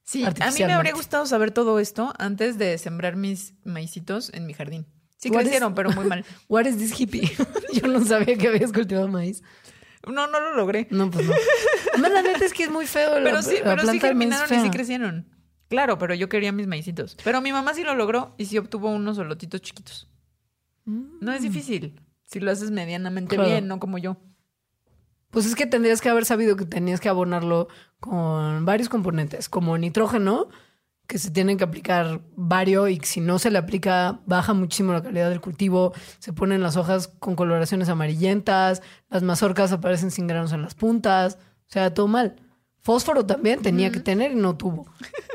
Sí, 0.04 0.24
a 0.26 0.32
mí 0.32 0.60
me 0.60 0.74
habría 0.74 0.94
gustado 0.94 1.26
saber 1.26 1.52
todo 1.52 1.80
esto 1.80 2.14
antes 2.20 2.58
de 2.60 2.78
sembrar 2.78 3.16
mis 3.16 3.54
maicitos 3.64 4.32
en 4.34 4.46
mi 4.46 4.54
jardín. 4.54 4.86
Sí 5.18 5.30
What 5.30 5.40
is- 5.40 5.44
crecieron, 5.46 5.74
pero 5.74 5.90
muy 5.92 6.06
mal. 6.06 6.24
What 6.50 6.66
is 6.66 6.78
this 6.78 6.92
hippie? 7.00 7.32
Yo 7.74 7.88
no 7.88 8.04
sabía 8.06 8.38
que 8.38 8.50
habías 8.50 8.72
cultivado 8.74 9.08
maíz. 9.08 9.42
No, 10.06 10.28
no 10.28 10.40
lo 10.40 10.54
logré. 10.56 10.88
No, 10.92 11.10
pues 11.10 11.26
no. 11.26 11.34
Además, 11.96 12.12
la 12.12 12.22
neta 12.22 12.46
es 12.46 12.54
que 12.54 12.64
es 12.64 12.72
muy 12.72 12.86
feo. 12.88 13.20
la- 13.20 13.24
Pero 13.24 13.42
sí, 13.42 13.56
pero 13.64 13.86
sí 13.88 14.00
germinaron 14.00 14.54
y 14.60 14.62
sí 14.62 14.70
crecieron. 14.70 15.28
Claro, 15.68 15.98
pero 15.98 16.14
yo 16.14 16.30
quería 16.30 16.52
mis 16.52 16.68
maicitos. 16.68 17.18
Pero 17.24 17.42
mi 17.42 17.52
mamá 17.52 17.74
sí 17.74 17.84
lo 17.84 17.96
logró 17.96 18.36
y 18.38 18.46
sí 18.46 18.58
obtuvo 18.58 18.90
unos 18.92 19.16
solotitos 19.18 19.62
chiquitos. 19.62 20.08
No 20.86 21.34
es 21.34 21.42
difícil. 21.42 22.00
Si 22.24 22.40
lo 22.40 22.52
haces 22.52 22.70
medianamente 22.72 23.36
Mm. 23.36 23.40
Claro. 23.40 23.50
bien, 23.50 23.68
no 23.68 23.80
como 23.80 23.98
yo. 23.98 24.18
Pues 25.32 25.46
es 25.48 25.56
que 25.56 25.66
tendrías 25.66 26.02
que 26.02 26.10
haber 26.10 26.26
sabido 26.26 26.56
que 26.56 26.66
tenías 26.66 27.00
que 27.00 27.10
abonarlo 27.10 27.68
con 28.00 28.64
varios 28.66 28.88
componentes, 28.90 29.50
como 29.50 29.78
nitrógeno, 29.78 30.48
que 31.08 31.18
se 31.20 31.30
tienen 31.30 31.58
que 31.58 31.64
aplicar 31.64 32.22
varios 32.36 32.90
y 32.90 32.98
que 33.00 33.06
si 33.06 33.20
no 33.20 33.38
se 33.38 33.52
le 33.52 33.58
aplica 33.58 34.22
baja 34.26 34.54
muchísimo 34.54 34.94
la 34.94 35.04
calidad 35.04 35.30
del 35.30 35.42
cultivo, 35.42 35.94
se 36.20 36.34
ponen 36.34 36.62
las 36.64 36.78
hojas 36.78 37.08
con 37.20 37.36
coloraciones 37.36 37.90
amarillentas, 37.90 38.82
las 39.10 39.24
mazorcas 39.24 39.72
aparecen 39.72 40.10
sin 40.10 40.26
granos 40.28 40.52
en 40.54 40.62
las 40.62 40.74
puntas, 40.74 41.38
o 41.70 41.72
sea, 41.72 41.94
todo 41.94 42.08
mal. 42.08 42.36
Fósforo 42.82 43.26
también 43.26 43.64
tenía 43.64 43.92
que 43.92 44.00
tener 44.00 44.32
y 44.32 44.36
no 44.36 44.56
tuvo. 44.56 44.86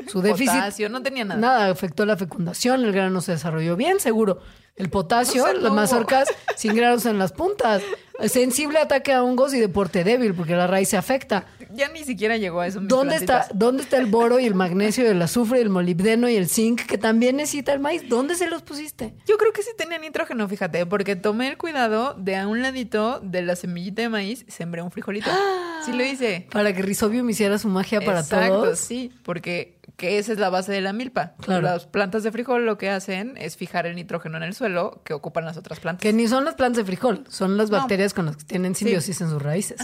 Su 0.07 0.21
déficit 0.21 0.53
Potasio, 0.53 0.87
no 0.87 1.03
tenía 1.03 1.25
nada. 1.25 1.39
Nada, 1.39 1.69
afectó 1.69 2.05
la 2.05 2.15
fecundación, 2.15 2.85
el 2.85 2.93
grano 2.93 3.19
se 3.19 3.33
desarrolló 3.33 3.75
bien, 3.75 3.99
seguro. 3.99 4.39
El 4.75 4.89
potasio, 4.89 5.45
las 5.53 5.71
mazorcas 5.73 6.27
sin 6.55 6.75
granos 6.75 7.05
en 7.05 7.17
las 7.19 7.31
puntas. 7.33 7.83
Sensible 8.27 8.77
ataque 8.77 9.13
a 9.13 9.23
hongos 9.23 9.53
y 9.53 9.59
deporte 9.59 10.03
débil, 10.03 10.35
porque 10.35 10.55
la 10.55 10.67
raíz 10.67 10.89
se 10.89 10.97
afecta. 10.97 11.45
Ya 11.73 11.87
ni 11.89 12.03
siquiera 12.03 12.37
llegó 12.37 12.59
a 12.61 12.67
eso. 12.67 12.79
¿Dónde 12.81 13.15
está. 13.15 13.47
¿Dónde 13.53 13.81
está 13.83 13.97
el 13.97 14.05
boro 14.11 14.39
y 14.39 14.45
el 14.45 14.53
magnesio 14.53 15.03
y 15.05 15.07
el 15.07 15.21
azufre 15.21 15.57
y 15.59 15.61
el 15.61 15.69
molibdeno 15.69 16.29
y 16.29 16.35
el 16.35 16.47
zinc 16.47 16.85
que 16.85 16.97
también 16.99 17.37
necesita 17.37 17.73
el 17.73 17.79
maíz? 17.79 18.07
¿Dónde 18.09 18.35
se 18.35 18.47
los 18.47 18.61
pusiste? 18.61 19.15
Yo 19.25 19.37
creo 19.37 19.53
que 19.53 19.63
sí 19.63 19.69
tenía 19.77 19.97
nitrógeno, 19.97 20.47
fíjate, 20.47 20.85
porque 20.85 21.15
tomé 21.15 21.47
el 21.47 21.57
cuidado 21.57 22.13
de 22.13 22.35
a 22.35 22.47
un 22.47 22.61
ladito 22.61 23.19
de 23.21 23.41
la 23.41 23.55
semillita 23.55 24.03
de 24.03 24.09
maíz 24.09 24.45
sembré 24.47 24.81
un 24.81 24.91
frijolito. 24.91 25.29
Sí 25.83 25.93
lo 25.93 26.03
hice. 26.05 26.47
Para 26.51 26.75
que 26.75 26.83
Rhizobium 26.83 27.27
hiciera 27.31 27.57
su 27.57 27.67
magia 27.67 28.01
para 28.01 28.19
Exacto, 28.19 28.53
todos. 28.61 28.77
sí, 28.79 29.11
porque 29.23 29.79
que 29.97 30.17
esa 30.17 30.31
es 30.33 30.39
la 30.39 30.49
base 30.49 30.71
de 30.71 30.81
la 30.81 30.93
milpa. 30.93 31.33
Claro. 31.41 31.61
Las 31.61 31.85
plantas 31.85 32.23
de 32.23 32.31
frijol 32.31 32.65
lo 32.65 32.77
que 32.77 32.89
hacen 32.89 33.35
es 33.37 33.57
fijar 33.57 33.85
el 33.85 33.95
nitrógeno 33.95 34.37
en 34.37 34.43
el 34.43 34.53
suelo 34.53 35.01
que 35.03 35.13
ocupan 35.13 35.45
las 35.45 35.57
otras 35.57 35.79
plantas. 35.79 36.01
Que 36.01 36.13
ni 36.13 36.27
son 36.27 36.45
las 36.45 36.55
plantas 36.55 36.77
de 36.77 36.85
frijol, 36.85 37.23
son 37.29 37.57
las 37.57 37.69
No. 37.69 37.77
bacterias 37.77 38.13
con 38.13 38.25
las 38.25 38.37
que 38.37 38.43
tienen 38.45 38.73
simbiosis 38.75 39.21
en 39.21 39.29
sus 39.29 39.41
raíces. 39.41 39.79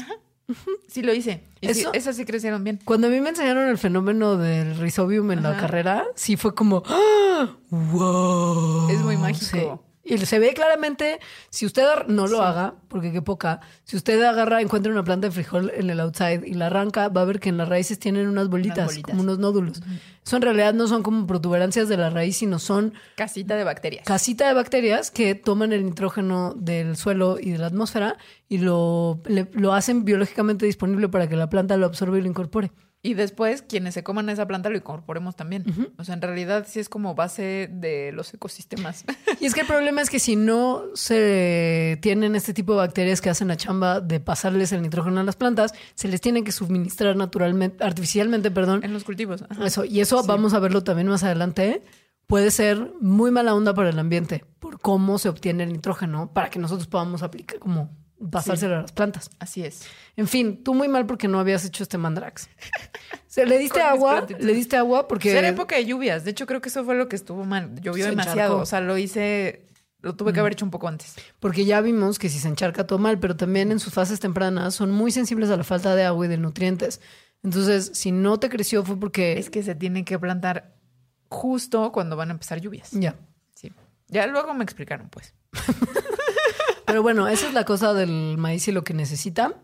Sí 0.88 1.02
lo 1.02 1.14
hice. 1.14 1.44
Y 1.60 1.74
sí, 1.74 1.84
esas 1.92 2.16
sí 2.16 2.24
crecieron 2.24 2.64
bien. 2.64 2.80
Cuando 2.86 3.08
a 3.08 3.10
mí 3.10 3.20
me 3.20 3.30
enseñaron 3.30 3.68
el 3.68 3.78
fenómeno 3.78 4.38
del 4.38 4.78
Rhizobium 4.78 5.30
en 5.32 5.44
la 5.44 5.58
carrera, 5.58 6.06
sí 6.16 6.38
fue 6.38 6.56
como 6.56 6.84
¡Ah! 6.86 7.50
¡Wow! 7.70 8.90
Es 8.90 9.02
muy 9.02 9.18
mágico. 9.18 9.84
Y 10.10 10.18
se 10.20 10.40
ve 10.40 10.54
claramente, 10.54 11.20
si 11.50 11.66
usted 11.66 11.86
no 12.08 12.28
lo 12.28 12.42
haga, 12.42 12.76
porque 12.88 13.12
qué 13.12 13.22
poca, 13.22 13.60
si 13.84 13.98
usted 13.98 14.22
agarra, 14.24 14.62
encuentra 14.62 14.92
una 14.92 15.04
planta 15.04 15.28
de 15.28 15.32
frijol 15.32 15.72
en 15.76 15.90
el 15.90 16.00
outside 16.00 16.44
y 16.46 16.54
la 16.54 16.68
arranca, 16.68 17.10
va 17.10 17.22
a 17.22 17.26
ver 17.26 17.40
que 17.42 17.50
en 17.50 17.58
las 17.58 17.68
raíces 17.68 18.00
tienen 18.00 18.28
unas 18.28 18.48
bolitas, 18.48 18.86
bolitas. 18.86 19.10
como 19.12 19.22
unos 19.24 19.38
nódulos. 19.40 19.82
Eso 20.26 20.36
en 20.38 20.42
realidad 20.42 20.74
no 20.74 20.88
son 20.88 21.04
como 21.04 21.28
protuberancias 21.28 21.90
de 21.90 21.98
la 21.98 22.10
raíz, 22.10 22.38
sino 22.38 22.58
son 22.60 22.94
Casita 23.16 23.56
de 23.56 23.64
bacterias. 23.66 24.06
casita 24.06 24.48
de 24.48 24.54
bacterias 24.54 25.12
que 25.12 25.36
toman 25.36 25.74
el 25.74 25.86
nitrógeno 25.86 26.54
del 26.56 26.96
suelo 26.96 27.38
y 27.40 27.52
de 27.52 27.58
la 27.58 27.68
atmósfera 27.68 28.18
y 28.48 28.60
lo, 28.60 29.22
le- 29.26 29.50
lo 29.54 29.74
hacen 29.74 30.06
biológicamente 30.06 30.66
disponible 30.66 31.10
para 31.10 31.28
que 31.28 31.36
la 31.36 31.50
planta 31.50 31.76
lo 31.78 31.86
absorba 31.86 32.18
y 32.18 32.22
lo 32.22 32.28
incorpore. 32.28 32.72
Y 33.04 33.14
después, 33.14 33.62
quienes 33.62 33.94
se 33.94 34.04
coman 34.04 34.28
esa 34.30 34.48
planta 34.48 34.70
lo 34.70 34.78
incorporemos 34.78 35.36
también. 35.36 35.64
O 35.98 36.04
sea, 36.04 36.16
en 36.16 36.22
realidad 36.22 36.66
sí 36.68 36.80
es 36.80 36.90
como 36.90 37.16
base 37.16 37.70
de 37.72 38.12
los 38.12 38.34
ecosistemas. 38.34 39.06
Y 39.40 39.46
es 39.46 39.54
que 39.54 39.62
el 39.62 39.68
problema 39.68 40.02
es 40.02 40.10
que 40.10 40.20
si 40.20 40.36
no 40.36 40.84
se 40.96 42.00
tienen 42.02 42.36
este 42.36 42.54
tipo 42.54 42.74
de 42.74 42.80
bacterias 42.80 43.22
que 43.22 43.30
hacen 43.30 43.50
la 43.50 43.56
chamba 43.56 44.02
de 44.02 44.20
pasarles 44.20 44.72
el 44.72 44.82
nitrógeno 44.82 45.20
a 45.20 45.24
las 45.24 45.36
plantas, 45.36 45.74
se 45.94 46.08
les 46.08 46.22
tiene 46.22 46.44
que 46.44 46.52
suministrar 46.52 47.16
naturalmente, 47.16 47.84
artificialmente, 47.84 48.50
perdón. 48.50 48.84
en 48.84 48.94
los 48.94 49.04
cultivos. 49.04 49.46
Ajá. 49.48 49.66
Eso, 49.66 49.86
y 49.86 50.02
eso 50.02 50.24
vamos 50.24 50.54
a 50.54 50.60
verlo 50.60 50.84
también 50.84 51.08
más 51.08 51.24
adelante. 51.24 51.70
¿eh? 51.70 51.84
Puede 52.26 52.52
ser 52.52 52.92
muy 53.00 53.32
mala 53.32 53.54
onda 53.54 53.74
para 53.74 53.90
el 53.90 54.00
ambiente 54.00 54.44
por 54.60 54.82
cómo 54.82 55.18
se 55.20 55.30
obtiene 55.30 55.64
el 55.64 55.72
nitrógeno 55.72 56.34
para 56.34 56.50
que 56.50 56.60
nosotros 56.60 56.88
podamos 56.88 57.24
aplicar, 57.24 57.60
como 57.60 57.92
pasárselo 58.32 58.78
a 58.78 58.82
las 58.82 58.92
plantas. 58.92 59.30
Así 59.40 59.64
es. 59.64 59.84
En 60.16 60.28
fin, 60.28 60.64
tú 60.64 60.74
muy 60.74 60.88
mal 60.88 61.06
porque 61.06 61.28
no 61.28 61.40
habías 61.40 61.66
hecho 61.66 61.84
este 61.84 61.98
mandrax. 61.98 62.50
Se 63.28 63.46
le 63.46 63.58
diste 63.58 63.82
agua, 63.82 64.26
le 64.40 64.54
diste 64.54 64.78
agua 64.78 65.08
porque 65.08 65.38
Era 65.38 65.48
época 65.48 65.76
de 65.76 65.86
lluvias. 65.86 66.24
De 66.24 66.32
hecho, 66.32 66.46
creo 66.46 66.62
que 66.62 66.70
eso 66.70 66.84
fue 66.84 66.96
lo 66.96 67.08
que 67.08 67.16
estuvo 67.16 67.46
mal. 67.46 67.76
Llovió 67.82 68.06
Se 68.06 68.10
demasiado. 68.10 68.40
encharcó. 68.40 68.58
O 68.62 68.66
sea, 68.66 68.82
lo 68.82 68.98
hice. 68.98 69.66
Lo 70.02 70.16
tuve 70.16 70.32
que 70.32 70.40
haber 70.40 70.54
hecho 70.54 70.64
un 70.64 70.72
poco 70.72 70.88
antes. 70.88 71.16
Porque 71.40 71.66
ya 71.66 71.82
vimos 71.82 72.20
que 72.20 72.30
si 72.30 72.40
se 72.40 72.48
encharca 72.48 72.86
todo 72.86 73.00
mal, 73.00 73.20
pero 73.20 73.36
también 73.36 73.72
en 73.72 73.80
sus 73.80 73.94
fases 73.94 74.20
tempranas 74.20 74.76
son 74.76 74.92
muy 74.92 75.12
sensibles 75.12 75.50
a 75.50 75.58
la 75.58 75.64
falta 75.64 75.96
de 75.96 76.04
agua 76.04 76.26
y 76.26 76.30
de 76.30 76.38
nutrientes. 76.38 77.02
Entonces, 77.44 77.92
si 77.94 78.12
no 78.12 78.40
te 78.40 78.50
creció 78.50 78.84
fue 78.86 79.00
porque... 79.00 79.40
Es 79.40 79.50
que 79.50 79.64
se 79.64 79.74
tiene 79.76 80.06
que 80.06 80.18
plantar 80.20 80.76
justo 81.30 81.92
cuando 81.92 82.16
van 82.16 82.30
a 82.30 82.34
empezar 82.34 82.62
lluvias. 82.62 82.92
Ya. 82.92 83.16
Sí. 83.56 83.72
Ya 84.08 84.28
luego 84.28 84.54
me 84.54 84.64
explicaron, 84.64 85.10
pues. 85.10 85.34
Pero 86.88 87.04
bueno, 87.04 87.28
esa 87.28 87.48
es 87.50 87.54
la 87.54 87.66
cosa 87.66 87.94
del 87.94 88.38
maíz 88.38 88.66
y 88.70 88.72
lo 88.72 88.86
que 88.86 88.94
necesita. 88.94 89.56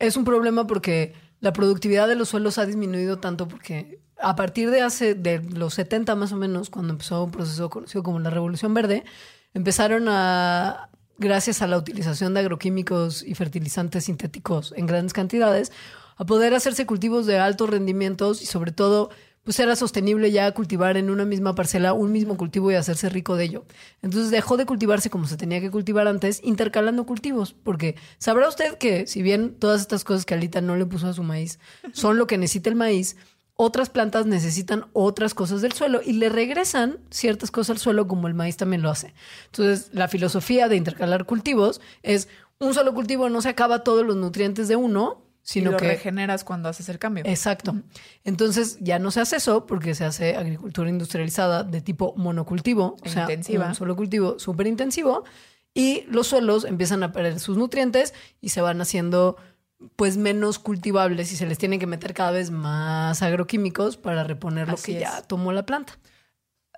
Es 0.00 0.16
un 0.16 0.24
problema 0.24 0.66
porque 0.66 1.14
la 1.38 1.52
productividad 1.52 2.08
de 2.08 2.16
los 2.16 2.30
suelos 2.30 2.58
ha 2.58 2.66
disminuido 2.66 3.20
tanto 3.20 3.46
porque 3.46 4.00
a 4.18 4.34
partir 4.34 4.70
de 4.70 4.82
hace 4.82 5.14
de 5.14 5.38
los 5.38 5.74
70 5.74 6.16
más 6.16 6.32
o 6.32 6.36
menos, 6.36 6.70
cuando 6.70 6.92
empezó 6.92 7.22
un 7.22 7.30
proceso 7.30 7.70
conocido 7.70 8.02
como 8.02 8.18
la 8.18 8.30
Revolución 8.30 8.74
Verde, 8.74 9.04
empezaron 9.54 10.08
a 10.08 10.90
gracias 11.18 11.62
a 11.62 11.68
la 11.68 11.78
utilización 11.78 12.34
de 12.34 12.40
agroquímicos 12.40 13.22
y 13.22 13.36
fertilizantes 13.36 14.06
sintéticos 14.06 14.74
en 14.76 14.86
grandes 14.86 15.12
cantidades, 15.12 15.70
a 16.16 16.26
poder 16.26 16.52
hacerse 16.52 16.84
cultivos 16.84 17.26
de 17.26 17.38
altos 17.38 17.70
rendimientos 17.70 18.42
y 18.42 18.46
sobre 18.46 18.72
todo 18.72 19.10
pues 19.44 19.60
era 19.60 19.76
sostenible 19.76 20.30
ya 20.32 20.50
cultivar 20.52 20.96
en 20.96 21.10
una 21.10 21.24
misma 21.24 21.54
parcela 21.54 21.92
un 21.92 22.10
mismo 22.12 22.36
cultivo 22.36 22.72
y 22.72 22.74
hacerse 22.74 23.08
rico 23.08 23.36
de 23.36 23.44
ello. 23.44 23.64
Entonces 24.02 24.30
dejó 24.30 24.56
de 24.56 24.66
cultivarse 24.66 25.10
como 25.10 25.26
se 25.26 25.36
tenía 25.36 25.60
que 25.60 25.70
cultivar 25.70 26.08
antes, 26.08 26.40
intercalando 26.42 27.06
cultivos, 27.06 27.52
porque 27.52 27.96
sabrá 28.18 28.48
usted 28.48 28.78
que 28.78 29.06
si 29.06 29.22
bien 29.22 29.54
todas 29.54 29.82
estas 29.82 30.02
cosas 30.04 30.24
que 30.24 30.34
Alita 30.34 30.60
no 30.60 30.76
le 30.76 30.86
puso 30.86 31.08
a 31.08 31.12
su 31.12 31.22
maíz 31.22 31.58
son 31.92 32.18
lo 32.18 32.26
que 32.26 32.38
necesita 32.38 32.70
el 32.70 32.76
maíz, 32.76 33.16
otras 33.56 33.88
plantas 33.88 34.26
necesitan 34.26 34.86
otras 34.92 35.32
cosas 35.32 35.62
del 35.62 35.72
suelo 35.72 36.00
y 36.04 36.14
le 36.14 36.28
regresan 36.28 36.98
ciertas 37.10 37.52
cosas 37.52 37.76
al 37.76 37.78
suelo 37.78 38.08
como 38.08 38.26
el 38.26 38.34
maíz 38.34 38.56
también 38.56 38.82
lo 38.82 38.90
hace. 38.90 39.14
Entonces, 39.46 39.90
la 39.92 40.08
filosofía 40.08 40.68
de 40.68 40.74
intercalar 40.74 41.24
cultivos 41.24 41.80
es 42.02 42.28
un 42.58 42.74
solo 42.74 42.94
cultivo 42.94 43.28
no 43.28 43.42
se 43.42 43.48
acaba 43.48 43.84
todos 43.84 44.04
los 44.04 44.16
nutrientes 44.16 44.68
de 44.68 44.76
uno, 44.76 45.23
sino 45.44 45.68
y 45.68 45.72
lo 45.72 45.78
que 45.78 45.88
regeneras 45.88 46.42
cuando 46.42 46.68
haces 46.68 46.88
el 46.88 46.98
cambio. 46.98 47.22
Exacto. 47.26 47.76
Entonces 48.24 48.78
ya 48.80 48.98
no 48.98 49.10
se 49.10 49.20
hace 49.20 49.36
eso 49.36 49.66
porque 49.66 49.94
se 49.94 50.04
hace 50.04 50.36
agricultura 50.36 50.88
industrializada 50.88 51.62
de 51.62 51.80
tipo 51.82 52.14
monocultivo, 52.16 52.96
o 53.04 53.08
sea, 53.08 53.22
Intensiva. 53.22 53.68
un 53.68 53.74
solo 53.74 53.94
cultivo 53.94 54.38
súper 54.38 54.66
intensivo 54.66 55.24
y 55.74 56.04
los 56.08 56.28
suelos 56.28 56.64
empiezan 56.64 57.02
a 57.02 57.12
perder 57.12 57.38
sus 57.38 57.58
nutrientes 57.58 58.14
y 58.40 58.48
se 58.48 58.62
van 58.62 58.80
haciendo 58.80 59.36
pues 59.96 60.16
menos 60.16 60.58
cultivables 60.58 61.30
y 61.30 61.36
se 61.36 61.46
les 61.46 61.58
tienen 61.58 61.78
que 61.78 61.86
meter 61.86 62.14
cada 62.14 62.30
vez 62.30 62.50
más 62.50 63.20
agroquímicos 63.22 63.98
para 63.98 64.24
reponer 64.24 64.68
lo 64.68 64.76
que 64.76 64.94
es. 64.94 65.00
ya 65.00 65.22
tomó 65.22 65.52
la 65.52 65.66
planta. 65.66 65.98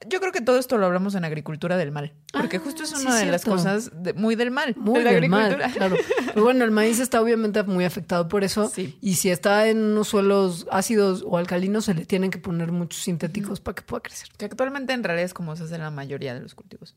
Yo 0.09 0.21
creo 0.21 0.31
que 0.31 0.43
todo 0.43 0.59
esto 0.59 0.77
lo 0.77 0.85
hablamos 0.87 1.15
en 1.15 1.25
agricultura 1.25 1.77
del 1.79 1.91
mal, 1.91 2.13
porque 2.33 2.59
Ah, 2.59 2.61
justo 2.63 2.83
es 2.83 2.91
sí, 2.91 2.97
una 3.07 3.17
de 3.17 3.27
las 3.27 3.45
cosas 3.45 3.91
de- 4.03 4.13
muy 4.13 4.35
del 4.37 4.51
mal. 4.51 4.75
Muy 4.77 4.99
de 4.99 5.05
la 5.05 5.13
del 5.13 5.29
mal, 5.31 5.53
agricultura. 5.55 5.73
claro. 5.89 5.97
Pero 6.27 6.45
bueno, 6.45 6.65
el 6.65 6.71
maíz 6.71 7.01
está 7.01 7.21
obviamente 7.23 7.63
muy 7.63 7.85
afectado 7.87 8.29
por 8.29 8.45
eso. 8.45 8.69
Sí. 8.69 8.99
Y 9.01 9.15
si 9.15 9.31
está 9.31 9.69
en 9.69 9.79
unos 9.83 10.09
suelos 10.09 10.67
ácidos 10.71 11.25
o 11.27 11.39
alcalinos, 11.39 11.87
se 11.87 11.95
le 11.95 12.05
tienen 12.05 12.31
que 12.31 12.39
poner 12.39 12.73
muchos 12.73 13.03
sintéticos 13.03 13.61
para 13.61 13.75
que 13.75 13.83
pueda 13.83 14.03
crecer. 14.03 14.29
Que 14.37 14.45
actualmente 14.45 14.93
en 14.93 15.03
realidad 15.03 15.25
es 15.25 15.33
como 15.35 15.57
se 15.57 15.65
hace 15.65 15.79
la 15.79 15.91
mayoría 15.91 16.35
de 16.35 16.41
los 16.41 16.55
cultivos 16.55 16.95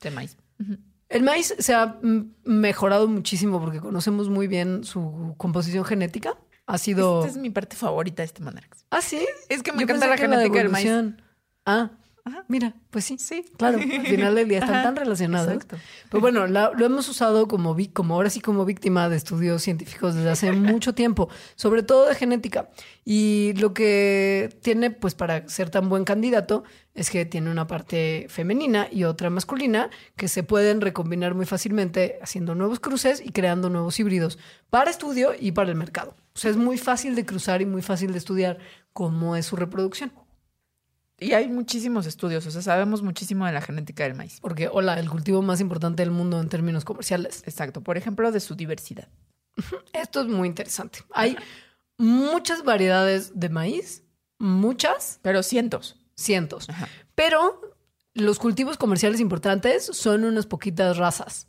de 0.00 0.10
maíz. 0.12 0.36
El 1.08 1.22
maíz 1.24 1.54
se 1.58 1.74
ha 1.74 1.98
mejorado 2.44 3.08
muchísimo 3.08 3.60
porque 3.60 3.80
conocemos 3.80 4.28
muy 4.28 4.46
bien 4.46 4.84
su 4.84 5.34
composición 5.36 5.84
genética. 5.84 6.36
Ha 6.66 6.78
sido. 6.78 7.20
Esta 7.24 7.30
es 7.32 7.36
mi 7.42 7.50
parte 7.50 7.76
favorita 7.76 8.22
de 8.22 8.26
este 8.26 8.42
Mandrax. 8.42 8.84
Ah, 8.90 9.00
sí. 9.00 9.24
Es 9.48 9.62
que 9.62 9.72
me 9.72 9.78
Yo 9.78 9.84
encanta 9.84 10.06
la 10.06 10.16
genética 10.16 10.58
del 10.58 10.68
maíz. 10.68 10.90
Ah, 11.64 11.90
Ajá. 12.26 12.44
mira, 12.48 12.74
pues 12.90 13.04
sí. 13.04 13.16
Sí. 13.18 13.44
Claro, 13.56 13.78
al 13.80 14.06
final 14.06 14.34
del 14.34 14.48
día 14.48 14.58
están 14.58 14.74
Ajá, 14.74 14.82
tan 14.82 14.96
relacionados. 14.96 15.52
exacto. 15.52 15.76
Pero 16.10 16.20
bueno, 16.20 16.46
la- 16.48 16.72
lo 16.76 16.84
hemos 16.84 17.08
usado 17.08 17.46
como, 17.46 17.76
como 17.92 18.14
ahora 18.14 18.30
sí 18.30 18.40
como 18.40 18.64
víctima 18.64 19.08
de 19.08 19.16
estudios 19.16 19.62
científicos 19.62 20.14
desde 20.16 20.30
hace 20.30 20.50
mucho 20.52 20.92
tiempo, 20.94 21.28
sobre 21.54 21.82
todo 21.84 22.06
de 22.06 22.14
genética. 22.16 22.68
Y 23.04 23.52
lo 23.58 23.72
que 23.72 24.50
tiene, 24.62 24.90
pues 24.90 25.14
para 25.14 25.48
ser 25.48 25.70
tan 25.70 25.88
buen 25.88 26.04
candidato, 26.04 26.64
es 26.94 27.10
que 27.10 27.24
tiene 27.26 27.50
una 27.50 27.66
parte 27.68 28.26
femenina 28.28 28.88
y 28.90 29.04
otra 29.04 29.30
masculina 29.30 29.90
que 30.16 30.26
se 30.28 30.42
pueden 30.42 30.80
recombinar 30.80 31.34
muy 31.34 31.46
fácilmente 31.46 32.18
haciendo 32.22 32.54
nuevos 32.56 32.80
cruces 32.80 33.22
y 33.24 33.30
creando 33.30 33.70
nuevos 33.70 34.00
híbridos 34.00 34.38
para 34.70 34.90
estudio 34.90 35.30
y 35.38 35.52
para 35.52 35.70
el 35.70 35.76
mercado. 35.76 36.16
O 36.34 36.38
sea, 36.38 36.50
es 36.50 36.56
muy 36.56 36.76
fácil 36.78 37.14
de 37.14 37.24
cruzar 37.24 37.62
y 37.62 37.66
muy 37.66 37.82
fácil 37.82 38.10
de 38.12 38.18
estudiar 38.18 38.58
cómo 38.92 39.36
es 39.36 39.46
su 39.46 39.54
reproducción. 39.56 40.10
Y 41.18 41.32
hay 41.32 41.48
muchísimos 41.48 42.06
estudios, 42.06 42.46
o 42.46 42.50
sea, 42.50 42.60
sabemos 42.60 43.02
muchísimo 43.02 43.46
de 43.46 43.52
la 43.52 43.62
genética 43.62 44.04
del 44.04 44.14
maíz. 44.14 44.38
Porque, 44.40 44.68
hola, 44.70 45.00
el 45.00 45.08
cultivo 45.08 45.40
más 45.40 45.60
importante 45.60 46.02
del 46.02 46.10
mundo 46.10 46.38
en 46.40 46.48
términos 46.48 46.84
comerciales. 46.84 47.42
Exacto. 47.46 47.80
Por 47.80 47.96
ejemplo, 47.96 48.30
de 48.32 48.40
su 48.40 48.54
diversidad. 48.54 49.08
Esto 49.94 50.20
es 50.20 50.26
muy 50.26 50.46
interesante. 50.48 50.98
Hay 51.12 51.36
muchas 51.96 52.64
variedades 52.64 53.32
de 53.34 53.48
maíz, 53.48 54.02
muchas, 54.38 55.18
Pero 55.22 55.42
cientos. 55.42 55.96
cientos. 56.14 56.68
Ajá. 56.68 56.86
Pero 57.14 57.60
los 58.12 58.38
cultivos 58.38 58.76
comerciales 58.76 59.20
importantes 59.20 59.86
son 59.86 60.24
unas 60.24 60.46
poquitas 60.46 60.98
razas. 60.98 61.48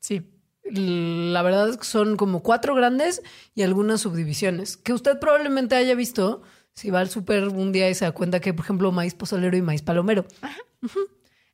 Sí. 0.00 0.30
La 0.64 1.40
verdad 1.40 1.70
es 1.70 1.78
que 1.78 1.84
son 1.84 2.16
como 2.18 2.42
cuatro 2.42 2.74
grandes 2.74 3.22
y 3.54 3.62
algunas 3.62 4.02
subdivisiones 4.02 4.76
que 4.76 4.92
usted 4.92 5.18
probablemente 5.18 5.76
haya 5.76 5.94
visto 5.94 6.42
si 6.78 6.90
va 6.90 7.00
al 7.00 7.10
súper 7.10 7.48
un 7.48 7.72
día 7.72 7.90
y 7.90 7.94
se 7.94 8.04
da 8.04 8.12
cuenta 8.12 8.40
que, 8.40 8.54
por 8.54 8.64
ejemplo, 8.64 8.92
maíz 8.92 9.14
pozolero 9.14 9.56
y 9.56 9.62
maíz 9.62 9.82
palomero. 9.82 10.24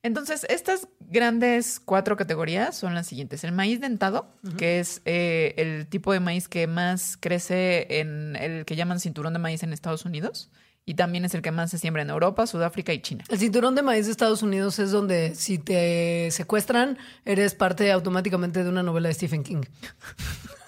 Entonces, 0.02 0.44
estas 0.50 0.86
grandes 1.00 1.80
cuatro 1.80 2.14
categorías 2.16 2.76
son 2.76 2.94
las 2.94 3.06
siguientes. 3.06 3.42
El 3.42 3.52
maíz 3.52 3.80
dentado, 3.80 4.28
que 4.58 4.78
es 4.78 5.00
eh, 5.06 5.54
el 5.56 5.86
tipo 5.86 6.12
de 6.12 6.20
maíz 6.20 6.46
que 6.46 6.66
más 6.66 7.16
crece 7.16 8.00
en 8.00 8.36
el 8.36 8.66
que 8.66 8.76
llaman 8.76 9.00
cinturón 9.00 9.32
de 9.32 9.38
maíz 9.38 9.62
en 9.62 9.72
Estados 9.72 10.04
Unidos. 10.04 10.50
Y 10.86 10.94
también 10.94 11.24
es 11.24 11.32
el 11.34 11.40
que 11.40 11.50
más 11.50 11.70
se 11.70 11.78
siembra 11.78 12.02
en 12.02 12.10
Europa, 12.10 12.46
Sudáfrica 12.46 12.92
y 12.92 13.00
China. 13.00 13.24
El 13.30 13.38
cinturón 13.38 13.74
de 13.74 13.80
maíz 13.82 14.04
de 14.06 14.12
Estados 14.12 14.42
Unidos 14.42 14.78
es 14.78 14.90
donde 14.90 15.34
si 15.34 15.58
te 15.58 16.28
secuestran, 16.30 16.98
eres 17.24 17.54
parte 17.54 17.90
automáticamente 17.90 18.62
de 18.62 18.68
una 18.68 18.82
novela 18.82 19.08
de 19.08 19.14
Stephen 19.14 19.42
King. 19.42 19.62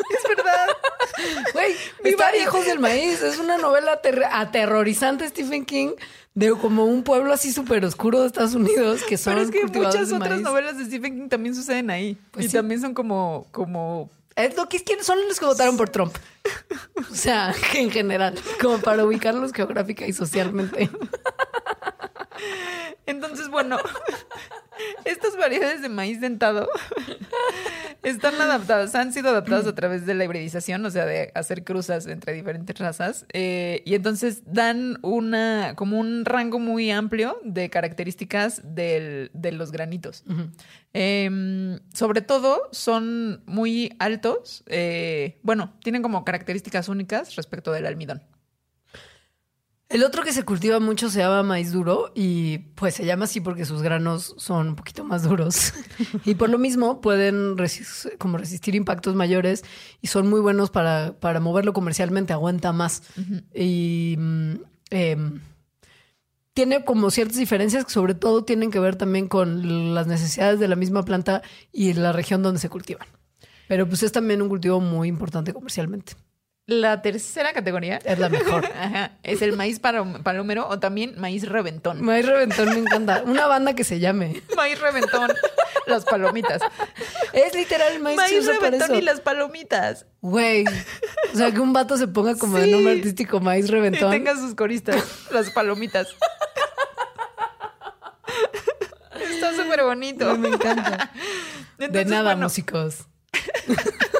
Es 0.08 0.36
verdad. 0.36 0.66
Güey, 1.52 1.72
está 2.04 2.24
varios. 2.26 2.44
Hijos 2.44 2.64
del 2.66 2.78
Maíz. 2.78 3.22
Es 3.22 3.38
una 3.38 3.58
novela 3.58 4.00
ater- 4.00 4.28
aterrorizante 4.30 5.28
Stephen 5.28 5.64
King 5.64 5.90
de 6.34 6.50
como 6.52 6.84
un 6.84 7.02
pueblo 7.02 7.32
así 7.32 7.52
súper 7.52 7.84
oscuro 7.84 8.20
de 8.20 8.28
Estados 8.28 8.54
Unidos 8.54 9.02
que 9.02 9.16
son 9.18 9.34
Pero 9.34 9.44
es 9.46 9.50
que 9.50 9.64
muchas 9.78 10.12
otras 10.12 10.30
maíz. 10.30 10.42
novelas 10.42 10.78
de 10.78 10.84
Stephen 10.84 11.16
King 11.18 11.28
también 11.28 11.54
suceden 11.56 11.90
ahí. 11.90 12.16
Pues 12.30 12.46
y 12.46 12.48
sí. 12.50 12.56
también 12.56 12.80
son 12.80 12.94
como, 12.94 13.46
como 13.50 14.08
Es 14.36 14.56
lo 14.56 14.68
que 14.68 14.76
es 14.76 14.82
que 14.84 15.02
son 15.02 15.18
los 15.26 15.40
que 15.40 15.46
votaron 15.46 15.76
por 15.76 15.88
Trump. 15.88 16.14
O 17.10 17.14
sea, 17.14 17.54
en 17.74 17.90
general, 17.90 18.34
como 18.60 18.78
para 18.78 19.04
ubicarlos 19.04 19.52
geográfica 19.52 20.06
y 20.06 20.12
socialmente. 20.12 20.90
Entonces, 23.06 23.48
bueno, 23.48 23.78
estas 25.06 25.36
variedades 25.36 25.82
de 25.82 25.88
maíz 25.88 26.20
dentado 26.20 26.68
están 28.02 28.34
adaptadas, 28.40 28.94
han 28.94 29.12
sido 29.12 29.30
adaptadas 29.30 29.66
a 29.66 29.74
través 29.74 30.06
de 30.06 30.14
la 30.14 30.24
hibridización, 30.24 30.84
o 30.84 30.90
sea, 30.90 31.04
de 31.06 31.32
hacer 31.34 31.64
cruzas 31.64 32.06
entre 32.06 32.32
diferentes 32.32 32.78
razas, 32.78 33.26
eh, 33.32 33.82
y 33.84 33.94
entonces 33.94 34.42
dan 34.46 34.98
una, 35.02 35.74
como 35.76 35.98
un 35.98 36.24
rango 36.24 36.58
muy 36.58 36.90
amplio 36.90 37.38
de 37.44 37.70
características 37.70 38.62
del- 38.64 39.30
de 39.32 39.52
los 39.52 39.72
granitos. 39.72 40.24
Em, 40.92 41.78
sobre 41.92 42.20
todo, 42.22 42.68
son 42.72 43.42
muy 43.46 43.94
altos, 43.98 44.64
eh, 44.66 45.38
bueno, 45.42 45.72
tienen 45.82 46.02
como 46.02 46.24
características 46.24 46.88
únicas 46.88 47.34
respecto 47.36 47.72
del 47.72 47.86
almidón. 47.86 48.22
El 49.88 50.02
otro 50.02 50.24
que 50.24 50.32
se 50.32 50.42
cultiva 50.42 50.80
mucho 50.80 51.08
se 51.10 51.20
llama 51.20 51.44
maíz 51.44 51.70
duro 51.70 52.10
y 52.12 52.58
pues 52.74 52.94
se 52.94 53.04
llama 53.04 53.26
así 53.26 53.40
porque 53.40 53.64
sus 53.64 53.82
granos 53.82 54.34
son 54.36 54.68
un 54.70 54.76
poquito 54.76 55.04
más 55.04 55.22
duros 55.22 55.74
y 56.24 56.34
por 56.34 56.50
lo 56.50 56.58
mismo 56.58 57.00
pueden 57.00 57.54
como 58.18 58.36
resistir 58.36 58.74
impactos 58.74 59.14
mayores 59.14 59.64
y 60.02 60.08
son 60.08 60.28
muy 60.28 60.40
buenos 60.40 60.70
para, 60.70 61.14
para 61.20 61.38
moverlo 61.38 61.72
comercialmente, 61.72 62.32
aguanta 62.32 62.72
más. 62.72 63.04
Y 63.54 64.16
mm, 64.18 64.54
em, 64.90 65.40
tiene 66.52 66.84
como 66.84 67.12
ciertas 67.12 67.36
diferencias 67.36 67.84
que 67.84 67.92
sobre 67.92 68.14
todo 68.14 68.44
tienen 68.44 68.72
que 68.72 68.80
ver 68.80 68.96
también 68.96 69.28
con 69.28 69.94
las 69.94 70.08
necesidades 70.08 70.58
de 70.58 70.66
la 70.66 70.74
misma 70.74 71.04
planta 71.04 71.42
y 71.70 71.92
la 71.92 72.10
región 72.10 72.42
donde 72.42 72.58
se 72.58 72.68
cultivan. 72.68 73.06
Pero 73.68 73.86
pues 73.86 74.02
es 74.02 74.10
también 74.10 74.42
un 74.42 74.48
cultivo 74.48 74.80
muy 74.80 75.06
importante 75.06 75.52
comercialmente. 75.52 76.14
La 76.68 77.00
tercera 77.00 77.52
categoría 77.52 78.00
Es 78.04 78.18
la 78.18 78.28
mejor. 78.28 78.66
Ajá, 78.80 79.12
es 79.22 79.40
el 79.40 79.56
maíz 79.56 79.80
palom- 79.80 80.22
palomero 80.24 80.66
o 80.68 80.80
también 80.80 81.14
maíz 81.16 81.48
reventón. 81.48 82.02
Maíz 82.02 82.26
Reventón 82.26 82.70
me 82.70 82.78
encanta. 82.80 83.22
Una 83.24 83.46
banda 83.46 83.74
que 83.74 83.84
se 83.84 84.00
llame. 84.00 84.42
Maíz 84.56 84.80
reventón, 84.80 85.30
las 85.86 86.04
palomitas. 86.04 86.60
Es 87.32 87.54
literal 87.54 88.00
maíz, 88.00 88.16
Maíz 88.16 88.44
reventón 88.46 88.96
y 88.96 89.00
las 89.02 89.20
palomitas. 89.20 90.06
Güey. 90.22 90.64
O 91.32 91.36
sea, 91.36 91.52
que 91.52 91.60
un 91.60 91.72
vato 91.72 91.96
se 91.96 92.08
ponga 92.08 92.34
como 92.36 92.58
de 92.58 92.64
Sí. 92.64 92.70
nombre 92.72 92.94
artístico 92.94 93.38
maíz 93.38 93.66
Y 93.66 93.70
reventón. 93.70 94.10
tenga 94.10 94.34
sus 94.34 94.56
coristas, 94.56 94.96
las 95.30 95.50
palomitas. 95.50 96.08
Está 99.30 99.54
súper 99.54 99.84
bonito. 99.84 100.36
Me 100.36 100.48
encanta. 100.48 101.12
De 101.78 102.04
nada, 102.06 102.32
bueno, 102.32 102.46
músicos. 102.46 103.06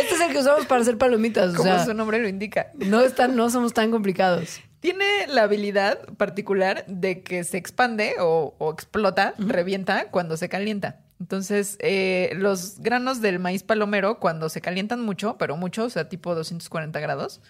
este 0.00 0.14
es 0.14 0.20
el 0.20 0.32
que 0.32 0.38
usamos 0.38 0.66
para 0.66 0.80
hacer 0.82 0.98
palomitas. 0.98 1.52
O 1.54 1.56
Como 1.56 1.64
sea, 1.68 1.84
su 1.84 1.94
nombre 1.94 2.18
lo 2.20 2.28
indica. 2.28 2.68
no, 2.74 3.00
están, 3.00 3.36
no 3.36 3.50
somos 3.50 3.72
tan 3.72 3.90
complicados. 3.90 4.60
Tiene 4.80 5.26
la 5.26 5.42
habilidad 5.42 6.04
particular 6.16 6.84
de 6.86 7.22
que 7.22 7.42
se 7.44 7.56
expande 7.56 8.14
o, 8.20 8.54
o 8.58 8.72
explota, 8.72 9.34
revienta 9.38 10.10
cuando 10.10 10.36
se 10.36 10.48
calienta. 10.48 11.00
Entonces, 11.20 11.76
eh, 11.80 12.30
los 12.36 12.78
granos 12.78 13.20
del 13.20 13.40
maíz 13.40 13.64
palomero, 13.64 14.20
cuando 14.20 14.48
se 14.48 14.60
calientan 14.60 15.00
mucho, 15.00 15.36
pero 15.36 15.56
mucho, 15.56 15.84
o 15.84 15.90
sea, 15.90 16.08
tipo 16.08 16.34
240 16.34 17.00
grados, 17.00 17.40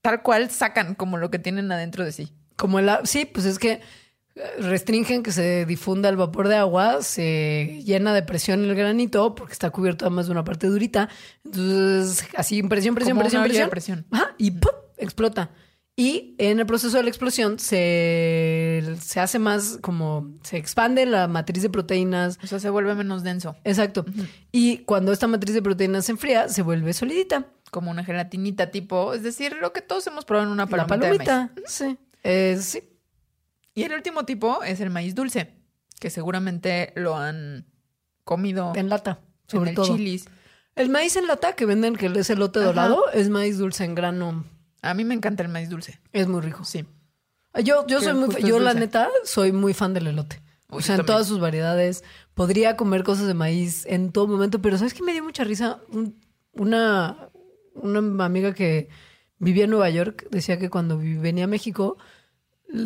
tal 0.00 0.22
cual 0.22 0.50
sacan 0.50 0.94
como 0.94 1.18
lo 1.18 1.30
que 1.30 1.38
tienen 1.38 1.70
adentro 1.70 2.04
de 2.04 2.12
sí. 2.12 2.32
Como 2.56 2.78
el... 2.78 2.90
Sí, 3.04 3.26
pues 3.26 3.44
es 3.44 3.58
que 3.58 3.80
restringen 4.58 5.22
que 5.22 5.32
se 5.32 5.66
difunda 5.66 6.08
el 6.08 6.16
vapor 6.16 6.48
de 6.48 6.56
agua, 6.56 7.02
se 7.02 7.82
llena 7.84 8.14
de 8.14 8.22
presión 8.22 8.64
el 8.64 8.74
granito 8.74 9.34
porque 9.34 9.52
está 9.52 9.70
cubierto 9.70 10.06
además 10.06 10.26
de 10.26 10.32
una 10.32 10.44
parte 10.44 10.66
durita. 10.68 11.08
Entonces, 11.44 12.26
así 12.36 12.62
presión, 12.62 12.94
presión, 12.94 13.16
Como 13.16 13.22
presión, 13.24 13.42
presión. 13.44 13.70
presión. 13.70 14.06
Ajá, 14.10 14.34
y 14.38 14.52
¡pum! 14.52 14.72
explota. 14.96 15.50
Y 15.96 16.34
en 16.38 16.58
el 16.60 16.64
proceso 16.66 16.96
de 16.96 17.02
la 17.02 17.10
explosión 17.10 17.58
se, 17.58 18.96
se 19.00 19.20
hace 19.20 19.38
más 19.38 19.76
como 19.82 20.32
se 20.42 20.56
expande 20.56 21.04
la 21.04 21.28
matriz 21.28 21.62
de 21.62 21.68
proteínas. 21.68 22.38
O 22.42 22.46
sea, 22.46 22.58
se 22.58 22.70
vuelve 22.70 22.94
menos 22.94 23.22
denso. 23.22 23.56
Exacto. 23.64 24.06
Y 24.50 24.78
cuando 24.84 25.12
esta 25.12 25.26
matriz 25.26 25.54
de 25.54 25.60
proteínas 25.60 26.06
se 26.06 26.12
enfría, 26.12 26.48
se 26.48 26.62
vuelve 26.62 26.94
solidita. 26.94 27.48
Como 27.70 27.90
una 27.90 28.02
gelatinita 28.02 28.70
tipo, 28.70 29.12
es 29.12 29.22
decir, 29.22 29.56
lo 29.60 29.72
que 29.74 29.82
todos 29.82 30.06
hemos 30.06 30.24
probado 30.24 30.46
en 30.48 30.52
una 30.52 30.64
La 30.64 30.86
palomita, 30.86 30.96
de 30.96 31.18
maíz. 31.18 31.28
palomita. 31.28 31.52
Sí. 31.66 31.98
Eh, 32.22 32.56
sí. 32.60 32.82
Y 33.80 33.84
el 33.84 33.92
último 33.94 34.24
tipo 34.24 34.62
es 34.62 34.80
el 34.80 34.90
maíz 34.90 35.14
dulce, 35.14 35.54
que 35.98 36.10
seguramente 36.10 36.92
lo 36.96 37.16
han 37.16 37.66
comido 38.24 38.72
En 38.76 38.88
lata, 38.88 39.20
en 39.22 39.50
sobre 39.50 39.70
el 39.70 39.76
todo. 39.76 39.86
chilis. 39.96 40.26
El 40.76 40.88
maíz 40.88 41.16
en 41.16 41.26
lata 41.26 41.54
que 41.54 41.66
venden, 41.66 41.96
que 41.96 42.06
es 42.06 42.30
elote 42.30 42.60
Ajá. 42.60 42.66
dorado, 42.68 43.10
es 43.12 43.28
maíz 43.28 43.58
dulce 43.58 43.84
en 43.84 43.94
grano. 43.94 44.44
A 44.82 44.94
mí 44.94 45.04
me 45.04 45.14
encanta 45.14 45.42
el 45.42 45.48
maíz 45.48 45.68
dulce. 45.68 46.00
Es 46.12 46.26
muy 46.28 46.40
rico. 46.40 46.64
Sí. 46.64 46.84
Yo, 47.64 47.86
yo 47.88 48.00
soy 48.00 48.14
muy, 48.14 48.28
yo 48.44 48.60
la 48.60 48.72
neta 48.74 49.08
soy 49.24 49.52
muy 49.52 49.74
fan 49.74 49.92
del 49.92 50.06
elote. 50.06 50.40
Uy, 50.70 50.78
o 50.78 50.80
sea, 50.82 50.94
en 50.94 51.04
todas 51.04 51.26
sus 51.26 51.40
variedades. 51.40 52.04
Podría 52.34 52.76
comer 52.76 53.02
cosas 53.02 53.26
de 53.26 53.34
maíz 53.34 53.84
en 53.86 54.12
todo 54.12 54.28
momento, 54.28 54.62
pero 54.62 54.78
¿sabes 54.78 54.94
qué 54.94 55.02
me 55.02 55.12
dio 55.12 55.24
mucha 55.24 55.42
risa? 55.42 55.80
Un- 55.90 56.18
una, 56.52 57.28
una 57.74 58.24
amiga 58.24 58.54
que 58.54 58.88
vivía 59.38 59.64
en 59.64 59.70
Nueva 59.70 59.90
York 59.90 60.28
decía 60.30 60.58
que 60.58 60.70
cuando 60.70 60.96
venía 60.98 61.44
a 61.44 61.48
México 61.48 61.96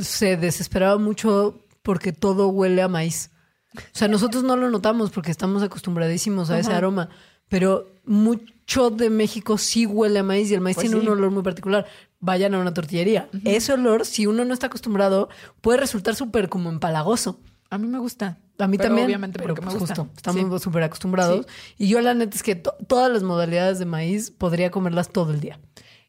se 0.00 0.36
desesperaba 0.36 0.98
mucho 0.98 1.60
porque 1.82 2.12
todo 2.12 2.48
huele 2.48 2.82
a 2.82 2.88
maíz. 2.88 3.30
O 3.76 3.80
sea, 3.92 4.08
nosotros 4.08 4.42
no 4.44 4.56
lo 4.56 4.70
notamos 4.70 5.10
porque 5.10 5.30
estamos 5.30 5.62
acostumbradísimos 5.62 6.50
a 6.50 6.58
ese 6.58 6.70
Ajá. 6.70 6.78
aroma, 6.78 7.08
pero 7.48 7.88
mucho 8.04 8.90
de 8.90 9.10
México 9.10 9.58
sí 9.58 9.84
huele 9.86 10.20
a 10.20 10.22
maíz 10.22 10.50
y 10.50 10.54
el 10.54 10.60
maíz 10.60 10.76
Pues 10.76 10.86
tiene 10.88 11.00
sí. 11.00 11.06
un 11.06 11.12
olor 11.12 11.30
muy 11.30 11.42
particular. 11.42 11.86
Vayan 12.20 12.54
a 12.54 12.58
una 12.60 12.72
tortillería. 12.72 13.28
Ese 13.44 13.72
olor, 13.72 14.06
si 14.06 14.26
uno 14.26 14.44
no 14.44 14.54
está 14.54 14.68
acostumbrado, 14.68 15.28
puede 15.60 15.78
resultar 15.78 16.14
súper 16.14 16.48
como 16.48 16.70
empalagoso. 16.70 17.40
A 17.68 17.76
mí 17.78 17.86
me 17.88 17.98
gusta. 17.98 18.38
A 18.58 18.68
mí 18.68 18.76
Pero 18.78 18.88
también, 18.90 19.06
Obviamente 19.06 19.38
pero 19.38 19.54
porque 19.54 19.62
me 19.62 19.66
pues 19.72 19.80
gusta. 19.80 19.96
justo, 19.96 20.12
estamos 20.16 20.60
Sí. 20.60 20.64
súper 20.64 20.84
acostumbrados. 20.84 21.44
Y 21.76 21.88
yo 21.88 22.00
la 22.00 22.14
neta 22.14 22.36
es 22.36 22.42
que 22.44 22.54
to- 22.54 22.76
todas 22.86 23.10
las 23.12 23.24
modalidades 23.24 23.80
de 23.80 23.84
maíz 23.84 24.30
podría 24.30 24.70
comerlas 24.70 25.08
todo 25.10 25.32
el 25.32 25.40
día. 25.40 25.58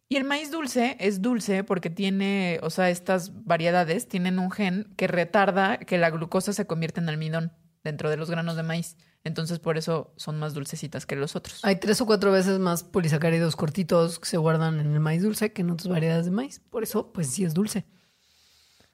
Y 0.07 0.17
el 0.17 0.23
maíz 0.23 0.51
dulce 0.51 0.97
es 0.99 1.21
dulce 1.21 1.63
porque 1.63 1.89
tiene, 1.89 2.59
o 2.61 2.69
sea, 2.69 2.89
estas 2.89 3.43
variedades 3.43 4.07
tienen 4.07 4.37
un 4.37 4.51
gen 4.51 4.93
que 4.97 5.07
retarda 5.07 5.79
que 5.79 5.97
la 5.97 6.11
glucosa 6.11 6.53
se 6.53 6.67
convierta 6.67 7.01
en 7.01 7.09
almidón 7.09 7.53
dentro 7.83 8.09
de 8.09 8.17
los 8.17 8.29
granos 8.29 8.55
de 8.55 8.63
maíz. 8.63 8.97
Entonces, 9.23 9.57
por 9.57 9.77
eso 9.77 10.13
son 10.17 10.37
más 10.37 10.53
dulcecitas 10.53 11.07
que 11.07 11.15
los 11.15 11.35
otros. 11.35 11.59
Hay 11.63 11.77
tres 11.77 11.99
o 12.01 12.05
cuatro 12.05 12.31
veces 12.31 12.59
más 12.59 12.83
polisacáridos 12.83 13.55
cortitos 13.55 14.19
que 14.19 14.27
se 14.27 14.37
guardan 14.37 14.79
en 14.79 14.93
el 14.93 14.99
maíz 14.99 15.23
dulce 15.23 15.51
que 15.51 15.63
en 15.63 15.71
otras 15.71 15.87
variedades 15.87 16.25
de 16.25 16.31
maíz. 16.31 16.61
Por 16.69 16.83
eso, 16.83 17.11
pues 17.11 17.31
sí 17.31 17.43
es 17.43 17.55
dulce. 17.55 17.85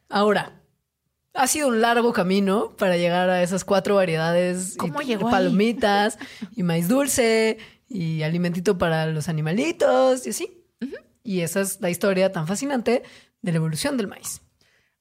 Ahora, 0.07 0.61
ha 1.33 1.47
sido 1.47 1.67
un 1.67 1.81
largo 1.81 2.13
camino 2.13 2.75
para 2.77 2.95
llegar 2.95 3.29
a 3.29 3.43
esas 3.43 3.65
cuatro 3.65 3.95
variedades. 3.95 4.75
¿Cómo 4.77 5.01
y 5.01 5.05
llegó 5.05 5.27
ahí? 5.27 5.33
Palomitas 5.33 6.17
y 6.55 6.63
maíz 6.63 6.87
dulce 6.87 7.57
y 7.89 8.23
alimentito 8.23 8.77
para 8.77 9.07
los 9.07 9.27
animalitos 9.27 10.25
y 10.25 10.29
así. 10.29 10.60
Y 11.23 11.41
esa 11.41 11.61
es 11.61 11.79
la 11.81 11.89
historia 11.89 12.31
tan 12.31 12.47
fascinante 12.47 13.03
de 13.41 13.51
la 13.51 13.57
evolución 13.57 13.95
del 13.97 14.07
maíz. 14.07 14.41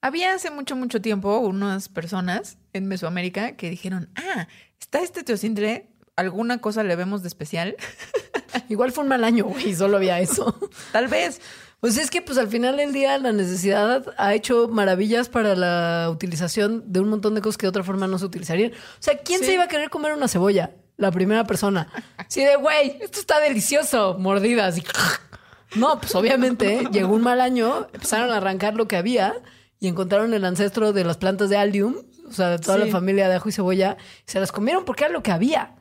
Había 0.03 0.35
hace 0.35 0.51
mucho, 0.51 0.77
mucho 0.77 1.01
tiempo 1.01 1.39
unas 1.39 1.89
personas 1.89 2.59
en 2.73 2.87
Mesoamérica 2.89 3.57
que 3.57 3.71
dijeron, 3.71 4.11
ah, 4.17 4.47
está 4.81 5.01
este 5.01 5.23
teocintle, 5.25 5.89
alguna 6.17 6.59
cosa 6.61 6.83
le 6.83 6.97
vemos 6.97 7.23
de 7.23 7.29
especial. 7.29 7.77
Igual 8.69 8.93
fue 8.93 9.03
un 9.05 9.09
mal 9.09 9.25
año, 9.25 9.45
güey, 9.45 9.75
solo 9.75 9.97
había 9.97 10.21
eso. 10.21 10.59
Tal 10.93 11.09
vez. 11.09 11.41
Pues 11.81 11.97
es 11.97 12.11
que 12.11 12.21
pues 12.21 12.37
al 12.37 12.49
final 12.49 12.77
del 12.77 12.93
día 12.93 13.17
la 13.17 13.33
necesidad 13.33 14.05
ha 14.19 14.35
hecho 14.35 14.69
maravillas 14.69 15.31
para 15.31 15.55
la 15.57 16.11
utilización 16.13 16.85
de 16.93 17.01
un 17.01 17.09
montón 17.09 17.35
de 17.35 17.41
cosas 17.41 17.57
que 17.57 17.65
de 17.65 17.71
otra 17.71 17.85
forma 17.85 18.07
no 18.07 18.19
se 18.19 18.27
utilizarían. 18.27 18.73
O 18.73 18.77
sea, 19.03 19.17
¿quién 19.19 19.41
Sí. 19.41 19.47
se 19.47 19.53
iba 19.55 19.65
a 19.65 19.69
querer 19.69 19.89
comer 19.89 20.13
una 20.13 20.29
cebolla? 20.29 20.73
La 20.99 21.11
primera 21.11 21.45
persona. 21.45 21.89
Sí, 22.29 22.45
de 22.45 22.57
güey, 22.57 22.99
esto 23.01 23.21
está 23.21 23.41
delicioso, 23.41 24.19
mordidas 24.19 24.77
y 24.77 24.83
No, 25.77 26.01
pues 26.01 26.15
obviamente 26.15 26.85
llegó 26.93 27.15
un 27.15 27.23
mal 27.23 27.41
año, 27.41 27.89
empezaron 27.93 28.31
a 28.31 28.39
arrancar 28.39 28.75
lo 28.75 28.89
que 28.89 28.97
había 28.97 29.35
y 29.79 29.89
encontraron 29.89 30.35
el 30.35 30.45
ancestro 30.45 30.93
de 30.93 31.05
las 31.05 31.17
plantas 31.17 31.49
de 31.49 31.57
Allium, 31.57 31.97
o 32.29 32.33
sea, 32.33 32.51
de 32.51 32.59
toda 32.59 32.79
Sí. 32.79 32.85
la 32.87 32.91
familia 32.93 33.29
de 33.29 33.37
ajo 33.37 33.49
y 33.49 33.53
cebolla, 33.53 33.97
y 34.27 34.31
se 34.31 34.41
las 34.41 34.53
comieron 34.53 34.85
porque 34.85 35.05
era 35.05 35.13
lo 35.13 35.23
que 35.23 35.31
había. 35.33 35.77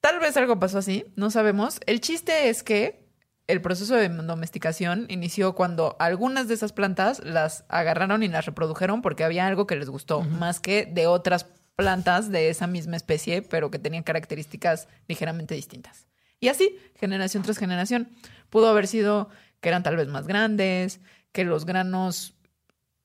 Tal 0.00 0.18
vez 0.20 0.36
algo 0.36 0.58
pasó 0.60 0.78
así, 0.78 1.06
no 1.16 1.30
sabemos. 1.30 1.80
El 1.86 2.00
chiste 2.00 2.48
es 2.50 2.62
que 2.62 3.04
el 3.46 3.60
proceso 3.60 3.94
de 3.94 4.08
domesticación 4.08 5.06
inició 5.08 5.54
cuando 5.54 5.96
algunas 5.98 6.48
de 6.48 6.54
esas 6.54 6.72
plantas 6.72 7.22
las 7.24 7.64
agarraron 7.68 8.22
y 8.22 8.28
las 8.28 8.46
reprodujeron 8.46 9.00
porque 9.02 9.24
había 9.24 9.46
algo 9.46 9.66
que 9.66 9.76
les 9.76 9.88
gustó, 9.90 10.22
más 10.22 10.60
que 10.60 10.86
de 10.86 11.06
otras 11.06 11.46
plantas 11.76 12.30
de 12.30 12.48
esa 12.50 12.66
misma 12.66 12.96
especie, 12.96 13.42
pero 13.42 13.70
que 13.70 13.78
tenían 13.78 14.02
características 14.02 14.88
ligeramente 15.08 15.54
distintas. 15.54 16.06
Y 16.40 16.48
así, 16.48 16.76
generación 16.96 17.42
tras 17.42 17.58
generación. 17.58 18.08
Pudo 18.50 18.68
haber 18.68 18.86
sido 18.86 19.28
que 19.60 19.68
eran 19.68 19.82
tal 19.82 19.96
vez 19.96 20.08
más 20.08 20.26
grandes, 20.26 21.00
que 21.32 21.44
los 21.44 21.64
granos 21.64 22.34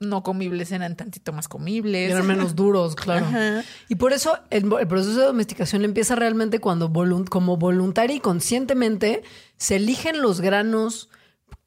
no 0.02 0.24
comibles 0.24 0.72
eran 0.72 0.96
tantito 0.96 1.34
más 1.34 1.48
comibles. 1.50 2.10
Eran 2.12 2.26
menos 2.26 2.56
duros, 2.56 2.96
claro. 2.96 3.26
Ajá. 3.26 3.64
Y 3.90 3.96
por 3.96 4.14
eso 4.14 4.38
el, 4.50 4.72
el 4.80 4.88
proceso 4.88 5.20
de 5.20 5.26
domesticación 5.26 5.84
empieza 5.84 6.16
realmente 6.16 6.60
cuando 6.60 6.90
volun- 6.90 7.28
como 7.28 7.58
voluntaria 7.58 8.16
y 8.16 8.20
conscientemente 8.22 9.24
se 9.58 9.76
eligen 9.76 10.22
los 10.22 10.40
granos 10.40 11.10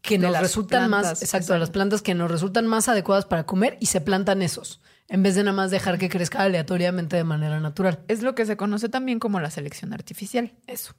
que 0.01 0.18
De 0.18 0.27
nos 0.29 0.41
resultan 0.41 0.89
más, 0.89 1.23
exacto, 1.23 1.53
de 1.53 1.59
las 1.59 1.70
plantas 1.70 2.01
que 2.03 2.14
nos 2.14 2.31
resultan 2.31 2.66
más 2.66 2.89
adecuadas 2.89 3.25
para 3.27 3.45
comer 3.45 3.77
y 3.81 3.87
se 3.87 4.01
plantan 4.01 4.41
esos, 4.43 4.81
en 5.09 5.23
vez 5.23 5.35
de 5.35 5.45
nada 5.45 5.55
más 5.55 5.70
dejar 5.70 5.99
que 5.99 6.09
crezca 6.09 6.41
aleatoriamente 6.43 7.16
de 7.16 7.25
manera 7.25 7.61
natural. 7.61 8.01
Es 8.09 8.23
lo 8.23 8.35
que 8.35 8.47
se 8.47 8.57
conoce 8.57 8.89
también 8.89 9.18
como 9.20 9.41
la 9.41 9.51
selección 9.51 9.93
artificial. 9.93 10.55
Eso. 10.66 10.95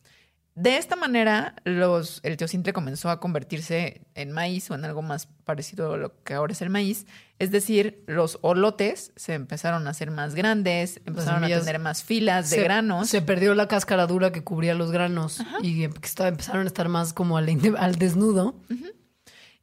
De 0.56 0.78
esta 0.78 0.96
manera, 0.96 1.56
los, 1.64 2.20
el 2.24 2.38
teocintle 2.38 2.74
comenzó 2.74 3.10
a 3.10 3.20
convertirse 3.20 4.02
en 4.14 4.32
maíz 4.32 4.70
o 4.70 4.76
en 4.76 4.86
algo 4.86 5.02
más 5.02 5.28
parecido 5.46 5.94
a 5.94 5.98
lo 5.98 6.24
que 6.24 6.36
ahora 6.36 6.54
es 6.54 6.62
el 6.62 6.70
maíz. 6.70 7.08
Es 7.40 7.50
decir, 7.50 8.04
los 8.06 8.38
olotes 8.42 9.14
se 9.16 9.34
empezaron 9.34 9.88
a 9.88 9.90
hacer 9.90 10.12
más 10.12 10.36
grandes, 10.36 11.02
empezaron 11.06 11.44
a 11.44 11.48
tener 11.48 11.80
más 11.80 12.04
filas 12.04 12.52
de 12.52 12.58
se, 12.58 12.64
granos. 12.64 13.10
Se 13.10 13.24
perdió 13.24 13.56
la 13.56 13.68
cáscara 13.68 14.06
dura 14.06 14.32
que 14.32 14.44
cubría 14.44 14.76
los 14.76 14.92
granos 14.92 15.42
y 15.64 15.88
que 15.88 16.06
estaba- 16.06 16.30
empezaron 16.30 16.62
a 16.66 16.68
estar 16.68 16.88
más 16.88 17.14
como 17.14 17.38
al 17.38 17.48
desnudo. 17.98 18.56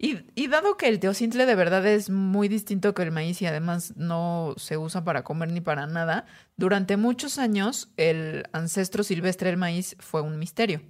Y, 0.03 0.21
y 0.35 0.49
dado 0.49 0.79
que 0.79 0.89
el 0.89 0.99
teocintle 0.99 1.45
de 1.45 1.55
verdad 1.55 1.87
es 1.87 2.09
muy 2.09 2.49
distinto 2.49 2.95
que 2.95 3.03
el 3.03 3.11
maíz 3.13 3.43
y 3.43 3.47
además 3.47 3.93
no 3.97 4.55
se 4.57 4.79
usa 4.79 5.05
para 5.05 5.25
comer 5.25 5.53
ni 5.53 5.61
para 5.61 5.87
nada, 5.87 6.25
durante 6.57 6.97
muchos 6.97 7.39
años 7.39 7.91
el 7.99 8.45
ancestro 8.53 9.03
silvestre 9.05 9.51
del 9.51 9.59
maíz 9.59 9.97
fue 9.99 10.23
un 10.23 10.39
misterio. 10.39 10.81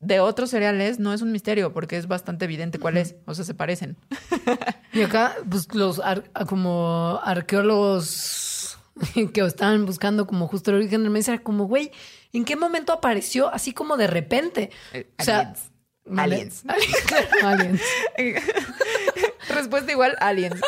De 0.00 0.20
otros 0.20 0.48
cereales 0.50 0.98
no 0.98 1.12
es 1.12 1.20
un 1.20 1.30
misterio 1.30 1.74
porque 1.74 1.98
es 1.98 2.06
bastante 2.06 2.46
evidente 2.46 2.78
cuál 2.78 2.96
es, 2.96 3.16
o 3.26 3.34
sea, 3.34 3.44
se 3.44 3.54
parecen. 3.54 3.96
Y 4.92 5.02
acá, 5.02 5.34
pues 5.50 5.74
los 5.74 5.98
ar- 5.98 6.30
como 6.48 7.20
arqueólogos 7.22 8.78
que 9.34 9.40
estaban 9.42 9.84
buscando 9.84 10.26
como 10.26 10.48
justo 10.48 10.70
el 10.70 10.78
origen 10.78 11.02
del 11.02 11.10
maíz, 11.10 11.28
era 11.28 11.38
como, 11.42 11.66
güey, 11.66 11.90
¿en 12.32 12.44
qué 12.46 12.56
momento 12.56 12.92
apareció 12.94 13.48
así 13.52 13.72
como 13.72 13.96
de 13.98 14.06
repente? 14.06 14.70
Eh, 14.94 15.06
O 15.18 15.22
sea, 15.22 15.40
aliens. 15.40 15.70
Aliens. 16.16 16.62
Aliens. 17.42 17.80
Respuesta 19.48 19.92
igual, 19.92 20.16
aliens. 20.20 20.60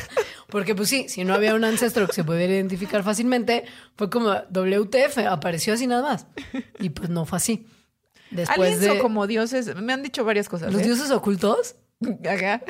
Porque 0.48 0.74
pues 0.74 0.88
sí, 0.88 1.08
si 1.08 1.24
no 1.24 1.34
había 1.34 1.54
un 1.54 1.64
ancestro 1.64 2.06
que 2.06 2.12
se 2.12 2.24
pudiera 2.24 2.52
identificar 2.54 3.02
fácilmente, 3.02 3.64
fue 3.96 4.08
como 4.08 4.30
WTF, 4.30 5.18
apareció 5.28 5.74
así 5.74 5.86
nada 5.86 6.02
más. 6.02 6.26
Y 6.78 6.90
pues 6.90 7.10
no 7.10 7.26
fue 7.26 7.38
así. 7.38 7.66
Después 8.30 8.58
aliens 8.58 8.80
de 8.80 8.90
o 8.92 8.98
como 9.00 9.26
dioses. 9.26 9.74
Me 9.76 9.92
han 9.92 10.02
dicho 10.02 10.24
varias 10.24 10.48
cosas. 10.48 10.72
los 10.72 10.82
¿eh? 10.82 10.84
dioses 10.84 11.10
ocultos, 11.10 11.74
Ajá. 12.24 12.62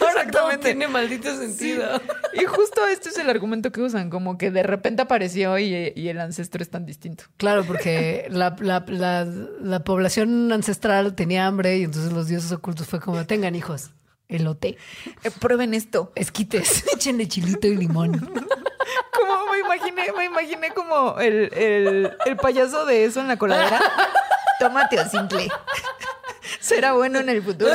ahora 0.00 0.30
todo 0.30 0.49
Exactamente. 0.49 0.49
Tiene 0.60 0.86
maldito 0.88 1.34
sentido. 1.36 2.00
Y 2.34 2.44
justo 2.44 2.86
este 2.86 3.08
es 3.08 3.18
el 3.18 3.28
argumento 3.28 3.72
que 3.72 3.80
usan, 3.80 4.10
como 4.10 4.38
que 4.38 4.50
de 4.50 4.62
repente 4.62 5.02
apareció 5.02 5.58
y, 5.58 5.92
y 5.96 6.08
el 6.08 6.20
ancestro 6.20 6.62
es 6.62 6.70
tan 6.70 6.86
distinto. 6.86 7.24
Claro, 7.36 7.64
porque 7.64 8.26
la, 8.30 8.54
la- 8.60 8.84
la- 8.86 9.24
la 9.24 9.80
población 9.80 10.52
ancestral 10.52 11.14
tenía 11.14 11.46
hambre 11.46 11.78
y 11.78 11.84
entonces 11.84 12.12
los 12.12 12.28
dioses 12.28 12.52
ocultos 12.52 12.86
fue 12.86 13.00
como, 13.00 13.24
tengan 13.26 13.54
hijos, 13.54 13.90
elote, 14.28 14.76
Eh, 15.24 15.30
prueben 15.40 15.74
esto. 15.74 16.12
esquites, 16.14 16.84
échenle 16.94 17.26
chilito 17.26 17.66
y 17.66 17.76
limón. 17.76 18.12
Como 19.12 19.52
me 19.52 19.58
imaginé, 19.58 20.12
me 20.16 20.24
imaginé 20.24 20.70
como 20.70 21.18
el, 21.20 21.52
el, 21.54 22.10
el 22.24 22.36
payaso 22.36 22.86
de 22.86 23.04
eso 23.04 23.20
en 23.20 23.28
la 23.28 23.36
coladera. 23.36 23.78
Tómate 24.58 24.98
o 24.98 25.08
simple. 25.08 25.48
Será 26.58 26.92
bueno 26.94 27.18
en 27.20 27.28
el 27.28 27.42
futuro. 27.42 27.70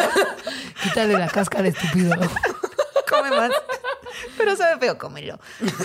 Quítale 0.84 1.14
la 1.18 1.28
cáscara, 1.28 1.68
estúpido. 1.68 2.12
Come 3.30 3.42
más. 3.42 3.52
Pero 4.38 4.56
sabe 4.56 4.80
feo, 4.80 4.98
cómelo. 4.98 5.40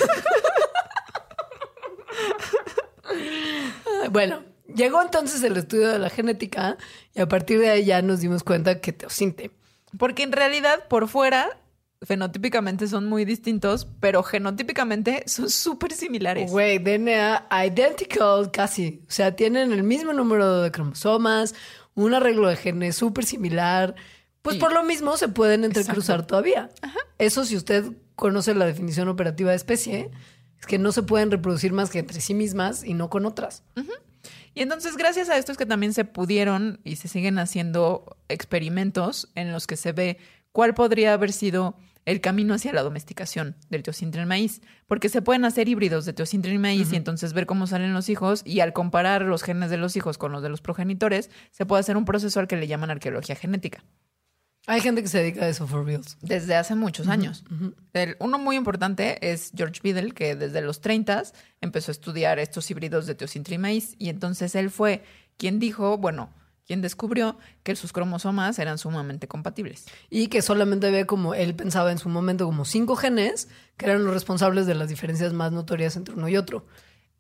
Bueno, 4.11 4.43
llegó 4.75 5.03
entonces 5.03 5.43
el 5.43 5.57
estudio 5.57 5.89
de 5.89 5.99
la 5.99 6.11
genética 6.11 6.77
y 7.15 7.21
a 7.21 7.29
partir 7.29 7.61
de 7.61 7.71
ahí 7.71 7.85
ya 7.85 8.03
nos 8.03 8.21
dimos 8.21 8.43
cuenta 8.43 8.81
que 8.81 8.93
teosinte. 8.93 9.51
Porque 9.99 10.23
en 10.23 10.33
realidad, 10.33 10.87
por 10.89 11.09
fuera, 11.09 11.59
fenotípicamente 12.03 12.87
son 12.87 13.07
muy 13.07 13.25
distintos, 13.25 13.87
pero 14.01 14.23
genotípicamente 14.23 15.25
son 15.27 15.51
súper 15.51 15.93
similares. 15.93 16.51
Güey, 16.51 16.79
DNA 16.79 17.47
identical 17.67 18.51
casi. 18.51 19.03
O 19.09 19.11
sea, 19.11 19.37
tienen 19.37 19.73
el 19.73 19.83
mismo 19.83 20.13
número 20.13 20.63
de 20.63 20.71
cromosomas, 20.71 21.55
un 21.95 22.15
arreglo 22.15 22.49
de 22.49 22.57
genes 22.57 22.97
súper 22.97 23.27
similar. 23.27 23.95
Pues 24.43 24.57
Y- 24.57 24.59
por 24.59 24.73
lo 24.73 24.83
mismo 24.85 25.17
se 25.17 25.29
pueden 25.29 25.65
entrecruzar 25.65 26.17
Exacto. 26.21 26.27
todavía. 26.29 26.71
Eso 27.19 27.45
si 27.45 27.57
usted 27.57 27.85
conoce 28.17 28.55
la 28.55 28.65
definición 28.67 29.09
operativa 29.09 29.51
de 29.51 29.57
especie, 29.57 30.11
es 30.59 30.67
que 30.67 30.79
no 30.79 30.93
se 30.93 31.03
pueden 31.03 31.31
reproducir 31.31 31.73
más 31.73 31.91
que 31.91 31.99
entre 31.99 32.21
sí 32.21 32.35
mismas 32.35 32.85
y 32.85 32.95
no 32.95 33.11
con 33.11 33.27
otras. 33.27 33.63
Y 34.53 34.63
entonces, 34.63 34.97
gracias 34.97 35.29
a 35.31 35.37
esto 35.39 35.53
es 35.53 35.59
que 35.59 35.65
también 35.67 35.95
se 35.95 36.05
pudieron 36.05 36.81
y 36.85 36.97
se 36.97 37.09
siguen 37.09 37.39
haciendo 37.39 38.17
experimentos 38.29 39.31
en 39.35 39.53
los 39.53 39.67
que 39.67 39.77
se 39.77 39.93
ve 39.93 40.19
cuál 40.53 40.75
podría 40.75 41.13
haber 41.13 41.33
sido 41.33 41.77
el 42.05 42.21
camino 42.21 42.55
hacia 42.55 42.73
la 42.73 42.83
domesticación 42.83 43.57
del 43.69 43.83
teocintra 43.85 44.23
en 44.23 44.29
maíz. 44.29 44.61
Porque 44.89 45.09
se 45.09 45.23
pueden 45.23 45.45
hacer 45.45 45.69
híbridos 45.69 46.05
de 46.05 46.13
teocintra 46.15 46.51
en 46.51 46.61
maíz 46.61 46.93
y 46.93 46.97
entonces 46.97 47.33
ver 47.33 47.47
cómo 47.47 47.67
salen 47.67 47.93
los 47.95 48.09
hijos 48.09 48.43
y 48.45 48.61
al 48.61 48.73
comparar 48.73 49.23
los 49.23 49.43
genes 49.45 49.71
de 49.71 49.77
los 49.77 49.95
hijos 49.97 50.19
con 50.19 50.33
los 50.33 50.43
de 50.43 50.49
los 50.49 50.61
progenitores, 50.61 51.31
se 51.53 51.65
puede 51.67 51.81
hacer 51.81 51.97
un 51.97 52.05
proceso 52.05 52.41
al 52.41 52.49
que 52.49 52.57
le 52.57 52.67
llaman 52.67 52.91
arqueología 52.91 53.37
genética. 53.37 53.85
Hay 54.67 54.81
gente 54.81 55.03
que 55.03 55.09
se 55.09 55.19
dedica 55.19 55.45
a 55.45 55.49
eso 55.49 55.67
for 55.67 55.85
reals. 55.85 56.17
Desde 56.21 56.55
hace 56.55 56.75
muchos 56.75 57.09
años. 57.09 57.45
El- 57.93 58.17
uno 58.21 58.39
muy 58.39 58.57
importante 58.57 59.33
es 59.33 59.51
George 59.57 59.81
Biddle, 59.83 60.13
que 60.13 60.37
desde 60.37 60.61
los 60.61 60.81
30 60.81 61.23
empezó 61.61 61.91
a 61.91 61.95
estudiar 61.95 62.39
estos 62.39 62.71
híbridos 62.71 63.07
de 63.07 63.15
teocintra 63.15 63.55
y 63.55 63.59
maíz. 63.59 63.95
Y 63.99 64.11
entonces 64.11 64.55
él 64.55 64.71
fue 64.71 65.03
quien 65.39 65.59
dijo, 65.59 65.97
bueno, 65.99 66.31
quien 66.67 66.83
descubrió 66.83 67.37
que 67.65 67.75
sus 67.75 67.93
cromosomas 67.93 68.59
eran 68.61 68.79
sumamente 68.79 69.27
compatibles. 69.27 69.87
Y 70.09 70.29
que 70.29 70.41
solamente 70.43 70.91
ve 70.93 71.05
como 71.05 71.35
él 71.35 71.55
pensaba 71.57 71.91
en 71.91 71.99
su 71.99 72.09
momento 72.09 72.45
como 72.47 72.65
cinco 72.65 72.95
genes 72.95 73.49
que 73.77 73.87
eran 73.87 74.05
los 74.05 74.15
responsables 74.15 74.67
de 74.67 74.75
las 74.77 74.89
diferencias 74.89 75.33
más 75.33 75.51
notorias 75.51 75.97
entre 75.97 76.15
uno 76.15 76.29
y 76.29 76.37
otro. 76.37 76.67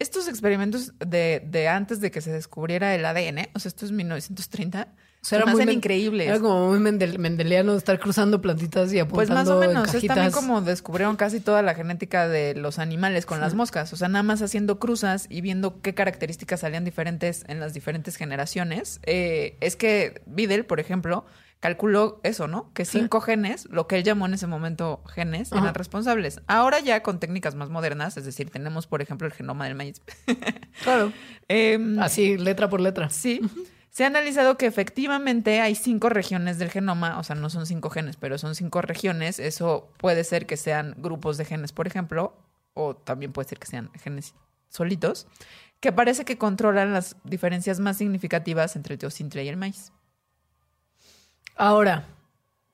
Estos 0.01 0.27
experimentos 0.29 0.93
de, 0.99 1.43
de 1.47 1.69
antes 1.69 2.01
de 2.01 2.11
que 2.11 2.21
se 2.21 2.33
descubriera 2.33 2.95
el 2.95 3.05
ADN, 3.05 3.49
o 3.55 3.59
sea, 3.61 3.69
esto 3.69 3.85
es 3.85 3.93
1930, 3.93 4.89
O 5.21 5.25
sea, 5.25 5.41
hacen 5.41 5.59
men- 5.59 5.71
increíbles. 5.77 6.27
Era 6.27 6.41
como 6.41 6.71
muy 6.71 6.79
mendel- 6.79 7.19
mendeliano 7.19 7.77
estar 7.77 8.01
cruzando 8.01 8.41
plantitas 8.41 8.91
y 8.95 9.03
Pues 9.05 9.29
apuntando 9.29 9.35
más 9.35 9.49
o 9.49 9.63
en 9.63 9.69
menos, 9.69 9.95
es 9.95 10.07
también 10.07 10.33
como 10.33 10.63
descubrieron 10.63 11.17
casi 11.17 11.39
toda 11.41 11.61
la 11.61 11.75
genética 11.75 12.27
de 12.29 12.55
los 12.55 12.79
animales 12.79 13.27
con 13.27 13.41
las 13.41 13.53
moscas, 13.55 13.93
o 13.93 13.97
sea, 13.97 14.09
nada 14.09 14.23
más 14.23 14.41
haciendo 14.41 14.79
cruzas 14.79 15.27
y 15.29 15.43
viendo 15.43 15.83
qué 15.83 15.95
características 15.95 16.61
salían 16.61 16.85
diferentes 16.87 17.45
en 17.47 17.61
las 17.61 17.75
diferentes 17.75 18.17
generaciones. 18.17 19.01
Eh, 19.05 19.57
es 19.61 19.77
que 19.77 20.23
Biddle, 20.25 20.65
por 20.65 20.81
ejemplo, 20.81 21.27
calculó 21.61 22.21
eso, 22.23 22.49
¿no? 22.49 22.73
Que 22.73 22.85
cinco 22.85 23.21
genes, 23.21 23.67
lo 23.71 23.87
que 23.87 23.97
él 23.97 24.03
llamó 24.03 24.27
en 24.27 24.35
ese 24.35 24.47
momento 24.47 25.03
genes, 25.07 25.53
Ajá. 25.53 25.63
eran 25.63 25.75
responsables. 25.75 26.41
Ahora 26.47 26.81
ya 26.81 27.03
con 27.03 27.21
técnicas 27.21 27.55
más 27.55 27.69
modernas, 27.69 28.17
es 28.17 28.25
decir, 28.25 28.51
tenemos, 28.51 28.87
por 28.87 29.03
ejemplo, 29.03 29.27
el 29.27 29.33
genoma 29.35 29.67
del 29.67 29.75
maíz. 29.75 30.01
Claro. 30.83 31.13
Em, 31.49 31.99
Así, 31.99 32.39
letra 32.39 32.71
por 32.71 32.81
letra. 32.81 33.11
Sí. 33.11 33.41
Se 33.91 34.05
ha 34.05 34.07
analizado 34.07 34.57
que 34.57 34.67
efectivamente 34.67 35.61
hay 35.61 35.75
cinco 35.75 36.09
regiones 36.09 36.59
del 36.59 36.71
genoma, 36.71 37.19
o 37.19 37.25
sea, 37.25 37.37
no 37.37 37.51
son 37.51 37.67
cinco 37.67 37.91
genes, 37.91 38.17
pero 38.17 38.39
son 38.39 38.55
cinco 38.55 38.81
regiones. 38.81 39.39
Eso 39.39 39.93
puede 39.99 40.25
ser 40.25 40.47
que 40.47 40.57
sean 40.57 40.95
grupos 40.97 41.37
de 41.37 41.45
genes, 41.45 41.73
por 41.73 41.87
ejemplo, 41.87 42.35
o 42.73 42.97
también 42.97 43.33
puede 43.33 43.49
ser 43.49 43.59
que 43.59 43.67
sean 43.67 43.91
genes 43.95 44.35
solitos, 44.71 45.27
que 45.81 45.93
parece 45.93 46.25
que 46.25 46.39
controlan 46.39 46.93
las 46.93 47.17
diferencias 47.25 47.81
más 47.81 47.99
significativas 47.99 48.77
entre 48.77 48.95
el 48.95 48.99
teocintra 48.99 49.43
y 49.43 49.49
el 49.49 49.57
maíz. 49.57 49.93
Ahora, 51.61 52.07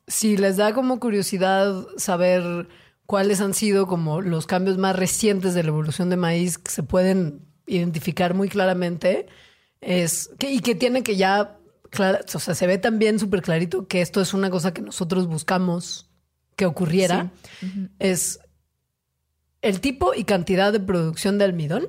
si 0.07 0.37
les 0.37 0.57
da 0.57 0.73
como 0.73 1.01
curiosidad 1.01 1.87
saber 1.97 2.69
cuáles 3.05 3.41
han 3.41 3.53
sido 3.53 3.89
como 3.89 4.21
los 4.21 4.47
cambios 4.47 4.79
más 4.79 4.95
recientes 4.95 5.55
de 5.55 5.65
la 5.65 5.71
evolución 5.71 6.09
de 6.09 6.17
maíz 6.17 6.57
que 6.57 6.71
se 6.71 6.85
pueden 6.85 7.41
identificar 7.67 8.35
muy 8.35 8.49
claramente, 8.49 9.27
es 9.81 10.31
que, 10.39 10.53
y 10.53 10.61
que 10.61 10.77
tiene 10.77 11.03
que 11.03 11.17
ya, 11.17 11.59
clara- 11.91 12.21
o 12.33 12.39
sea, 12.39 12.55
se 12.55 12.67
ve 12.69 12.79
también 12.79 13.19
súper 13.19 13.43
clarito 13.43 13.89
que 13.89 14.03
esto 14.03 14.21
es 14.21 14.33
una 14.33 14.51
cosa 14.51 14.73
que 14.73 14.83
nosotros 14.83 15.27
buscamos 15.27 16.09
que 16.55 16.65
ocurriera, 16.65 17.33
es 17.99 18.39
el 19.63 19.81
tipo 19.81 20.15
y 20.15 20.23
cantidad 20.23 20.73
de 20.73 20.79
producción 20.79 21.39
de 21.39 21.45
almidón, 21.45 21.89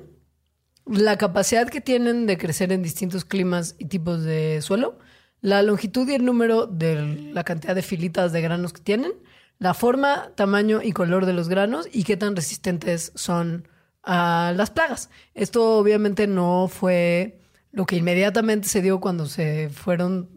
la 0.84 1.16
capacidad 1.16 1.68
que 1.68 1.80
tienen 1.80 2.26
de 2.26 2.38
crecer 2.38 2.72
en 2.72 2.82
distintos 2.82 3.24
climas 3.24 3.76
y 3.78 3.84
tipos 3.84 4.24
de 4.24 4.60
suelo, 4.62 4.98
la 5.40 5.62
longitud 5.62 6.08
y 6.08 6.14
el 6.14 6.24
número 6.24 6.66
de 6.66 7.30
la 7.32 7.44
cantidad 7.44 7.74
de 7.74 7.82
filitas 7.82 8.32
de 8.32 8.40
granos 8.40 8.72
que 8.72 8.80
tienen, 8.80 9.12
la 9.58 9.74
forma, 9.74 10.30
tamaño 10.36 10.80
y 10.82 10.92
color 10.92 11.26
de 11.26 11.32
los 11.32 11.48
granos 11.48 11.88
y 11.92 12.04
qué 12.04 12.16
tan 12.16 12.36
resistentes 12.36 13.12
son 13.14 13.66
a 14.02 14.52
las 14.56 14.70
plagas. 14.70 15.10
Esto 15.34 15.78
obviamente 15.78 16.26
no 16.26 16.68
fue 16.72 17.38
lo 17.72 17.84
que 17.86 17.96
inmediatamente 17.96 18.68
se 18.68 18.82
dio 18.82 19.00
cuando 19.00 19.26
se 19.26 19.68
fueron, 19.68 20.28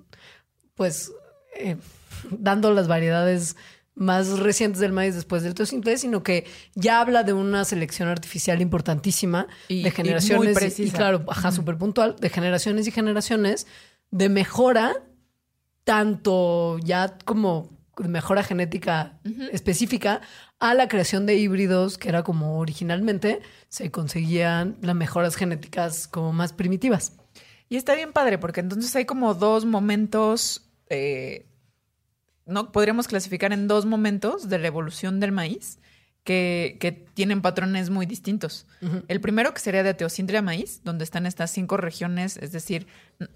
pues, 0.75 1.11
eh, 1.57 1.77
dando 2.31 2.73
las 2.73 2.87
variedades 2.87 3.55
más 3.93 4.39
recientes 4.39 4.79
del 4.79 4.93
maíz 4.93 5.15
después 5.15 5.43
del 5.43 5.53
teocintle, 5.53 5.97
sino 5.97 6.23
que 6.23 6.45
ya 6.75 7.01
habla 7.01 7.23
de 7.23 7.33
una 7.33 7.65
selección 7.65 8.07
artificial 8.09 8.61
importantísima 8.61 9.47
Y- 9.67 9.83
de 9.83 9.91
generaciones 9.91 10.51
y, 10.51 10.59
precisa. 10.59 10.97
claro, 10.97 11.25
ajá, 11.27 11.51
súper 11.51 11.77
puntual, 11.77 12.15
de 12.19 12.29
generaciones 12.29 12.87
y 12.87 12.91
generaciones 12.91 13.67
de 14.11 14.29
mejora, 14.29 14.93
tanto 15.83 16.77
ya 16.79 17.17
como 17.25 17.69
de 17.97 18.07
mejora 18.07 18.43
genética 18.43 19.19
específica, 19.51 20.21
a 20.59 20.73
la 20.73 20.87
creación 20.87 21.25
de 21.25 21.35
híbridos, 21.35 21.97
que 21.97 22.09
era 22.09 22.23
como 22.23 22.59
originalmente 22.59 23.41
se 23.67 23.89
conseguían 23.91 24.77
las 24.81 24.95
mejoras 24.95 25.35
genéticas 25.35 26.07
como 26.07 26.33
más 26.33 26.53
primitivas. 26.53 27.17
Y 27.69 27.77
está 27.77 27.95
bien 27.95 28.13
padre, 28.13 28.37
porque 28.37 28.59
entonces 28.59 28.95
hay 28.95 29.05
como 29.05 29.33
dos 29.33 29.65
momentos, 29.65 30.69
eh, 30.89 31.47
¿no? 32.45 32.71
Podríamos 32.71 33.07
clasificar 33.07 33.53
en 33.53 33.67
dos 33.67 33.85
momentos 33.85 34.49
de 34.49 34.59
la 34.59 34.67
evolución 34.67 35.19
del 35.19 35.31
maíz 35.31 35.79
que, 36.23 36.77
que 36.79 36.91
tienen 36.91 37.41
patrones 37.41 37.89
muy 37.89 38.05
distintos. 38.05 38.67
El 39.07 39.21
primero 39.21 39.53
que 39.53 39.59
sería 39.59 39.83
de 39.83 39.93
Teocindria 39.93 40.41
maíz, 40.41 40.81
donde 40.83 41.03
están 41.03 41.25
estas 41.25 41.51
cinco 41.51 41.77
regiones, 41.77 42.37
es 42.37 42.51
decir, 42.51 42.87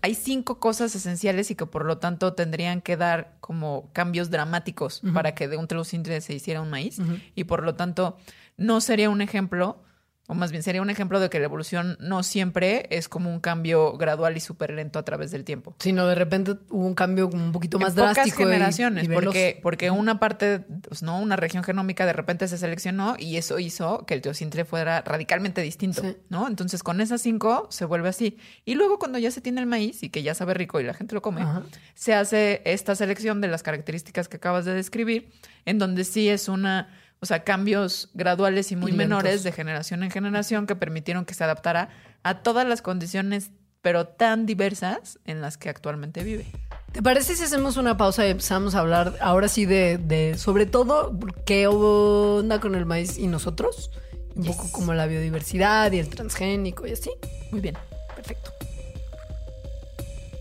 hay 0.01 0.13
cinco 0.15 0.59
cosas 0.59 0.95
esenciales 0.95 1.49
y 1.51 1.55
que 1.55 1.65
por 1.65 1.85
lo 1.85 1.97
tanto 1.97 2.33
tendrían 2.33 2.81
que 2.81 2.97
dar 2.97 3.37
como 3.39 3.89
cambios 3.93 4.29
dramáticos 4.29 5.01
para 5.13 5.33
que 5.33 5.47
de 5.47 5.57
un 5.57 5.67
Teocindria 5.67 6.21
se 6.21 6.33
hiciera 6.33 6.61
un 6.61 6.69
maíz. 6.69 6.99
Y 7.33 7.45
por 7.45 7.63
lo 7.63 7.75
tanto 7.75 8.17
no 8.57 8.81
sería 8.81 9.09
un 9.09 9.21
ejemplo 9.21 9.83
o 10.27 10.33
más 10.33 10.51
bien 10.51 10.63
sería 10.63 10.81
un 10.81 10.89
ejemplo 10.89 11.19
de 11.19 11.29
que 11.29 11.37
la 11.39 11.45
evolución 11.45 11.97
no 11.99 12.23
siempre 12.23 12.87
es 12.89 13.07
como 13.07 13.29
un 13.31 13.39
cambio 13.39 13.93
gradual 13.97 14.35
y 14.37 14.39
súper 14.39 14.71
lento 14.73 14.97
a 14.97 15.03
través 15.05 15.29
del 15.31 15.43
tiempo. 15.43 15.75
Sino 15.79 16.07
de 16.07 16.15
repente 16.15 16.55
hubo 16.69 16.85
un 16.85 16.95
cambio 16.95 17.29
como 17.29 17.43
un 17.43 17.51
poquito 17.51 17.77
más 17.77 17.89
en 17.89 17.95
pocas 17.95 18.15
drástico. 18.15 18.41
y- 18.41 18.45
generaciones, 18.45 19.05
y 19.05 19.07
porque, 19.09 19.59
porque 19.61 19.91
una 19.91 20.19
parte, 20.19 20.61
pues, 20.87 21.03
no, 21.03 21.19
una 21.19 21.35
región 21.35 21.63
genómica 21.63 22.05
de 22.05 22.13
repente 22.13 22.47
se 22.47 22.57
seleccionó 22.57 23.15
y 23.19 23.37
eso 23.37 23.59
hizo 23.59 24.05
que 24.05 24.13
el 24.15 24.21
teocintre 24.21 24.65
fuera 24.65 25.01
radicalmente 25.01 25.61
distinto, 25.61 26.01
Sí. 26.01 26.17
¿no? 26.29 26.47
Entonces 26.47 26.81
con 26.81 27.01
esas 27.01 27.21
cinco 27.21 27.67
se 27.69 27.85
vuelve 27.85 28.09
así. 28.09 28.37
Y 28.65 28.73
luego 28.75 28.97
cuando 28.99 29.19
ya 29.19 29.29
se 29.31 29.41
tiene 29.41 29.61
el 29.61 29.67
maíz 29.67 30.01
y 30.01 30.09
que 30.09 30.23
ya 30.23 30.33
sabe 30.33 30.53
rico 30.55 30.79
y 30.79 30.83
la 30.83 30.93
gente 30.95 31.13
lo 31.13 31.21
come, 31.21 31.41
Ajá. 31.41 31.63
se 31.93 32.13
hace 32.15 32.61
esta 32.65 32.95
selección 32.95 33.41
de 33.41 33.47
las 33.47 33.61
características 33.63 34.27
que 34.27 34.37
acabas 34.37 34.65
de 34.65 34.73
describir, 34.73 35.29
en 35.65 35.77
donde 35.77 36.03
sí 36.03 36.29
es 36.29 36.47
una, 36.47 36.89
o 37.25 37.27
sea, 37.27 37.43
cambios 37.43 38.09
graduales 38.13 38.71
y 38.71 38.75
muy 38.75 38.91
Y 38.91 38.95
menores 38.95 39.43
de 39.43 39.51
generación 39.51 40.03
en 40.03 40.11
generación 40.11 40.67
que 40.67 40.75
permitieron 40.75 41.25
que 41.25 41.33
se 41.33 41.43
adaptara 41.43 41.89
a 42.21 42.43
todas 42.43 42.67
las 42.67 42.81
condiciones, 42.83 43.49
pero 43.81 44.05
tan 44.07 44.45
diversas 44.45 45.17
en 45.25 45.41
las 45.41 45.57
que 45.57 45.69
actualmente 45.69 46.23
vive. 46.23 46.45
¿Te 46.91 47.01
parece 47.01 47.35
si 47.35 47.43
hacemos 47.43 47.77
una 47.77 47.97
pausa 47.97 48.25
y 48.27 48.29
empezamos 48.29 48.75
a 48.75 48.79
hablar 48.79 49.15
ahora 49.19 49.47
sí 49.47 49.65
de, 49.65 49.97
de 49.97 50.37
sobre 50.37 50.67
todo 50.67 51.17
qué 51.45 51.65
onda 51.67 52.59
con 52.59 52.75
el 52.75 52.85
maíz 52.85 53.17
y 53.17 53.25
nosotros? 53.27 53.89
Un 54.35 54.43
Yes. 54.43 54.55
poco 54.55 54.71
como 54.71 54.93
la 54.93 55.07
biodiversidad 55.07 55.91
y 55.93 55.99
el 55.99 56.09
transgénico 56.09 56.85
y 56.85 56.91
así. 56.91 57.09
Muy 57.51 57.61
bien. 57.61 57.75
Perfecto. 58.15 58.51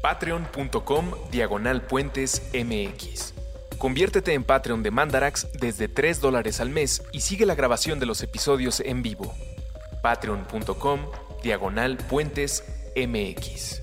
Patreon.com 0.03 1.13
Diagonal 1.31 1.81
Puentes 1.83 2.43
MX. 2.53 3.33
Conviértete 3.79 4.33
en 4.33 4.45
Patreon 4.45 4.83
de 4.83 4.91
Mandarax 4.91 5.49
desde 5.53 5.89
3 5.89 6.21
dólares 6.21 6.61
al 6.61 6.71
mes 6.71 7.03
y 7.13 7.21
sigue 7.21 7.47
la 7.47 7.55
grabación 7.55 7.99
de 7.99 8.07
los 8.07 8.23
episodios 8.23 8.81
en 8.81 9.03
vivo. 9.03 9.35
Patreon.com 10.03 11.07
Diagonal 11.43 11.97
Puentes 11.97 12.65
MX. 12.97 13.83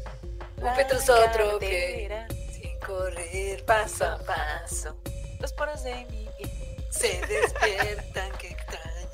Un 0.57 0.75
Petro 0.75 0.97
es 0.97 1.09
otro 1.09 1.59
que 1.59 2.25
sin 2.53 2.79
correr 2.79 3.63
paso 3.65 4.05
a 4.05 4.17
paso. 4.19 4.97
Los 5.39 5.53
poros 5.53 5.83
de 5.83 6.05
mi 6.05 6.27
piel 6.37 6.51
Se 6.89 7.21
despiertan, 7.27 8.31
qué 8.39 8.49
extraño. 8.49 9.09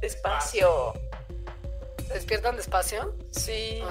Despacio. 0.00 0.94
¿Se 2.06 2.14
despiertan 2.14 2.56
despacio? 2.56 3.14
Sí. 3.30 3.82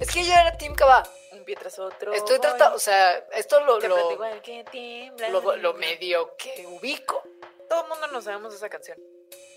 Es 0.00 0.10
que 0.10 0.24
yo 0.24 0.32
era 0.32 0.56
Team 0.56 0.74
Cava. 0.74 1.02
Pie 1.46 1.54
tras 1.56 1.78
otro. 1.78 2.12
Estoy 2.12 2.40
tratando, 2.40 2.76
o 2.76 2.78
sea, 2.80 3.18
esto 3.32 3.60
lo, 3.60 3.78
lo, 3.78 5.56
lo 5.56 5.74
medio 5.74 6.36
que 6.36 6.66
ubico. 6.66 7.22
Todo 7.68 7.84
el 7.84 7.88
mundo 7.88 8.08
nos 8.08 8.24
sabemos 8.24 8.52
esa 8.52 8.68
canción. 8.68 8.98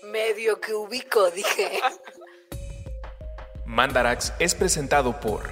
Medio 0.04 0.60
que 0.60 0.72
ubico, 0.72 1.30
dije. 1.30 1.80
Mandarax 3.66 4.32
es 4.38 4.54
presentado 4.54 5.20
por 5.20 5.50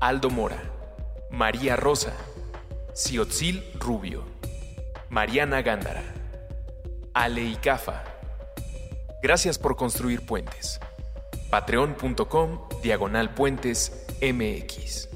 Aldo 0.00 0.28
Mora, 0.28 0.62
María 1.30 1.76
Rosa, 1.76 2.12
Ciotzil 2.92 3.72
Rubio, 3.78 4.24
Mariana 5.08 5.62
Gándara, 5.62 6.02
Ale 7.14 7.42
Icafa. 7.42 8.04
Gracias 9.22 9.58
por 9.58 9.76
construir 9.76 10.26
puentes. 10.26 10.80
Patreon.com 11.50 12.68
Diagonal 12.82 13.32
Puentes 13.34 14.06
MX. 14.20 15.13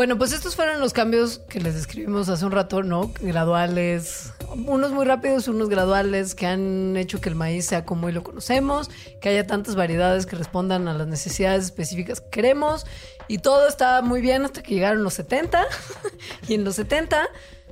Bueno, 0.00 0.16
pues 0.16 0.32
estos 0.32 0.56
fueron 0.56 0.80
los 0.80 0.94
cambios 0.94 1.40
que 1.40 1.60
les 1.60 1.74
describimos 1.74 2.30
hace 2.30 2.46
un 2.46 2.52
rato, 2.52 2.82
¿no? 2.82 3.12
Graduales, 3.20 4.32
unos 4.48 4.92
muy 4.92 5.04
rápidos, 5.04 5.46
unos 5.46 5.68
graduales 5.68 6.34
que 6.34 6.46
han 6.46 6.96
hecho 6.96 7.20
que 7.20 7.28
el 7.28 7.34
maíz 7.34 7.66
sea 7.66 7.84
como 7.84 8.06
hoy 8.06 8.14
lo 8.14 8.22
conocemos, 8.22 8.88
que 9.20 9.28
haya 9.28 9.46
tantas 9.46 9.76
variedades 9.76 10.24
que 10.24 10.36
respondan 10.36 10.88
a 10.88 10.94
las 10.94 11.06
necesidades 11.06 11.66
específicas 11.66 12.22
que 12.22 12.30
queremos 12.30 12.86
y 13.28 13.40
todo 13.40 13.68
está 13.68 14.00
muy 14.00 14.22
bien 14.22 14.42
hasta 14.46 14.62
que 14.62 14.72
llegaron 14.72 15.04
los 15.04 15.12
70 15.12 15.66
y 16.48 16.54
en 16.54 16.64
los 16.64 16.76
70 16.76 17.28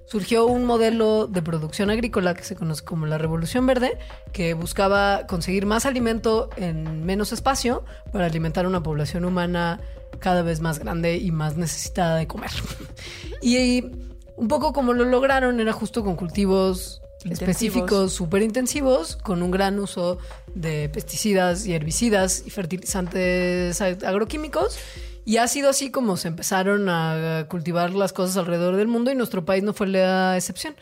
surgió 0.08 0.46
un 0.46 0.64
modelo 0.64 1.26
de 1.26 1.42
producción 1.42 1.90
agrícola 1.90 2.34
que 2.34 2.42
se 2.42 2.56
conoce 2.56 2.82
como 2.84 3.06
la 3.06 3.18
Revolución 3.18 3.66
Verde, 3.66 3.98
que 4.32 4.54
buscaba 4.54 5.26
conseguir 5.26 5.66
más 5.66 5.84
alimento 5.86 6.48
en 6.56 7.04
menos 7.04 7.32
espacio 7.32 7.84
para 8.12 8.26
alimentar 8.26 8.64
a 8.64 8.68
una 8.68 8.82
población 8.82 9.24
humana 9.24 9.80
cada 10.18 10.42
vez 10.42 10.60
más 10.60 10.78
grande 10.78 11.16
y 11.18 11.30
más 11.30 11.56
necesitada 11.56 12.16
de 12.16 12.26
comer. 12.26 12.50
Y 13.42 13.84
un 14.36 14.48
poco 14.48 14.72
como 14.72 14.92
lo 14.94 15.04
lograron 15.04 15.60
era 15.60 15.72
justo 15.72 16.02
con 16.02 16.16
cultivos 16.16 17.02
Intensivos. 17.24 17.40
específicos 17.50 18.12
súper 18.12 18.42
intensivos, 18.42 19.16
con 19.16 19.42
un 19.42 19.50
gran 19.50 19.78
uso 19.78 20.18
de 20.54 20.88
pesticidas 20.88 21.66
y 21.66 21.74
herbicidas 21.74 22.44
y 22.46 22.50
fertilizantes 22.50 23.80
ag- 23.80 24.04
agroquímicos. 24.04 24.78
Y 25.28 25.36
ha 25.36 25.46
sido 25.46 25.68
así 25.68 25.90
como 25.90 26.16
se 26.16 26.28
empezaron 26.28 26.88
a 26.88 27.44
cultivar 27.50 27.92
las 27.92 28.14
cosas 28.14 28.38
alrededor 28.38 28.76
del 28.76 28.88
mundo 28.88 29.10
y 29.10 29.14
nuestro 29.14 29.44
país 29.44 29.62
no 29.62 29.74
fue 29.74 29.86
la 29.86 30.34
excepción. 30.38 30.74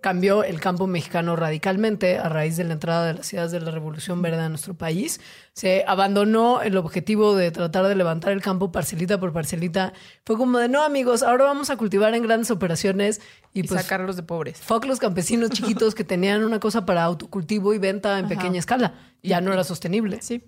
Cambió 0.00 0.42
el 0.42 0.58
campo 0.58 0.88
mexicano 0.88 1.36
radicalmente 1.36 2.18
a 2.18 2.28
raíz 2.28 2.56
de 2.56 2.64
la 2.64 2.72
entrada 2.72 3.06
de 3.06 3.14
las 3.14 3.32
ideas 3.32 3.52
de 3.52 3.60
la 3.60 3.70
Revolución 3.70 4.20
Verde 4.20 4.40
a 4.40 4.48
nuestro 4.48 4.74
país. 4.74 5.20
Se 5.52 5.84
abandonó 5.86 6.62
el 6.62 6.76
objetivo 6.78 7.36
de 7.36 7.52
tratar 7.52 7.86
de 7.86 7.94
levantar 7.94 8.32
el 8.32 8.42
campo 8.42 8.72
parcelita 8.72 9.20
por 9.20 9.32
parcelita. 9.32 9.92
Fue 10.26 10.36
como 10.36 10.58
de, 10.58 10.68
no 10.68 10.82
amigos, 10.82 11.22
ahora 11.22 11.44
vamos 11.44 11.70
a 11.70 11.76
cultivar 11.76 12.12
en 12.16 12.24
grandes 12.24 12.50
operaciones 12.50 13.20
y, 13.54 13.60
Y, 13.60 13.62
pues 13.68 13.82
sacarlos 13.82 14.16
de 14.16 14.24
pobres. 14.24 14.58
Fuck 14.58 14.84
los 14.86 14.98
campesinos 14.98 15.50
chiquitos 15.52 15.94
que 15.94 16.02
tenían 16.02 16.42
una 16.42 16.58
cosa 16.58 16.84
para 16.84 17.04
autocultivo 17.04 17.72
y 17.72 17.78
venta 17.78 18.18
en 18.18 18.24
Ajá. 18.24 18.34
pequeña 18.34 18.58
escala. 18.58 18.94
Ya 19.22 19.40
no 19.40 19.52
era 19.52 19.62
sostenible. 19.62 20.20
Sí. 20.22 20.42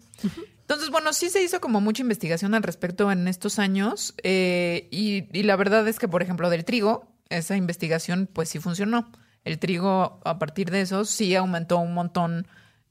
Entonces, 0.64 0.88
bueno, 0.88 1.12
sí 1.12 1.28
se 1.28 1.42
hizo 1.42 1.60
como 1.60 1.82
mucha 1.82 2.00
investigación 2.00 2.54
al 2.54 2.62
respecto 2.62 3.12
en 3.12 3.28
estos 3.28 3.58
años 3.58 4.14
eh, 4.22 4.88
y, 4.90 5.42
la 5.42 5.56
verdad 5.56 5.86
es 5.86 5.98
que, 5.98 6.08
por 6.08 6.22
ejemplo, 6.22 6.48
del 6.48 6.64
trigo, 6.64 7.12
esa 7.28 7.54
investigación 7.54 8.30
pues 8.32 8.48
sí 8.48 8.60
funcionó. 8.60 9.12
El 9.44 9.58
trigo, 9.58 10.20
a 10.24 10.38
partir 10.38 10.70
de 10.70 10.80
eso, 10.80 11.04
sí 11.04 11.34
aumentó 11.34 11.76
un 11.76 11.92
montón 11.92 12.46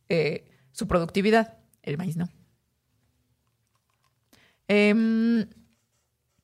eh, 0.07 0.51
su 0.71 0.88
productividad. 0.88 1.57
El 1.82 1.97
maíz 1.97 2.15
no. 2.15 2.30
Em, 4.67 5.47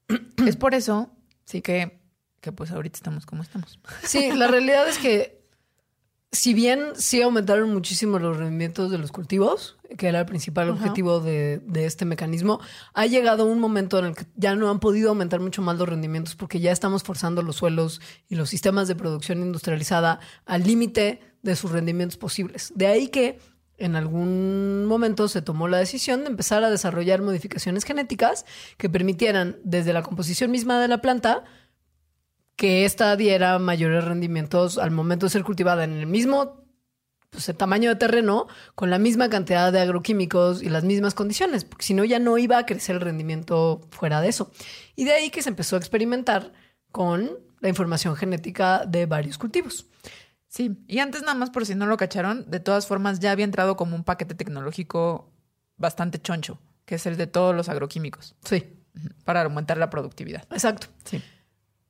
es 0.47 0.55
por 0.55 0.73
eso 0.73 1.11
sí 1.45 1.61
que, 1.61 2.01
que 2.41 2.51
pues 2.51 2.71
ahorita 2.71 2.97
estamos 2.97 3.27
como 3.27 3.43
estamos. 3.43 3.80
Sí, 4.03 4.32
la 4.32 4.47
realidad 4.47 4.89
es 4.89 4.97
que 4.97 5.45
si 6.32 6.55
bien 6.55 6.80
sí 6.95 7.21
aumentaron 7.21 7.71
muchísimo 7.71 8.17
los 8.17 8.36
rendimientos 8.36 8.89
de 8.89 8.97
los 8.97 9.11
cultivos, 9.11 9.78
que 9.97 10.07
era 10.07 10.19
el 10.19 10.25
principal 10.25 10.69
objetivo 10.69 11.19
de, 11.19 11.61
de 11.65 11.85
este 11.85 12.05
mecanismo, 12.05 12.59
ha 12.93 13.05
llegado 13.05 13.45
un 13.45 13.59
momento 13.59 13.99
en 13.99 14.05
el 14.05 14.15
que 14.15 14.25
ya 14.35 14.55
no 14.55 14.69
han 14.69 14.79
podido 14.79 15.09
aumentar 15.09 15.39
mucho 15.39 15.61
más 15.61 15.77
los 15.77 15.89
rendimientos 15.89 16.35
porque 16.35 16.59
ya 16.59 16.71
estamos 16.71 17.03
forzando 17.03 17.41
los 17.41 17.57
suelos 17.57 18.01
y 18.27 18.35
los 18.35 18.49
sistemas 18.49 18.87
de 18.87 18.95
producción 18.95 19.41
industrializada 19.41 20.19
al 20.45 20.63
límite 20.63 21.21
de 21.41 21.55
sus 21.55 21.71
rendimientos 21.71 22.17
posibles. 22.17 22.71
De 22.75 22.87
ahí 22.87 23.07
que 23.07 23.39
en 23.77 23.95
algún 23.95 24.85
momento 24.85 25.27
se 25.27 25.41
tomó 25.41 25.67
la 25.67 25.77
decisión 25.77 26.21
de 26.21 26.29
empezar 26.29 26.63
a 26.63 26.69
desarrollar 26.69 27.21
modificaciones 27.21 27.85
genéticas 27.85 28.45
que 28.77 28.89
permitieran 28.89 29.57
desde 29.63 29.93
la 29.93 30.03
composición 30.03 30.51
misma 30.51 30.79
de 30.81 30.89
la 30.89 30.99
planta 30.99 31.43
que 32.55 32.83
ésta 32.83 33.15
diera 33.15 33.57
mayores 33.57 34.03
rendimientos 34.03 34.77
al 34.77 34.91
momento 34.91 35.25
de 35.25 35.29
ser 35.29 35.43
cultivada 35.43 35.85
en 35.85 35.93
el 35.93 36.07
mismo 36.07 36.65
pues, 37.30 37.47
el 37.49 37.55
tamaño 37.57 37.89
de 37.89 37.95
terreno, 37.95 38.47
con 38.75 38.89
la 38.89 38.99
misma 38.99 39.30
cantidad 39.30 39.71
de 39.71 39.80
agroquímicos 39.80 40.61
y 40.63 40.69
las 40.69 40.84
mismas 40.84 41.13
condiciones, 41.13 41.63
porque 41.65 41.86
si 41.86 41.93
no 41.93 42.03
ya 42.05 42.19
no 42.19 42.38
iba 42.38 42.57
a 42.57 42.65
crecer 42.65 42.95
el 42.95 43.01
rendimiento 43.01 43.82
fuera 43.91 44.21
de 44.21 44.30
eso. 44.30 44.51
Y 44.95 45.05
de 45.05 45.13
ahí 45.13 45.30
que 45.30 45.41
se 45.41 45.49
empezó 45.49 45.75
a 45.75 45.80
experimentar 45.80 46.51
con 46.91 47.30
la 47.59 47.69
información 47.69 48.15
genética 48.15 48.86
de 48.86 49.05
varios 49.05 49.38
cultivos. 49.38 49.86
Sí, 50.47 50.84
y 50.88 50.99
antes 50.99 51.21
nada 51.21 51.36
más 51.36 51.51
por 51.51 51.65
si 51.65 51.75
no 51.75 51.86
lo 51.86 51.97
cacharon, 51.97 52.49
de 52.49 52.59
todas 52.59 52.88
formas 52.88 53.19
ya 53.19 53.32
había 53.32 53.45
entrado 53.45 53.75
como 53.75 53.95
un 53.95 54.03
paquete 54.03 54.34
tecnológico 54.34 55.32
bastante 55.77 56.19
choncho, 56.19 56.59
que 56.86 56.95
es 56.95 57.05
el 57.05 57.17
de 57.17 57.27
todos 57.27 57.55
los 57.55 57.69
agroquímicos, 57.69 58.36
Sí, 58.43 58.65
para 59.25 59.43
aumentar 59.43 59.77
la 59.77 59.91
productividad. 59.91 60.43
exacto. 60.51 60.88
Sí. 61.05 61.21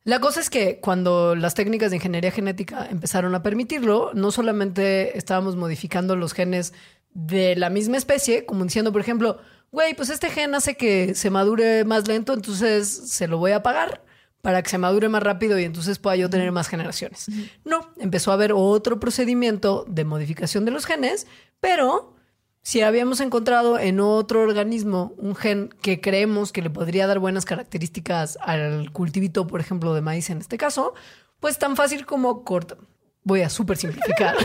La 0.03 0.19
cosa 0.19 0.39
es 0.39 0.49
que 0.49 0.79
cuando 0.79 1.35
las 1.35 1.53
técnicas 1.53 1.91
de 1.91 1.97
ingeniería 1.97 2.31
genética 2.31 2.87
empezaron 2.89 3.35
a 3.35 3.43
permitirlo, 3.43 4.11
no 4.13 4.31
solamente 4.31 5.17
estábamos 5.17 5.55
modificando 5.55 6.15
los 6.15 6.33
genes 6.33 6.73
de 7.13 7.55
la 7.55 7.69
misma 7.69 7.97
especie, 7.97 8.45
como 8.45 8.63
diciendo, 8.63 8.91
por 8.91 9.01
ejemplo, 9.01 9.39
güey, 9.71 9.93
pues 9.93 10.09
este 10.09 10.29
gen 10.29 10.55
hace 10.55 10.75
que 10.75 11.15
se 11.15 11.29
madure 11.29 11.83
más 11.83 12.07
lento, 12.07 12.33
entonces 12.33 12.87
se 12.87 13.27
lo 13.27 13.37
voy 13.37 13.51
a 13.51 13.61
pagar 13.61 14.03
para 14.41 14.63
que 14.63 14.69
se 14.69 14.77
madure 14.77 15.09
más 15.09 15.21
rápido 15.21 15.59
y 15.59 15.65
entonces 15.65 15.99
pueda 15.99 16.15
yo 16.15 16.29
tener 16.29 16.51
más 16.51 16.69
generaciones. 16.69 17.27
No, 17.65 17.91
empezó 17.97 18.31
a 18.31 18.35
haber 18.35 18.53
otro 18.53 18.99
procedimiento 18.99 19.85
de 19.87 20.05
modificación 20.05 20.63
de 20.65 20.71
los 20.71 20.85
genes, 20.85 21.27
pero 21.59 22.15
si 22.61 22.81
habíamos 22.81 23.19
encontrado 23.19 23.79
en 23.79 23.99
otro 23.99 24.41
organismo 24.41 25.13
un 25.17 25.35
gen 25.35 25.69
que 25.81 26.01
creemos 26.01 26.51
que 26.51 26.61
le 26.61 26.69
podría 26.69 27.07
dar 27.07 27.19
buenas 27.19 27.45
características 27.45 28.37
al 28.41 28.91
cultivito, 28.91 29.47
por 29.47 29.59
ejemplo, 29.59 29.93
de 29.93 30.01
maíz 30.01 30.29
en 30.29 30.39
este 30.39 30.57
caso, 30.57 30.93
pues 31.39 31.57
tan 31.57 31.75
fácil 31.75 32.05
como 32.05 32.43
cortar. 32.43 32.77
Voy 33.23 33.41
a 33.41 33.49
súper 33.49 33.77
simplificar. 33.77 34.35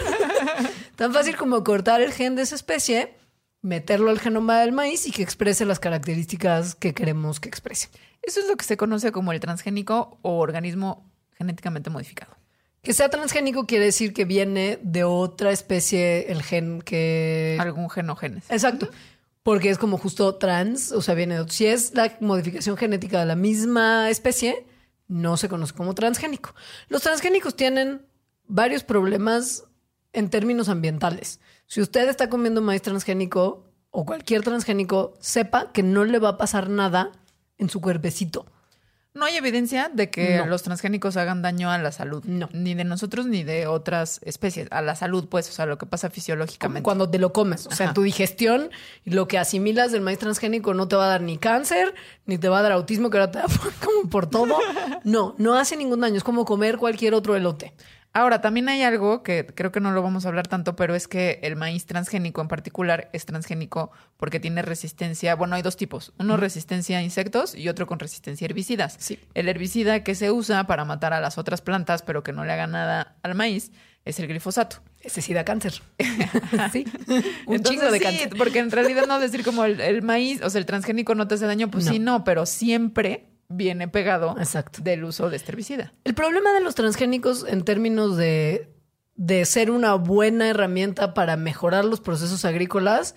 tan 0.97 1.13
fácil 1.13 1.37
como 1.37 1.63
cortar 1.65 2.01
el 2.01 2.13
gen 2.13 2.37
de 2.37 2.43
esa 2.43 2.55
especie, 2.55 3.17
meterlo 3.63 4.11
al 4.11 4.21
genoma 4.21 4.61
del 4.61 4.73
maíz 4.73 5.07
y 5.07 5.11
que 5.11 5.23
exprese 5.23 5.65
las 5.65 5.81
características 5.81 6.75
que 6.75 6.95
queremos 6.95 7.41
que 7.41 7.49
exprese. 7.49 7.89
Eso 8.23 8.41
es 8.41 8.49
lo 8.49 8.57
que 8.57 8.65
se 8.65 8.77
conoce 8.77 9.13
como 9.13 9.33
el 9.33 9.41
transgénico 9.41 10.19
o 10.23 10.39
organismo 10.39 11.11
genéticamente 11.33 11.91
modificado. 11.91 12.37
Que 12.85 12.93
sea 12.93 13.09
transgénico 13.09 13.67
quiere 13.67 13.87
decir 13.87 14.13
que 14.13 14.27
viene 14.27 14.79
de 14.83 15.05
otra 15.05 15.51
especie 15.51 16.31
el 16.31 16.43
gen 16.43 16.83
que 16.83 17.57
Algún 17.59 17.89
gen 17.89 18.11
o 18.11 18.17
genes. 18.17 18.45
Exacto. 18.51 18.91
Porque 19.43 19.71
es 19.71 19.79
como 19.79 19.99
justo 19.99 20.35
trans, 20.37 20.93
o 20.93 21.01
sea, 21.03 21.15
viene 21.15 21.35
de 21.35 21.41
otro. 21.41 21.53
Si 21.53 21.67
es 21.67 21.95
la 21.95 22.17
modificación 22.21 22.77
genética 22.77 23.21
de 23.21 23.27
la 23.27 23.37
misma 23.37 24.11
especie, 24.11 24.67
no 25.09 25.37
se 25.37 25.49
conoce 25.49 25.75
como 25.75 25.95
transgénico. 25.95 26.55
Los 26.89 27.03
transgénicos 27.03 27.57
tienen 27.57 28.03
varios 28.47 28.85
problemas 28.85 29.65
en 30.13 30.29
términos 30.31 30.69
ambientales. 30.69 31.41
Si 31.67 31.81
usted 31.81 32.09
está 32.09 32.29
comiendo 32.29 32.61
maíz 32.61 32.83
transgénico 32.83 33.65
o 33.91 34.05
cualquier 34.05 34.43
transgénico, 34.43 35.15
sepa 35.21 35.73
que 35.73 35.83
no 35.83 36.05
le 36.05 36.19
va 36.19 36.31
a 36.31 36.39
pasar 36.39 36.69
nada 36.69 37.13
en 37.59 37.71
su 37.71 37.81
cuerpecito. 37.81 38.47
No 39.15 39.27
hay 39.27 39.37
evidencia 39.37 39.89
de 39.93 40.11
que 40.11 40.39
No. 40.39 40.47
los 40.47 40.65
transgénicos 40.65 41.17
hagan 41.17 41.41
daño 41.41 41.71
a 41.71 41.79
la 41.79 41.93
salud. 41.93 42.25
No. 42.25 42.49
Ni 42.53 42.75
de 42.75 42.83
nosotros 42.83 43.27
ni 43.27 43.45
de 43.45 43.69
otras 43.69 44.19
especies. 44.25 44.67
A 44.73 44.83
la 44.83 44.97
salud, 44.97 45.29
pues, 45.29 45.49
o 45.49 45.53
sea, 45.53 45.67
lo 45.67 45.79
que 45.79 45.87
pasa 45.87 46.09
Como 46.09 46.15
fisiológicamente. 46.15 46.83
cuando 46.83 47.09
te 47.09 47.21
lo 47.21 47.33
comes. 47.33 47.69
O 47.69 47.71
sea, 47.71 47.87
Ajá. 47.87 47.95
tu 47.95 48.03
digestión 48.03 48.71
y 49.05 49.11
lo 49.11 49.29
que 49.29 49.39
asimilas 49.39 49.93
del 49.93 50.01
maíz 50.01 50.19
transgénico 50.19 50.75
no 50.75 50.89
te 50.89 50.97
va 50.97 51.05
a 51.05 51.09
dar 51.11 51.21
ni 51.21 51.39
cáncer, 51.39 51.95
ni 52.27 52.39
te 52.39 52.49
va 52.49 52.59
a 52.59 52.63
dar 52.63 52.73
autismo, 52.73 53.09
que 53.09 53.19
ahora 53.19 53.31
te 53.31 53.39
da 53.39 53.45
como 53.85 54.11
por 54.11 54.29
todo. 54.29 54.59
No, 55.05 55.35
no 55.39 55.55
hace 55.55 55.77
ningún 55.77 56.01
daño. 56.01 56.17
Es 56.17 56.25
como 56.25 56.45
comer 56.45 56.79
cualquier 56.79 57.15
otro 57.15 57.37
elote. 57.37 57.75
Ahora, 58.17 58.41
también 58.41 58.69
hay 58.69 58.83
algo 58.83 59.25
que 59.25 59.45
creo 59.45 59.73
que 59.73 59.81
no 59.81 59.91
lo 59.91 60.01
vamos 60.01 60.25
a 60.25 60.29
hablar 60.29 60.47
tanto, 60.47 60.77
pero 60.77 60.95
es 60.95 61.09
que 61.09 61.41
el 61.43 61.57
maíz 61.57 61.85
transgénico 61.85 62.41
en 62.41 62.47
particular 62.47 63.11
es 63.13 63.27
transgénico 63.27 63.91
porque 64.17 64.39
tiene 64.39 64.63
resistencia. 64.63 65.35
Bueno, 65.35 65.57
hay 65.57 65.63
dos 65.63 65.77
tipos: 65.77 66.13
uno 66.19 66.37
resistencia 66.37 66.99
a 66.99 67.03
insectos 67.03 67.57
y 67.57 67.69
otro 67.69 67.89
con 67.89 67.99
resistencia 67.99 68.45
a 68.45 68.49
herbicidas. 68.49 68.97
Sí. 69.01 69.19
El 69.35 69.49
herbicida 69.49 70.05
que 70.05 70.15
se 70.15 70.31
usa 70.31 70.65
para 70.69 70.85
matar 70.85 71.13
a 71.13 71.21
las 71.21 71.39
otras 71.39 71.61
plantas, 71.61 72.03
pero 72.03 72.23
que 72.23 72.33
no 72.33 72.45
le 72.45 72.53
haga 72.53 72.69
nada 72.69 73.17
al 73.25 73.35
maíz, 73.35 73.73
es 74.05 74.21
el 74.21 74.29
glifosato. 74.29 74.77
Ese 75.01 75.21
sí 75.21 75.35
da 75.35 75.45
cáncer. 75.45 75.83
sí. 76.73 76.85
Un 77.47 77.57
Entonces, 77.57 77.63
chingo 77.81 77.91
de 77.91 77.99
sí, 77.99 78.05
cáncer. 78.05 78.31
porque 78.39 78.61
en 78.61 78.71
realidad 78.71 79.07
no 79.09 79.19
decir 79.19 79.43
como 79.45 79.65
el, 79.65 79.81
el 79.81 80.03
maíz, 80.03 80.41
o 80.43 80.49
sea, 80.51 80.61
el 80.61 80.67
transgénico 80.67 81.15
no 81.17 81.27
te 81.27 81.35
hace 81.35 81.47
daño, 81.47 81.69
pues 81.71 81.85
No. 81.87 81.93
sí, 81.93 81.99
no, 81.99 82.23
pero 82.25 82.47
siempre 82.47 83.27
viene 83.57 83.89
pegado 83.89 84.37
Exacto. 84.39 84.81
del 84.83 85.05
uso 85.05 85.31
de 85.31 85.37
este 85.37 85.53
herbicida. 85.53 85.93
El 86.05 86.15
problema 86.15 86.53
de 86.53 86.61
los 86.61 86.75
transgénicos 86.75 87.45
en 87.49 87.63
términos 87.65 88.17
de, 88.17 88.69
de 89.15 89.45
ser 89.45 89.71
una 89.71 89.95
buena 89.95 90.49
herramienta 90.49 91.15
para 91.15 91.37
mejorar 91.37 91.85
los 91.85 92.01
procesos 92.01 92.45
agrícolas 92.45 93.15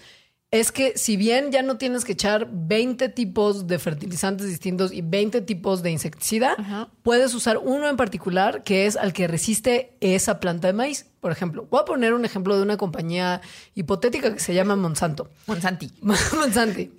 es 0.49 0.71
que 0.71 0.97
si 0.97 1.17
bien 1.17 1.51
ya 1.51 1.61
no 1.61 1.77
tienes 1.77 2.05
que 2.05 2.13
echar 2.13 2.47
20 2.49 3.09
tipos 3.09 3.67
de 3.67 3.79
fertilizantes 3.79 4.47
distintos 4.47 4.93
y 4.93 5.01
20 5.01 5.41
tipos 5.41 5.83
de 5.83 5.91
insecticida, 5.91 6.55
Ajá. 6.57 6.89
puedes 7.03 7.33
usar 7.33 7.57
uno 7.57 7.89
en 7.89 7.97
particular 7.97 8.63
que 8.63 8.85
es 8.85 8.95
al 8.95 9.11
que 9.11 9.27
resiste 9.27 9.97
esa 9.99 10.39
planta 10.39 10.67
de 10.67 10.73
maíz. 10.73 11.07
Por 11.19 11.33
ejemplo, 11.33 11.67
voy 11.69 11.81
a 11.81 11.85
poner 11.85 12.13
un 12.13 12.23
ejemplo 12.23 12.55
de 12.55 12.63
una 12.63 12.77
compañía 12.77 13.41
hipotética 13.75 14.33
que 14.33 14.39
se 14.39 14.53
llama 14.53 14.77
Monsanto. 14.77 15.29
Monsanti. 15.47 15.91
Monsanti. 16.01 16.93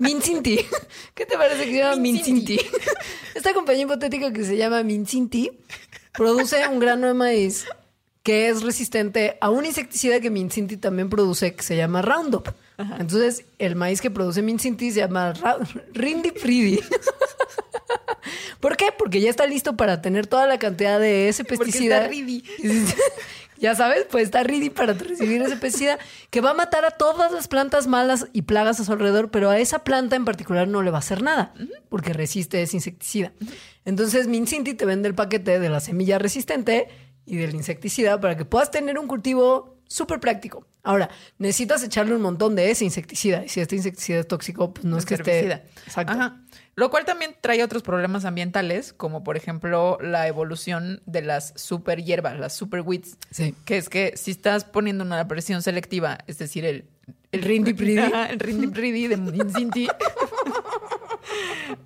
Mincinti. 0.00 0.58
¿Qué 1.14 1.26
te 1.26 1.36
parece 1.36 1.66
que 1.66 1.72
se 1.72 1.78
llama 1.78 1.96
Mincinti. 1.96 2.58
Esta 3.34 3.54
compañía 3.54 3.84
hipotética 3.84 4.32
que 4.32 4.44
se 4.44 4.56
llama 4.56 4.82
Mincinti 4.82 5.50
produce 6.14 6.66
un 6.66 6.80
grano 6.80 7.06
de 7.06 7.14
maíz 7.14 7.66
que 8.22 8.48
es 8.48 8.62
resistente 8.62 9.38
a 9.40 9.50
un 9.50 9.64
insecticida 9.64 10.20
que 10.20 10.30
Mincinti 10.30 10.76
también 10.76 11.08
produce 11.08 11.54
que 11.54 11.62
se 11.62 11.76
llama 11.76 12.02
Roundup. 12.02 12.48
Entonces, 12.98 13.44
el 13.58 13.76
maíz 13.76 14.00
que 14.00 14.10
produce 14.10 14.40
Mincinti 14.40 14.90
se 14.90 15.00
llama 15.00 15.34
Rindi 15.92 16.30
Fridi. 16.30 16.80
¿Por 18.60 18.76
qué? 18.76 18.86
Porque 18.96 19.20
ya 19.20 19.28
está 19.30 19.46
listo 19.46 19.76
para 19.76 20.00
tener 20.00 20.26
toda 20.26 20.46
la 20.46 20.58
cantidad 20.58 20.98
de 20.98 21.28
ese 21.28 21.44
Porque 21.44 21.64
pesticida. 21.64 21.96
está 21.98 22.08
ridi. 22.08 22.42
Ya 23.60 23.74
sabes, 23.74 24.06
pues 24.10 24.24
está 24.24 24.42
ready 24.42 24.70
para 24.70 24.94
recibir 24.94 25.42
ese 25.42 25.56
pesticida 25.56 25.98
que 26.30 26.40
va 26.40 26.50
a 26.50 26.54
matar 26.54 26.84
a 26.84 26.90
todas 26.90 27.30
las 27.30 27.46
plantas 27.46 27.86
malas 27.86 28.26
y 28.32 28.42
plagas 28.42 28.80
a 28.80 28.84
su 28.84 28.92
alrededor, 28.92 29.30
pero 29.30 29.50
a 29.50 29.58
esa 29.58 29.84
planta 29.84 30.16
en 30.16 30.24
particular 30.24 30.66
no 30.66 30.82
le 30.82 30.90
va 30.90 30.98
a 30.98 31.00
hacer 31.00 31.22
nada 31.22 31.52
porque 31.88 32.12
resiste 32.12 32.62
ese 32.62 32.78
insecticida. 32.78 33.32
Entonces, 33.84 34.26
Mincinti 34.26 34.74
te 34.74 34.86
vende 34.86 35.08
el 35.08 35.14
paquete 35.14 35.58
de 35.58 35.68
la 35.68 35.80
semilla 35.80 36.18
resistente 36.18 36.88
y 37.26 37.36
del 37.36 37.54
insecticida 37.54 38.18
para 38.20 38.36
que 38.36 38.44
puedas 38.44 38.70
tener 38.70 38.98
un 38.98 39.06
cultivo 39.06 39.76
súper 39.86 40.20
práctico. 40.20 40.66
Ahora, 40.82 41.10
necesitas 41.38 41.82
echarle 41.82 42.14
un 42.14 42.22
montón 42.22 42.56
de 42.56 42.70
ese 42.70 42.84
insecticida 42.86 43.44
y 43.44 43.50
si 43.50 43.60
este 43.60 43.76
insecticida 43.76 44.20
es 44.20 44.28
tóxico, 44.28 44.72
pues 44.72 44.86
no 44.86 44.96
es 44.96 45.04
que 45.04 45.14
esté... 45.14 45.52
Exacto. 45.86 46.12
Ajá. 46.14 46.40
Lo 46.80 46.88
cual 46.90 47.04
también 47.04 47.36
trae 47.42 47.62
otros 47.62 47.82
problemas 47.82 48.24
ambientales, 48.24 48.94
como 48.94 49.22
por 49.22 49.36
ejemplo 49.36 49.98
la 50.00 50.26
evolución 50.28 51.02
de 51.04 51.20
las 51.20 51.52
super 51.54 52.02
hierbas, 52.02 52.38
las 52.40 52.54
super 52.54 52.80
weeds. 52.80 53.18
Sí. 53.30 53.54
Que 53.66 53.76
es 53.76 53.90
que 53.90 54.14
si 54.16 54.30
estás 54.30 54.64
poniendo 54.64 55.04
una 55.04 55.28
presión 55.28 55.60
selectiva, 55.60 56.16
es 56.26 56.38
decir, 56.38 56.64
el, 56.64 56.86
El 57.32 57.42
rindi 57.42 57.74
pridi. 57.74 58.00
El 58.30 58.40
rindi 58.40 58.68
pridi 58.68 59.08
de. 59.08 59.16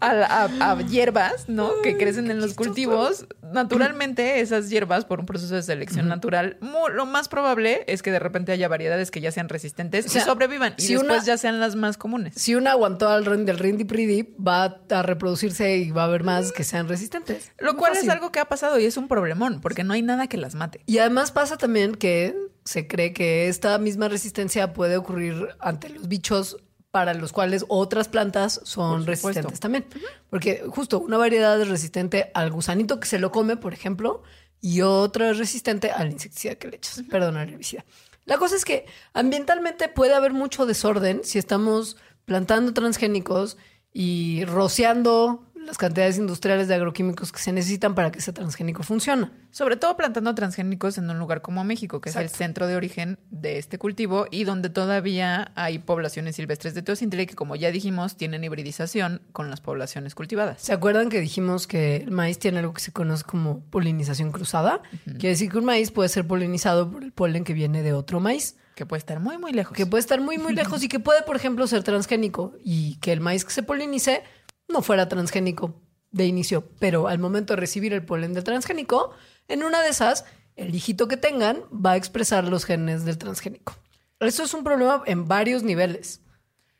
A, 0.00 0.14
la- 0.14 0.26
a- 0.26 0.70
a 0.72 0.80
hierbas, 0.82 1.48
¿no? 1.48 1.70
Que 1.82 1.96
crecen 1.96 2.30
en 2.30 2.40
los 2.40 2.54
cultivos. 2.54 3.26
Naturalmente, 3.54 4.40
esas 4.40 4.68
hierbas, 4.70 5.04
por 5.04 5.20
un 5.20 5.26
proceso 5.26 5.54
de 5.54 5.62
selección 5.62 6.08
natural, 6.08 6.58
lo 6.92 7.06
más 7.06 7.28
probable 7.28 7.84
es 7.86 8.02
que 8.02 8.10
de 8.10 8.18
repente 8.18 8.52
haya 8.52 8.68
variedades 8.68 9.10
que 9.10 9.20
ya 9.20 9.30
sean 9.32 9.48
resistentes 9.48 10.06
O 10.06 10.08
sea, 10.08 10.22
y 10.22 10.24
sobrevivan. 10.24 10.74
Y 10.76 10.82
si 10.82 10.94
después 10.94 11.10
una- 11.18 11.24
ya 11.24 11.36
sean 11.38 11.60
las 11.60 11.76
más 11.76 11.96
comunes. 11.96 12.34
Si 12.36 12.54
una 12.54 12.72
aguantó 12.72 13.08
al 13.08 13.24
del 13.46 13.58
Rindy 13.58 13.84
Pridi, 13.84 14.34
va 14.36 14.80
a 14.90 15.02
reproducirse 15.02 15.76
y 15.78 15.90
va 15.90 16.02
a 16.02 16.06
haber 16.06 16.24
más 16.24 16.52
que 16.52 16.64
sean 16.64 16.88
resistentes. 16.88 17.52
Lo 17.58 17.76
cual 17.76 17.96
es 17.96 18.08
algo 18.08 18.30
que 18.32 18.40
ha 18.40 18.44
pasado 18.46 18.78
y 18.78 18.84
es 18.84 18.96
un 18.96 19.08
problemón, 19.08 19.60
porque 19.60 19.84
no 19.84 19.92
hay 19.94 20.02
nada 20.02 20.26
que 20.26 20.36
las 20.36 20.54
mate. 20.54 20.80
Y 20.86 20.98
además 20.98 21.32
pasa 21.32 21.56
también 21.56 21.94
que 21.94 22.34
se 22.64 22.86
cree 22.86 23.12
que 23.12 23.48
esta 23.48 23.78
misma 23.78 24.08
resistencia 24.08 24.72
puede 24.72 24.96
ocurrir 24.96 25.48
ante 25.60 25.88
los 25.90 26.08
bichos 26.08 26.56
para 26.94 27.12
los 27.12 27.32
cuales 27.32 27.64
otras 27.66 28.06
plantas 28.06 28.60
son 28.62 29.04
resistentes 29.04 29.58
también. 29.58 29.84
Porque 30.30 30.62
justo 30.68 31.00
una 31.00 31.18
variedad 31.18 31.60
es 31.60 31.66
resistente 31.66 32.30
al 32.34 32.52
gusanito 32.52 33.00
que 33.00 33.08
se 33.08 33.18
lo 33.18 33.32
come, 33.32 33.56
por 33.56 33.74
ejemplo, 33.74 34.22
y 34.60 34.82
otra 34.82 35.30
es 35.30 35.38
resistente 35.38 35.90
al 35.90 36.12
insecticida 36.12 36.54
que 36.54 36.68
le 36.68 36.76
echas, 36.76 37.02
perdón, 37.10 37.36
al 37.36 37.48
herbicida. 37.48 37.84
La 38.26 38.38
cosa 38.38 38.54
es 38.54 38.64
que 38.64 38.86
ambientalmente 39.12 39.88
puede 39.88 40.14
haber 40.14 40.34
mucho 40.34 40.66
desorden 40.66 41.22
si 41.24 41.40
estamos 41.40 41.96
plantando 42.26 42.72
transgénicos 42.72 43.56
y 43.92 44.44
rociando 44.44 45.50
las 45.64 45.78
cantidades 45.78 46.18
industriales 46.18 46.68
de 46.68 46.74
agroquímicos 46.74 47.32
que 47.32 47.38
se 47.38 47.52
necesitan 47.52 47.94
para 47.94 48.10
que 48.12 48.18
ese 48.18 48.32
transgénico 48.32 48.82
funcione. 48.82 49.30
Sobre 49.50 49.76
todo 49.76 49.96
plantando 49.96 50.34
transgénicos 50.34 50.98
en 50.98 51.08
un 51.10 51.18
lugar 51.18 51.42
como 51.42 51.64
México, 51.64 52.00
que 52.00 52.10
es 52.10 52.16
el 52.16 52.28
centro 52.28 52.66
de 52.66 52.76
origen 52.76 53.18
de 53.30 53.58
este 53.58 53.78
cultivo 53.78 54.26
y 54.30 54.44
donde 54.44 54.68
todavía 54.70 55.52
hay 55.54 55.78
poblaciones 55.78 56.36
silvestres 56.36 56.74
de 56.74 56.82
teosintile 56.82 57.26
que, 57.26 57.34
como 57.34 57.56
ya 57.56 57.70
dijimos, 57.70 58.16
tienen 58.16 58.44
hibridización 58.44 59.22
con 59.32 59.50
las 59.50 59.60
poblaciones 59.60 60.14
cultivadas. 60.14 60.60
¿Se 60.62 60.72
acuerdan 60.72 61.08
que 61.08 61.20
dijimos 61.20 61.66
que 61.66 61.96
el 61.96 62.10
maíz 62.10 62.38
tiene 62.38 62.58
algo 62.58 62.72
que 62.74 62.80
se 62.80 62.92
conoce 62.92 63.24
como 63.24 63.60
polinización 63.70 64.32
cruzada? 64.32 64.82
Quiere 65.04 65.30
decir 65.30 65.50
que 65.50 65.58
un 65.58 65.64
maíz 65.64 65.90
puede 65.90 66.08
ser 66.08 66.26
polinizado 66.26 66.90
por 66.90 67.02
el 67.04 67.12
polen 67.12 67.44
que 67.44 67.52
viene 67.52 67.82
de 67.82 67.92
otro 67.92 68.20
maíz, 68.20 68.56
Que 68.74 68.86
puede 68.86 68.98
estar 68.98 69.20
muy, 69.20 69.38
muy 69.38 69.52
lejos. 69.52 69.76
que 69.76 69.86
puede 69.86 70.00
estar 70.00 70.20
muy, 70.20 70.36
muy 70.38 70.52
lejos 70.52 70.82
y 70.82 70.88
que 70.88 70.98
puede, 70.98 71.22
por 71.22 71.36
ejemplo, 71.36 71.66
ser 71.66 71.82
transgénico 71.84 72.54
y 72.64 72.96
que 72.96 73.12
el 73.12 73.20
maíz 73.20 73.44
que 73.44 73.52
se 73.52 73.62
polinice 73.62 74.22
no 74.68 74.82
fuera 74.82 75.08
transgénico 75.08 75.80
de 76.10 76.26
inicio, 76.26 76.68
pero 76.78 77.08
al 77.08 77.18
momento 77.18 77.54
de 77.54 77.60
recibir 77.60 77.92
el 77.92 78.04
polen 78.04 78.34
del 78.34 78.44
transgénico, 78.44 79.10
en 79.48 79.64
una 79.64 79.82
de 79.82 79.88
esas, 79.88 80.24
el 80.56 80.74
hijito 80.74 81.08
que 81.08 81.16
tengan 81.16 81.62
va 81.72 81.92
a 81.92 81.96
expresar 81.96 82.44
los 82.44 82.64
genes 82.64 83.04
del 83.04 83.18
transgénico. 83.18 83.74
Eso 84.20 84.44
es 84.44 84.54
un 84.54 84.64
problema 84.64 85.02
en 85.06 85.26
varios 85.26 85.62
niveles. 85.62 86.20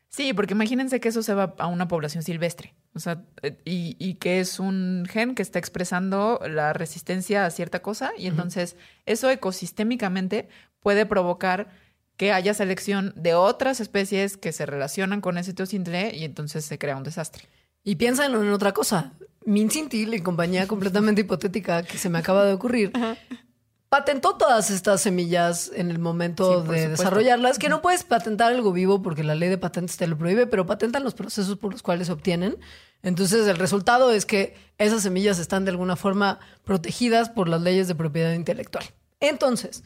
Sí, 0.08 0.32
porque 0.32 0.54
imagínense 0.54 1.00
que 1.00 1.08
eso 1.08 1.24
se 1.24 1.34
va 1.34 1.56
a 1.58 1.66
una 1.66 1.88
población 1.88 2.22
silvestre. 2.22 2.74
O 2.94 3.00
sea, 3.00 3.24
eh, 3.42 3.58
y, 3.64 3.96
y 3.98 4.14
que 4.14 4.38
es 4.38 4.60
un 4.60 5.04
gen 5.10 5.34
que 5.34 5.42
está 5.42 5.58
expresando 5.58 6.40
la 6.48 6.72
resistencia 6.72 7.44
a 7.44 7.50
cierta 7.50 7.82
cosa. 7.82 8.12
Y 8.16 8.28
entonces 8.28 8.76
eso 9.06 9.28
ecosistémicamente 9.28 10.48
puede 10.78 11.04
provocar 11.04 11.68
que 12.16 12.32
haya 12.32 12.54
selección 12.54 13.12
de 13.16 13.34
otras 13.34 13.80
especies 13.80 14.36
que 14.36 14.52
se 14.52 14.66
relacionan 14.66 15.20
con 15.20 15.36
ese 15.36 15.52
teosintile 15.52 16.14
y 16.14 16.24
entonces 16.24 16.64
se 16.64 16.78
crea 16.78 16.96
un 16.96 17.02
desastre. 17.02 17.48
Y 17.84 17.96
piensan 17.96 18.34
en 18.34 18.50
otra 18.50 18.72
cosa. 18.72 19.12
Mincinti, 19.44 20.06
la 20.06 20.22
compañía 20.22 20.66
completamente 20.66 21.20
hipotética 21.20 21.82
que 21.82 21.98
se 21.98 22.08
me 22.08 22.18
acaba 22.18 22.44
de 22.46 22.54
ocurrir, 22.54 22.92
patentó 23.90 24.36
todas 24.36 24.70
estas 24.70 25.02
semillas 25.02 25.70
en 25.74 25.90
el 25.90 25.98
momento 25.98 26.44
Sí, 26.46 26.54
de 26.54 26.60
supuesto. 26.62 26.88
desarrollarlas, 26.90 27.58
que 27.58 27.68
no 27.68 27.82
puedes 27.82 28.02
patentar 28.04 28.52
algo 28.52 28.72
vivo 28.72 29.02
porque 29.02 29.22
la 29.22 29.34
ley 29.34 29.50
de 29.50 29.58
patentes 29.58 29.96
te 29.98 30.06
lo 30.06 30.16
prohíbe, 30.16 30.46
pero 30.46 30.66
patentan 30.66 31.04
los 31.04 31.14
procesos 31.14 31.58
por 31.58 31.72
los 31.72 31.82
cuales 31.82 32.06
se 32.06 32.12
obtienen. 32.14 32.56
Entonces 33.02 33.46
el 33.46 33.56
resultado 33.58 34.10
es 34.10 34.24
que 34.24 34.56
esas 34.78 35.02
semillas 35.02 35.38
están 35.38 35.64
de 35.66 35.70
alguna 35.70 35.94
forma 35.94 36.40
protegidas 36.64 37.28
por 37.28 37.48
las 37.48 37.60
leyes 37.60 37.86
de 37.86 37.94
propiedad 37.94 38.32
intelectual. 38.32 38.84
Entonces, 39.20 39.84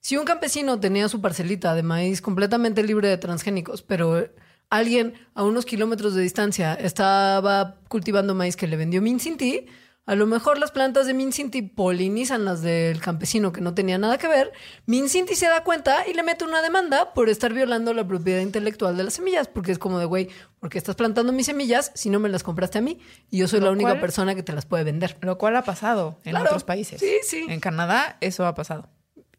si 0.00 0.16
un 0.16 0.24
campesino 0.24 0.78
tenía 0.78 1.08
su 1.08 1.20
parcelita 1.20 1.74
de 1.74 1.82
maíz 1.82 2.22
completamente 2.22 2.82
libre 2.84 3.08
de 3.08 3.18
transgénicos, 3.18 3.82
pero 3.82 4.28
alguien 4.70 5.14
a 5.34 5.42
unos 5.44 5.66
kilómetros 5.66 6.14
de 6.14 6.22
distancia 6.22 6.74
estaba 6.74 7.76
cultivando 7.88 8.34
maíz 8.34 8.56
que 8.56 8.66
le 8.66 8.76
vendió 8.76 9.02
Mincinti, 9.02 9.66
a 10.06 10.14
lo 10.16 10.26
mejor 10.26 10.58
las 10.58 10.72
plantas 10.72 11.06
de 11.06 11.14
Mincinti 11.14 11.62
polinizan 11.62 12.44
las 12.44 12.62
del 12.62 13.00
campesino 13.00 13.52
que 13.52 13.60
no 13.60 13.74
tenía 13.74 13.96
nada 13.98 14.18
que 14.18 14.26
ver. 14.26 14.50
Mincinti 14.86 15.36
se 15.36 15.46
da 15.46 15.62
cuenta 15.62 16.04
y 16.08 16.14
le 16.14 16.24
mete 16.24 16.44
una 16.44 16.62
demanda 16.62 17.12
por 17.14 17.28
estar 17.28 17.52
violando 17.52 17.94
la 17.94 18.04
propiedad 18.08 18.40
intelectual 18.40 18.96
de 18.96 19.04
las 19.04 19.14
semillas, 19.14 19.46
porque 19.46 19.70
es 19.70 19.78
como 19.78 19.98
de, 20.00 20.06
güey, 20.06 20.28
¿por 20.58 20.68
qué 20.70 20.78
estás 20.78 20.96
plantando 20.96 21.32
mis 21.32 21.46
semillas 21.46 21.92
si 21.94 22.10
no 22.10 22.18
me 22.18 22.28
las 22.28 22.42
compraste 22.42 22.78
a 22.78 22.80
mí? 22.80 22.98
Y 23.30 23.38
yo 23.38 23.46
soy 23.46 23.60
Lo 23.60 23.66
la 23.66 23.72
única 23.72 23.90
cual- 23.90 24.00
persona 24.00 24.34
que 24.34 24.42
te 24.42 24.52
las 24.52 24.66
puede 24.66 24.82
vender. 24.82 25.16
Lo 25.20 25.38
cual 25.38 25.54
ha 25.56 25.62
pasado 25.62 26.18
en 26.24 26.30
Claro. 26.32 26.46
otros 26.46 26.64
países. 26.64 26.98
Sí, 26.98 27.18
sí. 27.22 27.46
En 27.48 27.60
Canadá 27.60 28.16
eso 28.20 28.46
ha 28.46 28.54
pasado. 28.54 28.88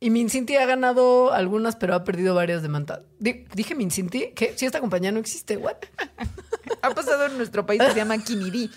Y 0.04 0.10
Mincinti 0.10 0.56
ha 0.56 0.66
ganado 0.66 1.32
algunas, 1.32 1.76
pero 1.76 1.94
ha 1.94 2.04
perdido 2.04 2.34
varias 2.36 2.64
demandas. 2.64 3.02
Di- 3.20 3.46
Dije 3.54 3.76
Mincinti, 3.76 4.32
que 4.36 4.58
si 4.58 4.66
esta 4.66 4.80
compañía 4.82 5.12
no 5.12 5.20
existe, 5.20 5.56
¿what? 5.58 5.76
Ha 6.82 6.90
pasado 6.90 7.28
en 7.28 7.38
nuestro 7.38 7.66
país 7.68 7.82
se 7.84 7.94
llama 7.96 8.18
Kinidi. 8.18 8.72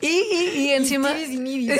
Y, 0.00 0.06
y, 0.08 0.50
y 0.56 0.70
encima, 0.72 1.16
y 1.18 1.70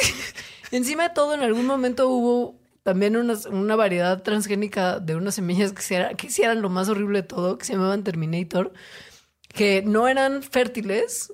encima 0.70 1.08
de 1.08 1.14
todo, 1.14 1.34
en 1.34 1.42
algún 1.42 1.66
momento 1.66 2.08
hubo 2.08 2.60
también 2.82 3.16
unas- 3.16 3.46
una 3.46 3.76
variedad 3.76 4.22
transgénica 4.22 5.00
de 5.00 5.16
unas 5.16 5.34
semillas 5.34 5.72
que, 5.72 5.94
era- 5.94 6.14
que 6.14 6.30
sí 6.30 6.42
eran 6.42 6.62
lo 6.62 6.68
más 6.70 6.88
horrible 6.88 7.22
de 7.22 7.28
todo, 7.28 7.58
que 7.58 7.64
se 7.64 7.72
llamaban 7.72 8.04
Terminator, 8.04 8.72
que 9.48 9.82
no 9.84 10.08
eran 10.08 10.42
fértiles 10.42 11.32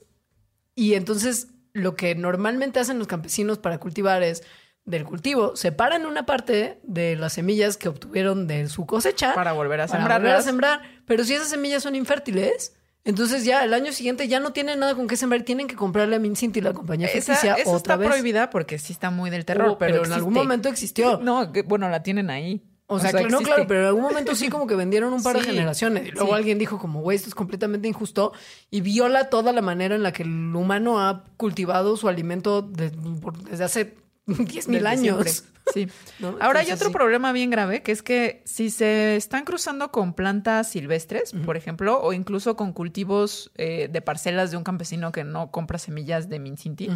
y 0.74 0.94
entonces 0.94 1.48
lo 1.72 1.94
que 1.96 2.14
normalmente 2.14 2.80
hacen 2.80 2.98
los 2.98 3.08
campesinos 3.08 3.58
para 3.58 3.78
cultivar 3.78 4.22
es 4.22 4.42
del 4.90 5.04
cultivo, 5.04 5.56
separan 5.56 6.04
una 6.06 6.26
parte 6.26 6.80
de 6.82 7.16
las 7.16 7.32
semillas 7.34 7.76
que 7.76 7.88
obtuvieron 7.88 8.46
de 8.46 8.68
su 8.68 8.86
cosecha 8.86 9.34
Para 9.34 9.52
volver 9.52 9.80
a 9.80 9.86
para 9.86 9.98
sembrarlas. 10.00 10.20
volver 10.22 10.36
a 10.36 10.42
sembrar. 10.42 10.80
Pero 11.06 11.24
si 11.24 11.34
esas 11.34 11.48
semillas 11.48 11.82
son 11.82 11.94
infértiles, 11.94 12.74
entonces 13.04 13.44
ya 13.44 13.64
el 13.64 13.72
año 13.72 13.92
siguiente 13.92 14.28
ya 14.28 14.40
no 14.40 14.52
tienen 14.52 14.78
nada 14.80 14.94
con 14.94 15.06
qué 15.08 15.16
sembrar 15.16 15.40
y 15.40 15.44
tienen 15.44 15.66
que 15.66 15.74
comprarle 15.76 16.16
a 16.16 16.18
Mincint 16.18 16.56
y 16.56 16.60
la 16.60 16.72
compañía 16.74 17.06
Esa, 17.06 17.32
ficticia 17.34 17.54
esa 17.54 17.70
otra 17.70 17.76
está 17.76 17.96
vez. 17.96 18.08
prohibida 18.08 18.50
porque 18.50 18.78
sí 18.78 18.92
está 18.92 19.10
muy 19.10 19.30
del 19.30 19.44
terror, 19.46 19.70
Oh, 19.70 19.78
pero, 19.78 20.04
en 20.04 20.12
algún 20.12 20.34
momento 20.34 20.68
existió. 20.68 21.18
No, 21.22 21.50
que- 21.52 21.62
bueno, 21.62 21.88
la 21.88 22.02
tienen 22.02 22.28
ahí. 22.30 22.62
O 22.92 22.98
sea, 22.98 23.10
que 23.12 23.18
no, 23.20 23.26
existe. 23.38 23.44
claro, 23.44 23.66
pero 23.68 23.80
en 23.82 23.86
algún 23.86 24.02
momento 24.02 24.34
sí 24.34 24.48
como 24.48 24.66
que 24.66 24.74
vendieron 24.74 25.12
un 25.12 25.22
par 25.22 25.36
de 25.38 25.44
generaciones. 25.44 26.08
Y 26.08 26.10
luego 26.10 26.30
sí. 26.30 26.34
alguien 26.34 26.58
dijo 26.58 26.76
como, 26.80 27.00
güey, 27.02 27.14
esto 27.14 27.28
es 27.28 27.36
completamente 27.36 27.86
injusto 27.86 28.32
y 28.68 28.80
viola 28.80 29.30
toda 29.30 29.52
la 29.52 29.62
manera 29.62 29.94
en 29.94 30.02
la 30.02 30.12
que 30.12 30.24
el 30.24 30.56
humano 30.56 30.98
ha 31.00 31.22
cultivado 31.36 31.96
su 31.96 32.08
alimento 32.08 32.62
de- 32.62 32.90
por- 32.90 33.38
desde 33.44 33.62
hace 33.62 33.94
10 34.38 34.68
mil 34.68 34.86
años. 34.86 35.44
Sí. 35.74 35.88
¿No? 36.18 36.36
Ahora 36.40 36.60
hay 36.60 36.72
otro 36.72 36.88
sí. 36.88 36.92
problema 36.92 37.32
bien 37.32 37.50
grave, 37.50 37.82
que 37.82 37.92
es 37.92 38.02
que 38.02 38.42
si 38.44 38.70
se 38.70 39.16
están 39.16 39.44
cruzando 39.44 39.90
con 39.92 40.14
plantas 40.14 40.70
silvestres, 40.70 41.32
por 41.32 41.56
ejemplo, 41.56 42.00
o 42.02 42.12
incluso 42.12 42.56
con 42.56 42.72
cultivos 42.72 43.50
eh, 43.56 43.88
de 43.90 44.00
parcelas 44.02 44.50
de 44.50 44.56
un 44.56 44.64
campesino 44.64 45.12
que 45.12 45.24
no 45.24 45.50
compra 45.50 45.78
semillas 45.78 46.28
de 46.28 46.38
Mincinti, 46.38 46.88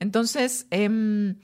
entonces 0.00 0.66
em, 0.70 1.36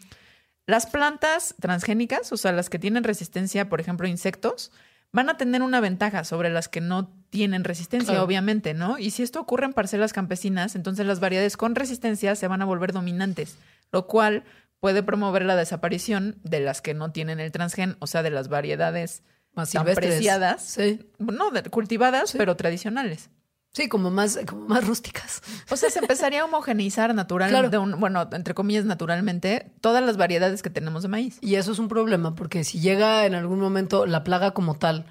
las 0.66 0.86
plantas 0.86 1.54
transgénicas, 1.60 2.32
o 2.32 2.36
sea, 2.36 2.52
las 2.52 2.68
que 2.68 2.78
tienen 2.78 3.04
resistencia, 3.04 3.68
por 3.68 3.80
ejemplo, 3.80 4.06
insectos, 4.08 4.72
van 5.12 5.30
a 5.30 5.36
tener 5.36 5.62
una 5.62 5.80
ventaja 5.80 6.24
sobre 6.24 6.50
las 6.50 6.68
que 6.68 6.80
no 6.80 7.08
tienen 7.30 7.64
resistencia, 7.64 8.12
Claro. 8.14 8.24
obviamente, 8.24 8.74
¿no? 8.74 8.98
Y 8.98 9.12
si 9.12 9.22
esto 9.22 9.40
ocurre 9.40 9.64
en 9.66 9.72
parcelas 9.72 10.12
campesinas, 10.12 10.74
entonces 10.74 11.06
las 11.06 11.20
variedades 11.20 11.56
con 11.56 11.74
resistencia 11.74 12.34
se 12.34 12.48
van 12.48 12.60
a 12.60 12.64
volver 12.64 12.92
dominantes, 12.92 13.56
lo 13.92 14.06
cual 14.08 14.44
puede 14.80 15.02
promover 15.02 15.44
la 15.44 15.56
desaparición 15.56 16.38
de 16.44 16.60
las 16.60 16.80
que 16.82 16.94
no 16.94 17.10
tienen 17.12 17.40
el 17.40 17.52
transgen, 17.52 17.96
o 18.00 18.06
sea, 18.06 18.22
de 18.22 18.30
las 18.30 18.48
variedades 18.48 19.22
Más 19.54 19.70
tan 19.70 19.82
silvestres. 19.82 20.10
preciadas, 20.14 20.62
Sí. 20.62 21.00
no, 21.18 21.50
cultivadas, 21.70 22.34
pero 22.36 22.56
tradicionales. 22.56 23.30
Sí, 23.72 23.88
como 23.88 24.10
más, 24.10 24.38
como 24.46 24.66
más 24.68 24.86
rústicas. 24.86 25.42
O 25.70 25.76
sea, 25.76 25.90
se 25.90 25.98
empezaría 25.98 26.40
a 26.40 26.44
homogeneizar 26.46 27.14
natural, 27.14 27.50
Claro. 27.50 27.68
de 27.68 27.76
un- 27.76 28.00
bueno, 28.00 28.26
entre 28.32 28.54
comillas, 28.54 28.86
naturalmente, 28.86 29.70
todas 29.82 30.02
las 30.02 30.16
variedades 30.16 30.62
que 30.62 30.70
tenemos 30.70 31.02
de 31.02 31.08
maíz. 31.08 31.36
Y 31.42 31.56
eso 31.56 31.72
es 31.72 31.78
un 31.78 31.88
problema, 31.88 32.34
porque 32.34 32.64
si 32.64 32.80
llega 32.80 33.26
en 33.26 33.34
algún 33.34 33.60
momento 33.60 34.06
la 34.06 34.24
plaga 34.24 34.52
como 34.52 34.76
tal, 34.78 35.04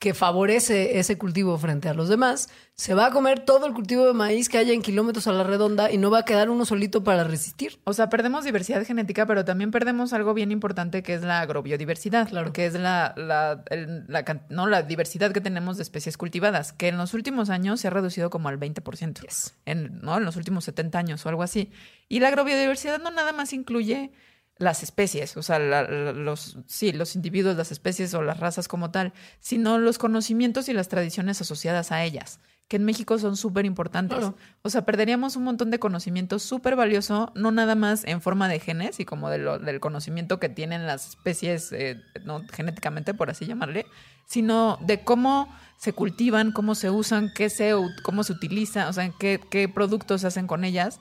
que 0.00 0.14
favorece 0.14 0.98
ese 0.98 1.18
cultivo 1.18 1.58
frente 1.58 1.86
a 1.90 1.92
los 1.94 2.08
demás, 2.08 2.48
se 2.74 2.94
va 2.94 3.04
a 3.04 3.10
comer 3.10 3.40
todo 3.40 3.66
el 3.66 3.74
cultivo 3.74 4.06
de 4.06 4.14
maíz 4.14 4.48
que 4.48 4.56
haya 4.56 4.72
en 4.72 4.80
kilómetros 4.80 5.26
a 5.26 5.32
la 5.32 5.44
redonda 5.44 5.92
y 5.92 5.98
no 5.98 6.10
va 6.10 6.20
a 6.20 6.24
quedar 6.24 6.48
uno 6.48 6.64
solito 6.64 7.04
para 7.04 7.22
resistir. 7.24 7.78
O 7.84 7.92
sea, 7.92 8.08
perdemos 8.08 8.44
diversidad 8.46 8.82
genética, 8.86 9.26
pero 9.26 9.44
también 9.44 9.70
perdemos 9.70 10.14
algo 10.14 10.32
bien 10.32 10.52
importante 10.52 11.02
que 11.02 11.12
es 11.12 11.20
la 11.22 11.40
agrobiodiversidad, 11.42 12.30
Claro. 12.30 12.50
que 12.54 12.64
es 12.64 12.72
la, 12.72 13.12
la, 13.18 13.62
el- 13.68 14.06
la 14.08 14.24
can- 14.24 14.46
no, 14.48 14.66
la 14.66 14.80
diversidad 14.82 15.32
que 15.32 15.42
tenemos 15.42 15.76
de 15.76 15.82
especies 15.82 16.16
cultivadas, 16.16 16.72
que 16.72 16.88
en 16.88 16.96
los 16.96 17.12
últimos 17.12 17.50
años 17.50 17.78
se 17.80 17.88
ha 17.88 17.90
reducido 17.90 18.30
como 18.30 18.48
al 18.48 18.58
20%, 18.58 19.52
en, 19.66 20.00
¿no? 20.00 20.16
en 20.16 20.24
los 20.24 20.36
últimos 20.36 20.64
70 20.64 20.98
años 20.98 21.26
o 21.26 21.28
algo 21.28 21.42
así. 21.42 21.70
Y 22.08 22.20
la 22.20 22.28
agrobiodiversidad 22.28 23.00
no 23.02 23.10
nada 23.10 23.32
más 23.34 23.52
incluye 23.52 24.12
las 24.60 24.84
especies, 24.84 25.36
o 25.36 25.42
sea, 25.42 25.58
la- 25.58 25.82
la- 25.82 26.12
los, 26.12 26.58
sí, 26.66 26.92
los 26.92 27.16
individuos, 27.16 27.56
las 27.56 27.72
especies 27.72 28.14
o 28.14 28.22
las 28.22 28.38
razas 28.38 28.68
como 28.68 28.92
tal, 28.92 29.12
sino 29.40 29.78
los 29.78 29.98
conocimientos 29.98 30.68
y 30.68 30.72
las 30.72 30.86
tradiciones 30.88 31.40
asociadas 31.40 31.90
a 31.90 32.04
ellas, 32.04 32.38
que 32.68 32.76
en 32.76 32.84
México 32.84 33.18
son 33.18 33.36
súper 33.36 33.64
importantes. 33.64 34.18
Claro. 34.18 34.36
O 34.62 34.70
sea, 34.70 34.84
perderíamos 34.84 35.34
un 35.34 35.42
montón 35.42 35.70
de 35.72 35.78
conocimiento 35.80 36.38
súper 36.38 36.76
valioso, 36.76 37.32
no 37.34 37.50
nada 37.50 37.74
más 37.74 38.04
en 38.04 38.20
forma 38.20 38.48
de 38.48 38.60
genes 38.60 39.00
y 39.00 39.04
como 39.04 39.28
de 39.30 39.38
lo- 39.38 39.58
del 39.58 39.80
conocimiento 39.80 40.38
que 40.38 40.48
tienen 40.50 40.86
las 40.86 41.08
especies 41.08 41.72
eh, 41.72 42.00
no 42.24 42.42
genéticamente, 42.52 43.12
por 43.14 43.30
así 43.30 43.46
llamarle, 43.46 43.86
sino 44.26 44.78
de 44.82 45.02
cómo 45.02 45.48
se 45.78 45.94
cultivan, 45.94 46.52
cómo 46.52 46.74
se 46.76 46.90
usan, 46.90 47.32
qué 47.34 47.48
se, 47.50 47.72
cómo 48.04 48.22
se 48.24 48.34
utiliza, 48.34 48.88
o 48.88 48.92
sea, 48.92 49.10
qué, 49.18 49.40
qué 49.50 49.68
productos 49.68 50.20
se 50.20 50.26
hacen 50.26 50.46
con 50.46 50.62
ellas. 50.64 51.00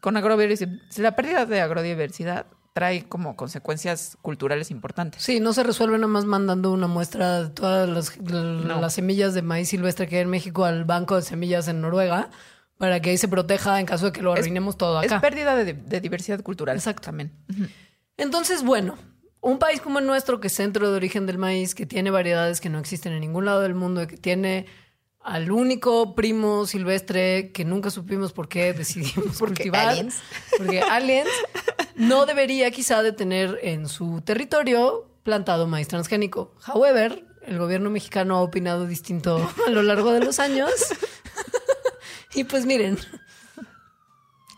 Con 0.00 0.16
agrobiodiversidad, 0.18 0.70
la 0.98 1.16
pérdida 1.16 1.44
de 1.46 1.60
agrobiodiversidad 1.60 2.46
trae 2.74 3.04
como 3.08 3.36
consecuencias 3.36 4.18
culturales 4.20 4.70
importantes. 4.72 5.22
Sí, 5.22 5.38
no 5.40 5.52
se 5.52 5.62
resuelve 5.62 5.96
nada 5.96 6.08
más 6.08 6.24
mandando 6.24 6.72
una 6.72 6.88
muestra 6.88 7.44
de 7.44 7.48
todas 7.50 7.88
las, 7.88 8.16
l- 8.18 8.66
No. 8.66 8.80
las 8.80 8.92
semillas 8.94 9.32
de 9.32 9.42
maíz 9.42 9.68
silvestre 9.68 10.08
que 10.08 10.16
hay 10.16 10.22
en 10.22 10.28
México 10.28 10.64
al 10.64 10.84
banco 10.84 11.14
de 11.16 11.22
semillas 11.22 11.68
en 11.68 11.80
Noruega 11.80 12.30
para 12.76 12.98
que 13.00 13.10
ahí 13.10 13.16
se 13.16 13.28
proteja 13.28 13.78
en 13.78 13.86
caso 13.86 14.06
de 14.06 14.12
que 14.12 14.22
lo 14.22 14.34
Es- 14.34 14.40
arruinemos 14.40 14.76
todo 14.76 15.00
Es 15.02 15.10
acá. 15.12 15.20
pérdida 15.20 15.54
de, 15.56 15.72
de 15.74 16.00
diversidad 16.00 16.42
cultural. 16.42 16.76
Exactamente. 16.76 17.32
Entonces, 18.16 18.64
bueno, 18.64 18.96
un 19.40 19.58
país 19.60 19.80
como 19.80 20.00
el 20.00 20.06
nuestro, 20.06 20.40
que 20.40 20.48
es 20.48 20.52
centro 20.54 20.90
de 20.90 20.96
origen 20.96 21.26
del 21.26 21.38
maíz, 21.38 21.74
que 21.76 21.86
tiene 21.86 22.10
variedades 22.10 22.60
que 22.60 22.70
no 22.70 22.80
existen 22.80 23.12
en 23.12 23.20
ningún 23.20 23.44
lado 23.44 23.60
del 23.60 23.74
mundo 23.74 24.02
y 24.02 24.06
que 24.08 24.16
tiene 24.16 24.66
al 25.24 25.50
único 25.50 26.14
primo 26.14 26.66
silvestre 26.66 27.50
que 27.52 27.64
nunca 27.64 27.90
supimos 27.90 28.32
por 28.32 28.46
qué 28.48 28.72
decidimos 28.74 29.36
Porque 29.38 29.54
cultivar. 29.64 29.88
aliens. 29.88 30.16
Porque 30.56 30.80
aliens 30.82 31.30
no 31.96 32.26
debería 32.26 32.70
quizá 32.70 33.02
de 33.02 33.12
tener 33.12 33.58
en 33.62 33.88
su 33.88 34.20
territorio 34.20 35.08
plantado 35.22 35.66
maíz 35.66 35.88
transgénico. 35.88 36.54
However, 36.66 37.24
el 37.46 37.58
gobierno 37.58 37.88
mexicano 37.88 38.36
ha 38.36 38.42
opinado 38.42 38.86
distinto 38.86 39.50
a 39.66 39.70
lo 39.70 39.82
largo 39.82 40.12
de 40.12 40.20
los 40.20 40.38
años. 40.40 40.70
y 42.34 42.44
pues 42.44 42.66
miren, 42.66 42.98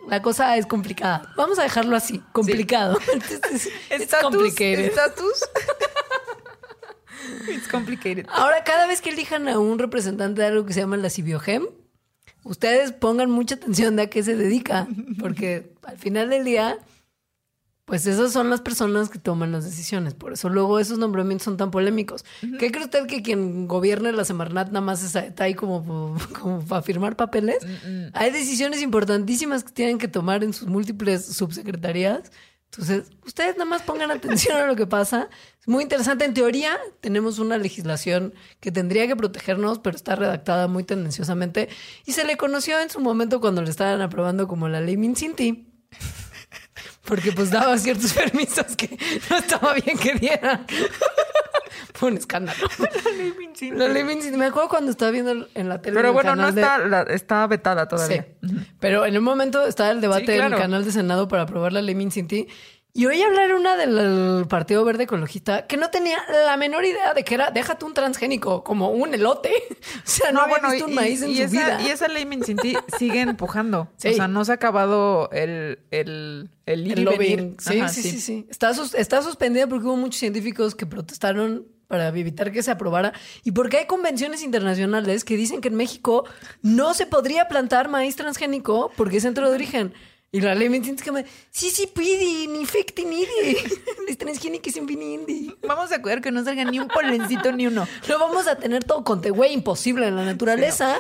la 0.08 0.20
cosa 0.22 0.56
es 0.56 0.66
complicada. 0.66 1.32
Vamos 1.36 1.58
a 1.60 1.62
dejarlo 1.62 1.96
así, 1.96 2.20
complicado. 2.32 2.98
It's 3.14 3.68
Estatus, 3.90 4.22
complicated. 4.30 4.84
estatus. 4.86 5.44
It's 7.48 7.68
complicated. 7.68 8.26
Ahora, 8.28 8.64
cada 8.64 8.86
vez 8.86 9.00
que 9.00 9.10
elijan 9.10 9.48
a 9.48 9.58
un 9.58 9.78
representante 9.78 10.40
de 10.40 10.48
algo 10.48 10.66
que 10.66 10.72
se 10.72 10.80
llama 10.80 10.96
la 10.96 11.10
Cibiogem, 11.10 11.64
ustedes 12.44 12.92
pongan 12.92 13.30
mucha 13.30 13.56
atención 13.56 13.96
de 13.96 14.02
a 14.02 14.10
qué 14.10 14.22
se 14.22 14.36
dedica, 14.36 14.86
porque 15.18 15.72
al 15.82 15.98
final 15.98 16.30
del 16.30 16.44
día, 16.44 16.78
pues 17.84 18.06
esas 18.06 18.32
son 18.32 18.50
las 18.50 18.60
personas 18.60 19.08
que 19.08 19.18
toman 19.18 19.52
las 19.52 19.64
decisiones. 19.64 20.14
Por 20.14 20.32
eso 20.32 20.48
luego 20.48 20.78
esos 20.80 20.98
nombramientos 20.98 21.44
son 21.44 21.56
tan 21.56 21.70
polémicos. 21.70 22.24
¿Qué 22.58 22.70
cree 22.70 22.84
usted 22.84 23.06
que 23.06 23.22
quien 23.22 23.68
gobierne 23.68 24.12
la 24.12 24.24
Semarnat 24.24 24.68
nada 24.68 24.80
más 24.80 25.02
está 25.02 25.44
ahí 25.44 25.54
como, 25.54 26.16
como 26.40 26.64
para 26.64 26.82
firmar 26.82 27.16
papeles? 27.16 27.58
Hay 28.12 28.30
decisiones 28.30 28.82
importantísimas 28.82 29.62
que 29.62 29.72
tienen 29.72 29.98
que 29.98 30.08
tomar 30.08 30.42
en 30.42 30.52
sus 30.52 30.68
múltiples 30.68 31.24
subsecretarías. 31.24 32.32
Entonces, 32.78 33.10
ustedes 33.24 33.56
nada 33.56 33.64
más 33.64 33.82
pongan 33.82 34.10
atención 34.10 34.56
a 34.58 34.66
lo 34.66 34.76
que 34.76 34.86
pasa. 34.86 35.30
Es 35.60 35.66
muy 35.66 35.82
interesante. 35.82 36.26
En 36.26 36.34
teoría, 36.34 36.78
tenemos 37.00 37.38
una 37.38 37.56
legislación 37.56 38.34
que 38.60 38.70
tendría 38.70 39.06
que 39.06 39.16
protegernos, 39.16 39.78
pero 39.78 39.96
está 39.96 40.14
redactada 40.14 40.68
muy 40.68 40.84
tendenciosamente. 40.84 41.70
Y 42.04 42.12
se 42.12 42.24
le 42.24 42.36
conoció 42.36 42.78
en 42.78 42.90
su 42.90 43.00
momento 43.00 43.40
cuando 43.40 43.62
le 43.62 43.70
estaban 43.70 44.02
aprobando 44.02 44.46
como 44.46 44.68
la 44.68 44.82
ley 44.82 44.98
Mincinti. 44.98 45.72
Porque 47.06 47.32
pues 47.32 47.50
daba 47.50 47.78
ciertos 47.78 48.12
permisos 48.14 48.76
que 48.76 48.98
no 49.30 49.38
estaba 49.38 49.72
bien 49.74 49.96
que 49.96 50.14
dieran. 50.14 50.66
Fue 51.96 52.10
un 52.10 52.16
escándalo. 52.18 52.58
La 53.72 53.88
ley 53.88 54.04
Mincinti. 54.04 54.36
Me 54.36 54.46
acuerdo 54.46 54.68
cuando 54.68 54.90
estaba 54.90 55.10
viendo 55.10 55.48
en 55.54 55.68
la 55.68 55.80
tele. 55.80 55.96
Pero 55.96 56.12
bueno, 56.12 56.36
no 56.36 56.52
de- 56.52 56.60
está, 56.60 56.78
la- 56.78 57.02
está 57.02 57.46
vetada 57.46 57.84
Sí. 57.84 57.88
todavía. 57.88 58.26
Pero 58.80 59.06
en 59.06 59.16
un 59.16 59.24
momento 59.24 59.66
estaba 59.66 59.90
el 59.90 60.00
debate 60.00 60.26
Sí, 60.26 60.32
en 60.38 60.52
el 60.52 60.58
canal 60.58 60.84
de 60.84 60.92
Senado 60.92 61.26
para 61.26 61.42
aprobar 61.42 61.72
la 61.72 61.80
ley 61.82 61.94
Mincinti. 61.94 62.48
Y 62.92 63.04
oí 63.04 63.20
hablar 63.20 63.54
una 63.54 63.76
del 63.76 64.46
Partido 64.48 64.82
Verde 64.82 65.02
Ecologista 65.04 65.66
que 65.66 65.76
no 65.76 65.90
tenía 65.90 66.16
la 66.46 66.56
menor 66.56 66.82
idea 66.86 67.12
de 67.12 67.24
que 67.24 67.34
era, 67.34 67.50
déjate 67.50 67.84
un 67.84 67.92
transgénico, 67.92 68.64
como 68.64 68.88
un 68.90 69.12
elote. 69.14 69.52
O 70.06 70.08
sea, 70.08 70.32
no, 70.32 70.40
había 70.40 70.56
visto 70.70 70.86
un 70.86 70.94
maíz 70.94 71.20
en 71.22 71.30
y 71.30 71.36
su 71.36 71.42
esa, 71.42 71.50
vida. 71.50 71.82
y 71.82 71.88
esa 71.90 72.08
ley 72.08 72.24
Mincinti 72.26 72.74
sigue 72.98 73.20
empujando. 73.20 73.88
Sí. 73.98 74.08
O 74.08 74.12
sea, 74.14 74.28
no 74.28 74.44
se 74.46 74.52
ha 74.52 74.54
acabado 74.54 75.28
el, 75.32 75.78
el, 75.90 76.48
el 76.64 76.86
ir 76.86 76.92
El 76.94 76.98
y 77.00 77.02
lobbying. 77.04 77.36
venir. 77.36 77.56
Sí, 77.58 77.80
Ajá, 77.80 77.88
sí, 77.88 78.02
sí, 78.02 78.20
sí. 78.20 78.46
Está, 78.50 78.72
sus- 78.72 78.94
está 78.94 79.20
suspendida 79.22 79.66
porque 79.66 79.86
hubo 79.86 79.96
muchos 79.96 80.18
científicos 80.20 80.74
que 80.74 80.86
protestaron 80.86 81.66
para 81.88 82.08
evitar 82.08 82.52
que 82.52 82.62
se 82.62 82.70
aprobara 82.70 83.12
y 83.44 83.52
porque 83.52 83.78
hay 83.78 83.86
convenciones 83.86 84.42
internacionales 84.42 85.24
que 85.24 85.36
dicen 85.36 85.60
que 85.60 85.68
en 85.68 85.76
México 85.76 86.24
no 86.62 86.94
se 86.94 87.06
podría 87.06 87.48
plantar 87.48 87.88
maíz 87.88 88.16
transgénico 88.16 88.90
porque 88.96 89.18
es 89.18 89.22
centro 89.22 89.48
de 89.48 89.54
origen. 89.54 89.94
Y 90.32 90.40
la 90.40 90.54
ley 90.54 90.68
me 90.68 90.76
entiende 90.76 91.02
que 91.02 91.12
me 91.12 91.24
sí, 91.50 91.70
sí 91.70 91.86
puede, 91.86 92.46
ni 92.48 92.66
fecti 92.66 93.04
ni. 93.04 93.24
Les 94.06 94.18
transgénicos 94.18 94.74
sin 94.74 94.84
vinindi. 94.84 95.54
Vamos 95.66 95.92
a 95.92 96.02
cuidar 96.02 96.20
que 96.20 96.30
no 96.30 96.44
salga 96.44 96.64
ni 96.64 96.78
un 96.78 96.88
polencito 96.88 97.52
ni 97.52 97.66
uno. 97.68 97.86
Lo 98.08 98.18
vamos 98.18 98.46
a 98.46 98.56
tener 98.56 98.84
todo 98.84 99.04
con 99.04 99.22
güey 99.22 99.54
imposible 99.54 100.08
en 100.08 100.16
la 100.16 100.24
naturaleza. 100.24 100.98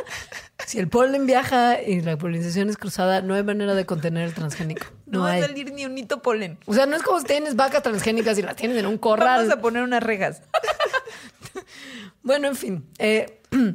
Si 0.64 0.78
el 0.78 0.88
polen 0.88 1.26
viaja 1.26 1.82
y 1.82 2.00
la 2.00 2.16
polinización 2.16 2.70
es 2.70 2.78
cruzada, 2.78 3.20
no 3.20 3.34
hay 3.34 3.42
manera 3.42 3.74
de 3.74 3.84
contener 3.84 4.24
el 4.24 4.32
transgénico. 4.32 4.86
No, 5.06 5.18
No, 5.20 5.24
va 5.24 5.32
hay. 5.32 5.42
a 5.42 5.46
salir 5.46 5.72
ni 5.72 5.84
un 5.86 5.96
hito 5.96 6.20
polen. 6.22 6.58
O 6.66 6.74
sea, 6.74 6.86
no 6.86 6.96
es 6.96 7.02
como 7.02 7.20
si 7.20 7.26
tienes 7.26 7.54
vacas 7.56 7.82
transgénicas 7.82 8.36
y 8.38 8.42
las 8.42 8.56
tienes 8.56 8.76
en 8.76 8.86
un 8.86 8.98
corral. 8.98 9.38
Vamos 9.46 9.52
a 9.52 9.60
poner 9.60 9.82
unas 9.82 10.02
rejas. 10.02 10.42
Bueno, 12.22 12.48
en 12.48 12.56
fin. 12.56 12.86
eh, 12.98 13.40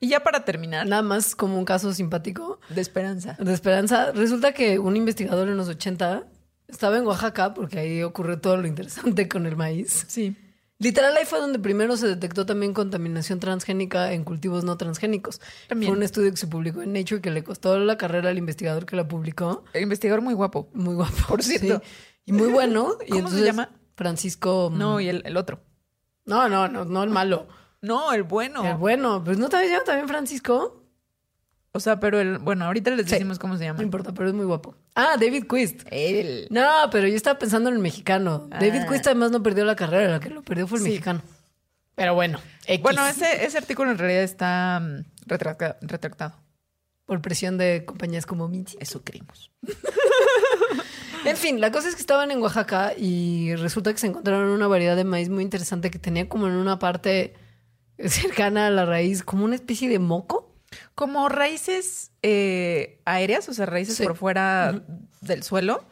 Y 0.00 0.08
ya 0.08 0.20
para 0.24 0.44
terminar, 0.44 0.84
Nada 0.86 1.02
más 1.02 1.36
como 1.36 1.56
un 1.56 1.64
caso 1.64 1.92
simpático 1.92 2.58
de 2.70 2.80
esperanza. 2.80 3.36
de 3.38 3.52
esperanza. 3.52 4.10
Resulta 4.10 4.52
que 4.52 4.80
un 4.80 4.96
investigador 4.96 5.48
en 5.48 5.56
los 5.56 5.68
80 5.68 6.24
estaba 6.66 6.96
en 6.98 7.06
Oaxaca 7.06 7.54
porque 7.54 7.78
ahí 7.78 8.02
ocurrió 8.02 8.40
todo 8.40 8.56
lo 8.56 8.66
interesante 8.66 9.28
con 9.28 9.46
el 9.46 9.54
maíz. 9.56 10.04
Sí. 10.08 10.36
Literal, 10.82 11.16
ahí 11.16 11.24
fue 11.24 11.38
donde 11.38 11.60
primero 11.60 11.96
se 11.96 12.08
detectó 12.08 12.44
también 12.44 12.74
contaminación 12.74 13.38
transgénica 13.38 14.12
en 14.12 14.24
cultivos 14.24 14.64
no 14.64 14.76
transgénicos. 14.76 15.40
También. 15.68 15.90
Fue 15.90 15.96
un 15.96 16.02
estudio 16.02 16.30
que 16.32 16.36
se 16.36 16.48
publicó 16.48 16.82
en 16.82 16.92
Nature 16.92 17.20
que 17.20 17.30
le 17.30 17.44
costó 17.44 17.78
la 17.78 17.96
carrera 17.96 18.30
al 18.30 18.38
investigador 18.38 18.84
que 18.84 18.96
la 18.96 19.06
publicó. 19.06 19.64
El 19.74 19.84
investigador 19.84 20.22
muy 20.22 20.34
guapo. 20.34 20.68
Muy 20.74 20.94
guapo. 20.96 21.14
Por 21.28 21.42
cierto. 21.42 21.80
sí. 21.84 21.90
Y 22.24 22.32
muy 22.32 22.48
bueno. 22.48 22.96
y 23.06 23.10
¿Cómo 23.10 23.28
se 23.28 23.36
entonces, 23.36 23.44
llama? 23.46 23.70
Francisco. 23.94 24.70
mm, 24.72 24.78
No, 24.78 25.00
y 25.00 25.08
el, 25.08 25.22
el 25.24 25.36
otro. 25.36 25.60
No, 26.24 26.48
no, 26.48 26.66
no, 26.68 26.84
no 26.84 27.02
el 27.04 27.10
malo. 27.10 27.46
No, 27.80 28.12
el 28.12 28.24
bueno. 28.24 28.64
El 28.64 28.76
bueno. 28.76 29.22
Pues 29.24 29.38
no 29.38 29.48
te 29.48 29.64
llama 29.68 29.84
también 29.84 30.08
Francisco. 30.08 30.81
O 31.74 31.80
sea, 31.80 31.98
pero 32.00 32.20
el. 32.20 32.38
Bueno, 32.38 32.66
ahorita 32.66 32.90
les 32.90 33.06
Sí. 33.06 33.12
decimos 33.12 33.38
cómo 33.38 33.56
se 33.56 33.64
No 33.64 33.72
llama. 33.72 33.82
importa, 33.82 34.12
pero 34.12 34.28
es 34.28 34.34
muy 34.34 34.44
guapo. 34.44 34.74
Ah, 34.94 35.16
David 35.18 35.44
Quist. 35.48 35.82
El. 35.90 36.46
No, 36.50 36.68
pero 36.90 37.08
yo 37.08 37.16
estaba 37.16 37.38
pensando 37.38 37.70
en 37.70 37.76
el 37.76 37.80
mexicano. 37.82 38.46
David 38.50 38.82
Ah. 38.82 38.86
Quist 38.90 39.06
además 39.06 39.30
no 39.30 39.42
perdió 39.42 39.64
la 39.64 39.74
carrera, 39.76 40.10
la 40.12 40.20
que 40.20 40.28
lo 40.30 40.42
perdió 40.42 40.66
fue 40.66 40.78
el 40.78 40.84
Sí. 40.84 40.90
mexicano. 40.90 41.22
Pero 41.94 42.14
bueno, 42.14 42.38
X. 42.66 42.82
Bueno, 42.82 43.06
ese, 43.06 43.44
ese 43.44 43.56
artículo 43.58 43.90
en 43.90 43.98
realidad 43.98 44.22
está 44.22 44.80
mm, 44.80 45.04
retracta- 45.28 45.76
retractado. 45.80 46.34
por 47.04 47.20
presión 47.20 47.58
de 47.58 47.84
compañías 47.84 48.24
como 48.26 48.48
Michi. 48.48 48.76
Eso 48.80 49.02
creímos. 49.02 49.50
En 51.24 51.36
fin, 51.36 51.60
la 51.60 51.70
cosa 51.70 51.88
es 51.88 51.94
que 51.94 52.00
estaban 52.00 52.30
en 52.32 52.40
Oaxaca 52.42 52.94
y 52.98 53.54
resulta 53.54 53.92
que 53.92 53.98
se 53.98 54.08
encontraron 54.08 54.48
una 54.48 54.66
variedad 54.66 54.96
de 54.96 55.04
maíz 55.04 55.28
muy 55.28 55.44
interesante 55.44 55.90
que 55.90 55.98
tenía 56.00 56.28
como 56.28 56.48
en 56.48 56.54
una 56.54 56.78
parte 56.80 57.34
cercana 57.98 58.66
a 58.66 58.70
la 58.70 58.84
raíz, 58.86 59.22
como 59.22 59.44
una 59.44 59.54
especie 59.54 59.88
de 59.88 60.00
moco. 60.00 60.51
Como 60.94 61.28
raíces 61.28 62.10
eh, 62.22 63.00
aéreas, 63.04 63.48
o 63.48 63.54
sea, 63.54 63.66
raíces 63.66 63.96
Sí. 63.96 64.02
por 64.02 64.16
fuera 64.16 64.82
del 65.20 65.42
suelo, 65.42 65.84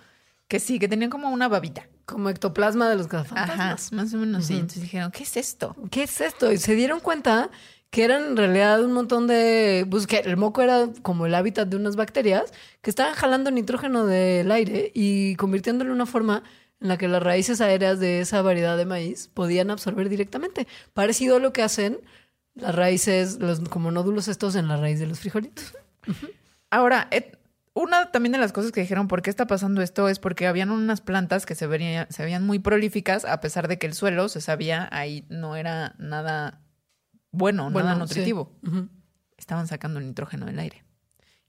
que 0.48 0.60
sí, 0.60 0.78
que 0.78 0.88
tenían 0.88 1.10
como 1.10 1.30
una 1.30 1.48
babita. 1.48 1.86
Como 2.04 2.28
ectoplasma 2.28 2.88
de 2.88 2.96
los 2.96 3.06
Ajá, 3.06 3.22
cazafantasmas. 3.22 3.92
más 3.92 4.14
o 4.14 4.18
menos 4.18 4.46
sí. 4.46 4.54
Entonces 4.54 4.82
dijeron, 4.82 5.10
¿qué 5.12 5.22
es 5.22 5.36
esto? 5.36 5.76
¿Qué 5.90 6.02
es 6.02 6.20
esto? 6.20 6.50
Y 6.52 6.58
se 6.58 6.74
dieron 6.74 7.00
cuenta 7.00 7.50
que 7.90 8.04
eran 8.04 8.22
en 8.24 8.36
realidad 8.36 8.82
un 8.84 8.92
montón 8.92 9.26
de... 9.26 9.86
Pues 9.90 10.06
que 10.06 10.18
el 10.18 10.36
moco 10.36 10.60
era 10.62 10.88
como 11.02 11.26
el 11.26 11.34
hábitat 11.34 11.68
de 11.68 11.76
unas 11.76 11.96
bacterias 11.96 12.52
que 12.82 12.90
estaban 12.90 13.14
jalando 13.14 13.50
nitrógeno 13.50 14.06
del 14.06 14.50
aire 14.50 14.90
y 14.94 15.34
convirtiéndolo 15.36 15.90
en 15.90 15.96
una 15.96 16.06
forma 16.06 16.42
en 16.80 16.88
la 16.88 16.98
que 16.98 17.08
las 17.08 17.22
raíces 17.22 17.60
aéreas 17.60 18.00
de 18.00 18.20
esa 18.20 18.42
variedad 18.42 18.76
de 18.76 18.86
maíz 18.86 19.28
podían 19.32 19.70
absorber 19.70 20.08
directamente. 20.08 20.66
Parecido 20.94 21.36
a 21.36 21.40
lo 21.40 21.52
que 21.52 21.62
hacen 21.62 22.00
las 22.60 22.74
raíces, 22.74 23.38
los 23.40 23.60
como 23.68 23.90
nódulos 23.90 24.28
estos 24.28 24.54
en 24.54 24.68
la 24.68 24.76
raíz 24.76 24.98
de 25.00 25.06
los 25.06 25.20
frijolitos. 25.20 25.74
Ahora, 26.70 27.08
eh, 27.10 27.32
una 27.74 28.10
también 28.12 28.32
de 28.32 28.38
las 28.38 28.52
cosas 28.52 28.72
que 28.72 28.80
dijeron 28.80 29.08
por 29.08 29.22
qué 29.22 29.30
está 29.30 29.46
pasando 29.46 29.80
esto 29.82 30.08
es 30.08 30.18
porque 30.18 30.46
habían 30.46 30.70
unas 30.70 31.00
plantas 31.00 31.46
que 31.46 31.54
se, 31.54 31.66
verían, 31.66 32.06
se 32.10 32.22
veían 32.24 32.44
muy 32.44 32.58
prolíficas, 32.58 33.24
a 33.24 33.40
pesar 33.40 33.68
de 33.68 33.78
que 33.78 33.86
el 33.86 33.94
suelo, 33.94 34.28
se 34.28 34.40
sabía, 34.40 34.88
ahí 34.92 35.24
no 35.28 35.56
era 35.56 35.94
nada 35.98 36.60
bueno, 37.32 37.70
Bueno, 37.70 37.88
nada 37.88 38.06
sí. 38.06 38.14
nutritivo. 38.14 38.52
Estaban 39.36 39.66
sacando 39.68 40.00
nitrógeno 40.00 40.46
del 40.46 40.58
aire. 40.58 40.84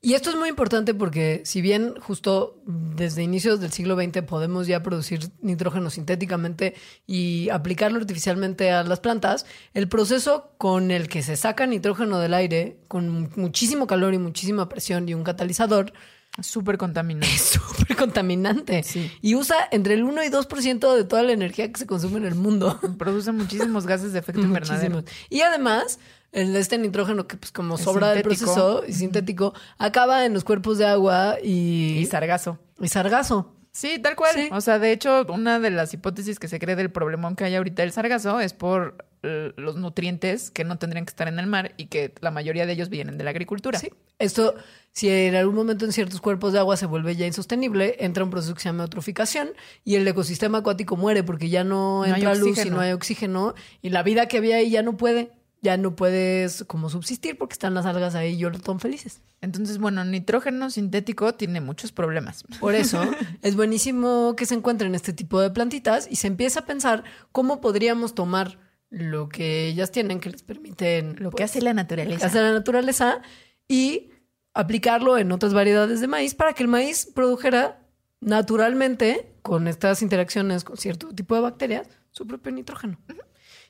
Y 0.04 0.16
esto 0.16 0.32
es 0.32 0.36
muy 0.36 0.50
importante 0.50 0.96
porque 0.96 1.44
si 1.46 1.62
bien 1.62 1.94
justo 2.02 2.60
desde 2.66 3.22
inicios 3.22 3.60
del 3.60 3.72
siglo 3.72 3.96
XX 3.96 4.24
podemos 4.24 4.66
ya 4.66 4.82
producir 4.82 5.30
nitrógeno 5.42 5.92
sintéticamente 5.92 6.74
y 7.06 7.50
aplicarlo 7.50 8.00
artificialmente 8.00 8.72
a 8.72 8.84
las 8.84 9.00
plantas, 9.00 9.46
el 9.76 9.88
proceso 9.88 10.56
con 10.58 10.90
el 10.90 11.08
que 11.08 11.22
se 11.22 11.36
saca 11.38 11.68
nitrógeno 11.68 12.18
del 12.18 12.34
aire 12.34 12.80
con 12.88 13.30
muchísimo 13.36 13.86
calor 13.86 14.16
y 14.16 14.18
muchísima 14.18 14.68
presión 14.70 15.08
y 15.08 15.14
un 15.14 15.24
catalizador 15.24 15.94
Súper 16.42 16.78
contaminante. 16.80 17.36
es 17.36 17.42
súper 17.42 17.96
contaminante 17.98 18.82
Sí. 18.84 19.12
y 19.22 19.36
usa 19.36 19.58
entre 19.70 19.94
el 19.96 20.04
1 20.04 20.24
y 20.24 20.30
2% 20.30 20.96
de 20.96 21.04
toda 21.04 21.22
la 21.24 21.34
energía 21.34 21.70
que 21.72 21.78
se 21.78 21.86
consume 21.86 22.18
en 22.18 22.26
el 22.26 22.36
mundo. 22.36 22.80
Produce 22.98 23.32
muchísimos 23.34 23.86
gases 23.86 24.14
de 24.14 24.20
efecto 24.20 24.42
invernadero. 24.46 24.96
Muchísimos. 24.96 25.28
Y 25.30 25.42
además, 25.42 26.00
el, 26.32 26.56
este 26.56 26.78
nitrógeno 26.78 27.28
que 27.28 27.38
pues 27.38 27.52
como 27.52 27.76
Es 27.76 27.82
sobra 27.82 28.12
del 28.12 28.24
proceso 28.24 28.84
y 28.88 28.94
sintético, 28.94 29.54
acaba 29.78 30.26
en 30.26 30.34
los 30.34 30.44
cuerpos 30.44 30.78
de 30.78 30.86
agua 30.86 31.38
y, 31.44 31.98
Y 32.00 32.06
sargazo. 32.06 32.60
y 32.80 32.88
sargazo. 32.88 33.54
Sí, 33.74 34.00
tal 34.00 34.16
cual. 34.18 34.34
Sí. 34.34 34.50
O 34.52 34.60
sea, 34.60 34.80
de 34.80 34.92
hecho, 34.92 35.26
una 35.30 35.60
de 35.60 35.70
las 35.70 35.94
hipótesis 35.94 36.40
que 36.40 36.50
se 36.50 36.60
cree 36.60 36.76
del 36.76 36.92
problemón 36.92 37.36
que 37.38 37.46
hay 37.46 37.56
ahorita 37.56 37.84
del 37.84 37.94
sargazo 37.94 38.42
es 38.42 38.52
por 38.54 39.06
eh, 39.24 39.54
los 39.56 39.78
nutrientes 39.78 40.52
que 40.52 40.66
no 40.66 40.78
tendrían 40.78 41.06
que 41.06 41.12
estar 41.12 41.30
en 41.30 41.40
el 41.40 41.48
mar 41.48 41.74
y 41.78 41.86
que 41.86 42.14
la 42.20 42.32
mayoría 42.32 42.66
de 42.66 42.74
ellos 42.74 42.90
vienen 42.90 43.18
de 43.18 43.24
la 43.24 43.30
agricultura. 43.30 43.80
Sí. 43.80 43.90
Esto, 44.20 44.56
si 44.92 45.10
en 45.10 45.36
algún 45.36 45.56
momento 45.56 45.86
en 45.86 45.94
ciertos 45.94 46.20
cuerpos 46.20 46.52
de 46.52 46.60
agua 46.60 46.76
se 46.76 46.86
vuelve 46.86 47.16
ya 47.16 47.26
insostenible, 47.26 47.96
entra 48.00 48.26
un 48.26 48.30
proceso 48.30 48.54
que 48.54 48.60
se 48.62 48.68
llama 48.70 48.84
eutroficación 48.84 49.52
y 49.86 49.96
el 49.96 50.06
ecosistema 50.06 50.58
acuático 50.58 50.98
muere 50.98 51.24
porque 51.24 51.50
ya 51.50 51.64
no, 51.64 52.06
No 52.06 52.14
entra 52.14 52.36
luz 52.36 52.66
y 52.66 52.70
no 52.70 52.82
hay 52.82 52.92
oxígeno 52.92 53.56
y 53.82 53.90
la 53.90 54.04
vida 54.04 54.28
que 54.28 54.38
había 54.38 54.58
ahí 54.58 54.70
ya 54.70 54.84
no 54.84 54.98
puede, 54.98 55.32
ya 55.62 55.78
no 55.78 55.96
puedes 55.96 56.64
como 56.66 56.90
subsistir 56.90 57.38
porque 57.38 57.54
están 57.54 57.74
las 57.74 57.86
algas 57.86 58.16
ahí 58.16 58.34
y 58.34 58.38
yo 58.38 58.50
están 58.50 58.80
felices. 58.80 59.22
Entonces, 59.42 59.78
bueno, 59.78 60.04
nitrógeno 60.04 60.70
sintético 60.70 61.36
tiene 61.36 61.62
muchos 61.62 61.92
problemas. 61.92 62.44
Por 62.60 62.76
eso 62.76 63.02
es 63.42 63.56
buenísimo 63.56 64.36
que 64.36 64.46
se 64.46 64.56
encuentren 64.56 64.96
este 64.96 65.14
tipo 65.14 65.40
de 65.40 65.52
plantitas 65.52 66.08
y 66.10 66.16
se 66.16 66.28
empieza 66.28 66.62
a 66.62 66.66
pensar 66.66 67.04
cómo 67.32 67.62
podríamos 67.62 68.16
tomar 68.16 68.58
lo 68.90 69.30
que 69.30 69.68
ellas 69.68 69.92
tienen 69.92 70.20
que 70.20 70.30
les 70.30 70.44
permiten 70.44 71.16
Lo 71.20 71.30
que 71.30 71.38
pues, 71.38 71.52
hace 71.52 71.62
la 71.62 71.72
que 71.72 71.76
naturaleza. 71.76 72.26
hace 72.26 72.42
la 72.42 72.52
naturaleza 72.52 73.22
y 73.68 74.10
aplicarlo 74.54 75.18
en 75.18 75.32
otras 75.32 75.54
variedades 75.54 76.02
de 76.02 76.08
maíz 76.08 76.36
para 76.36 76.54
que 76.54 76.64
el 76.64 76.70
maíz 76.70 77.10
produjera 77.14 77.82
naturalmente, 78.20 79.34
con 79.42 79.68
estas 79.68 80.02
interacciones 80.02 80.64
con 80.64 80.78
cierto 80.78 81.14
tipo 81.14 81.36
de 81.36 81.42
bacterias, 81.42 81.88
su 82.12 82.28
propio 82.28 82.52
nitrógeno. 82.52 83.00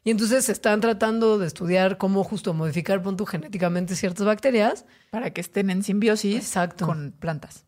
Y 0.04 0.12
entonces 0.12 0.46
se 0.46 0.52
están 0.52 0.82
tratando 0.82 1.38
de 1.38 1.46
estudiar 1.46 1.98
cómo 1.98 2.24
justo 2.24 2.54
modificar 2.54 3.04
pon 3.04 3.18
tú, 3.18 3.26
genéticamente 3.26 3.96
ciertas 3.96 4.26
bacterias. 4.26 4.86
Para 5.12 5.32
que 5.32 5.42
estén 5.42 5.70
en 5.70 5.84
simbiosis 5.84 6.38
Exacto. 6.38 6.86
con 6.88 7.14
plantas. 7.20 7.66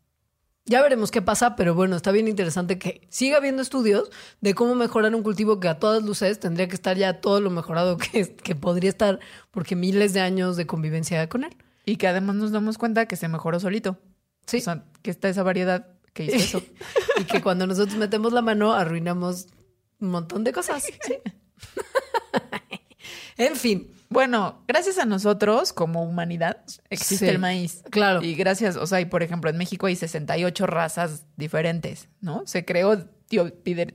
Ya 0.66 0.82
veremos 0.82 1.12
qué 1.12 1.22
pasa, 1.22 1.56
pero 1.58 1.76
bueno, 1.76 1.98
está 1.98 2.12
bien 2.12 2.28
interesante 2.28 2.80
que 2.80 3.06
siga 3.10 3.38
habiendo 3.38 3.62
estudios 3.62 4.10
de 4.40 4.56
cómo 4.56 4.76
mejorar 4.76 5.14
un 5.14 5.22
cultivo 5.22 5.60
que 5.60 5.68
a 5.68 5.78
todas 5.78 6.04
luces 6.04 6.40
tendría 6.40 6.70
que 6.70 6.76
estar 6.76 6.98
ya 6.98 7.20
todo 7.20 7.42
lo 7.42 7.50
mejorado 7.50 7.98
que, 8.12 8.34
que 8.36 8.56
podría 8.56 8.90
estar, 8.90 9.20
porque 9.52 9.76
miles 9.76 10.14
de 10.14 10.22
años 10.22 10.56
de 10.56 10.66
convivencia 10.66 11.28
con 11.30 11.44
él. 11.44 11.56
Y 11.86 11.98
que 11.98 12.08
además 12.08 12.38
nos 12.38 12.52
damos 12.52 12.78
cuenta 12.78 13.08
que 13.08 13.18
se 13.18 13.28
mejoró 13.28 13.60
solito. 13.60 14.00
Sí. 14.48 14.58
O 14.58 14.62
sea, 14.62 14.86
que 15.02 15.12
está 15.12 15.30
esa 15.30 15.44
variedad 15.44 15.88
que 16.14 16.26
hizo 16.26 16.36
eso. 16.60 16.64
y 17.20 17.26
que 17.26 17.42
cuando 17.42 17.68
nosotros 17.68 17.98
metemos 17.98 18.32
la 18.32 18.42
mano 18.42 18.74
arruinamos 18.74 19.48
un 20.00 20.10
montón 20.10 20.44
de 20.44 20.54
cosas. 20.54 20.84
Sí. 21.06 21.16
en 23.38 23.56
fin, 23.56 23.92
Bueno, 24.10 24.64
gracias 24.68 25.00
a 25.00 25.06
nosotros 25.06 25.74
como 25.74 26.04
humanidad 26.04 26.58
existe 26.90 27.26
Sí, 27.26 27.32
el 27.32 27.40
maíz. 27.40 27.84
claro. 27.90 28.22
Y 28.22 28.36
gracias, 28.36 28.76
o 28.78 28.86
sea, 28.86 29.02
y 29.02 29.06
por 29.06 29.24
ejemplo, 29.24 29.50
en 29.50 29.58
México 29.58 29.88
hay 29.88 29.96
68 29.96 30.68
razas 30.68 31.26
diferentes, 31.36 32.10
¿no? 32.22 32.44
Se 32.46 32.64
creó 32.66 33.04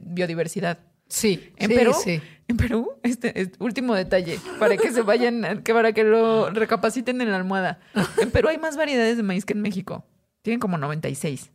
biodiversidad. 0.01 0.79
sí. 1.09 1.53
En 1.57 1.69
sí, 1.71 1.75
Perú, 1.77 1.95
sí. 2.05 2.21
en 2.49 2.57
Perú, 2.57 2.91
este, 3.05 3.41
este 3.41 3.63
último 3.63 3.95
detalle, 3.95 4.41
para 4.59 4.77
que 4.77 4.91
se 4.91 5.03
vayan, 5.03 5.63
que 5.65 5.73
para 5.73 5.93
que 5.93 6.03
lo 6.05 6.51
recapaciten 6.51 7.21
en 7.21 7.31
la 7.31 7.37
almohada. 7.37 7.79
En 8.21 8.31
Perú 8.33 8.49
hay 8.49 8.59
más 8.59 8.77
variedades 8.77 9.17
de 9.17 9.23
maíz 9.23 9.45
que 9.45 9.53
en 9.53 9.61
México. 9.63 10.05
Tienen 10.43 10.59
como 10.61 10.79
96. 10.79 11.51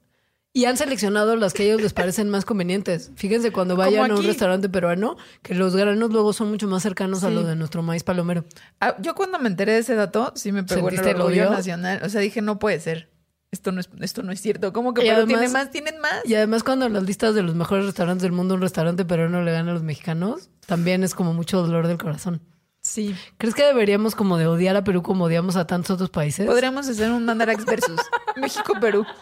Y 0.55 0.65
han 0.65 0.77
seleccionado 0.77 1.35
las 1.35 1.51
que 1.53 1.63
a 1.63 1.65
ellos 1.65 1.81
les 1.81 1.93
parecen 1.93 2.29
más 2.29 2.45
convenientes. 2.45 3.11
Fíjense 3.15 3.51
cuando 3.51 3.75
vayan 3.75 4.11
a 4.11 4.15
un 4.15 4.23
restaurante 4.23 4.69
peruano, 4.69 5.17
que 5.41 5.55
los 5.55 5.75
granos 5.75 6.11
luego 6.11 6.31
son 6.31 6.51
mucho 6.51 6.67
más 6.67 6.83
cercanos 6.83 7.23
a 7.23 7.31
los 7.31 7.47
de 7.47 7.55
nuestro 7.55 7.81
maíz 7.81 8.03
palomero. 8.03 8.45
Ah, 8.79 8.95
yo 8.99 9.15
cuando 9.15 9.39
me 9.39 9.49
enteré 9.49 9.73
de 9.73 9.79
ese 9.79 9.95
dato, 9.95 10.31
sí 10.35 10.51
me 10.51 10.63
pegó 10.63 10.89
el 10.89 10.95
¿Sentiste 10.95 11.09
el 11.15 11.21
orgullo 11.21 11.41
odio? 11.47 11.51
nacional. 11.51 12.01
O 12.03 12.09
sea, 12.09 12.21
dije, 12.21 12.41
no 12.43 12.59
puede 12.59 12.79
ser. 12.79 13.09
Esto 13.49 13.71
no 13.71 13.79
es, 13.79 13.89
esto 14.01 14.21
no 14.21 14.31
es 14.31 14.41
cierto. 14.41 14.73
¿Cómo 14.73 14.93
que 14.93 15.09
además- 15.09 15.27
tiene 15.27 15.49
más? 15.49 15.71
¿Tienen 15.71 15.99
más? 15.99 16.21
Y 16.25 16.35
además 16.35 16.63
cuando 16.63 16.85
en 16.85 16.93
las 16.93 17.03
listas 17.03 17.33
de 17.33 17.41
los 17.41 17.55
mejores 17.55 17.85
restaurantes 17.85 18.21
del 18.21 18.31
mundo 18.31 18.53
un 18.53 18.61
restaurante 18.61 19.05
peruano 19.05 19.41
le 19.41 19.51
gana 19.51 19.71
a 19.71 19.73
los 19.73 19.81
mexicanos, 19.83 20.51
también 20.67 21.03
es 21.03 21.15
como 21.15 21.33
mucho 21.33 21.63
dolor 21.63 21.87
del 21.87 21.97
corazón. 21.97 22.41
Sí. 22.81 23.15
¿Crees 23.37 23.55
que 23.55 23.63
deberíamos 23.63 24.13
como 24.13 24.37
de 24.37 24.45
odiar 24.45 24.75
a 24.75 24.83
Perú 24.83 25.01
como 25.03 25.23
odiamos 25.25 25.55
a 25.55 25.65
tantos 25.65 25.91
otros 25.91 26.09
países? 26.11 26.45
Podríamos 26.45 26.87
hacer 26.87 27.11
un 27.11 27.25
Mandarax 27.25 27.65
versus 27.65 27.99
México-Perú. 28.35 29.03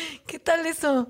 ¿Qué 0.26 0.38
tal 0.38 0.66
eso? 0.66 1.08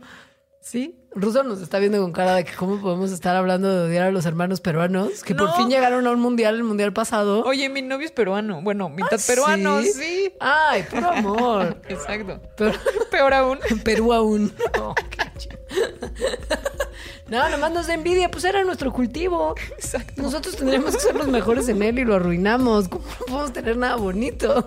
¿Sí? 0.60 0.98
Ruso 1.12 1.44
nos 1.44 1.62
está 1.62 1.78
viendo 1.78 2.02
con 2.02 2.12
cara 2.12 2.34
de 2.34 2.44
que 2.44 2.52
cómo 2.54 2.80
podemos 2.82 3.12
estar 3.12 3.36
hablando 3.36 3.72
de 3.72 3.88
odiar 3.88 4.08
a 4.08 4.10
los 4.10 4.26
hermanos 4.26 4.60
peruanos, 4.60 5.22
que 5.22 5.34
por 5.34 5.54
fin 5.56 5.70
llegaron 5.70 6.06
a 6.08 6.10
un 6.10 6.18
mundial, 6.18 6.56
el 6.56 6.64
mundial 6.64 6.92
pasado. 6.92 7.42
Oye, 7.44 7.68
mi 7.68 7.82
novio 7.82 8.04
es 8.06 8.12
peruano. 8.12 8.60
Bueno, 8.62 8.88
mitad 8.88 9.20
¿Ah, 9.20 9.24
peruano, 9.26 9.80
sí? 9.82 9.92
sí. 9.92 10.32
Ay, 10.40 10.82
puro 10.90 11.08
amor. 11.12 11.80
Exacto. 11.88 12.40
Pero 12.56 12.72
Peor 13.12 13.32
aún. 13.34 13.58
Perú 13.84 14.12
aún. 14.12 14.52
No, 14.76 14.92
qué 15.08 15.30
chido. 15.38 15.56
No, 17.28 17.38
nada 17.38 17.56
más 17.56 17.72
nos 17.72 17.88
da 17.88 17.94
envidia, 17.94 18.30
pues 18.30 18.44
era 18.44 18.62
nuestro 18.64 18.92
cultivo. 18.92 19.54
Exacto. 19.76 20.22
Nosotros 20.22 20.56
tendríamos 20.56 20.94
que 20.94 21.00
ser 21.00 21.16
los 21.16 21.26
mejores 21.28 21.68
en 21.68 21.82
él 21.82 21.98
y 21.98 22.04
lo 22.04 22.14
arruinamos. 22.14 22.88
¿Cómo 22.88 23.04
no 23.04 23.26
podemos 23.26 23.52
tener 23.52 23.76
nada 23.76 23.96
bonito? 23.96 24.64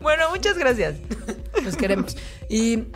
Bueno, 0.00 0.24
muchas 0.30 0.58
gracias. 0.58 0.96
Los 1.62 1.76
queremos. 1.76 2.16
Y 2.48 2.86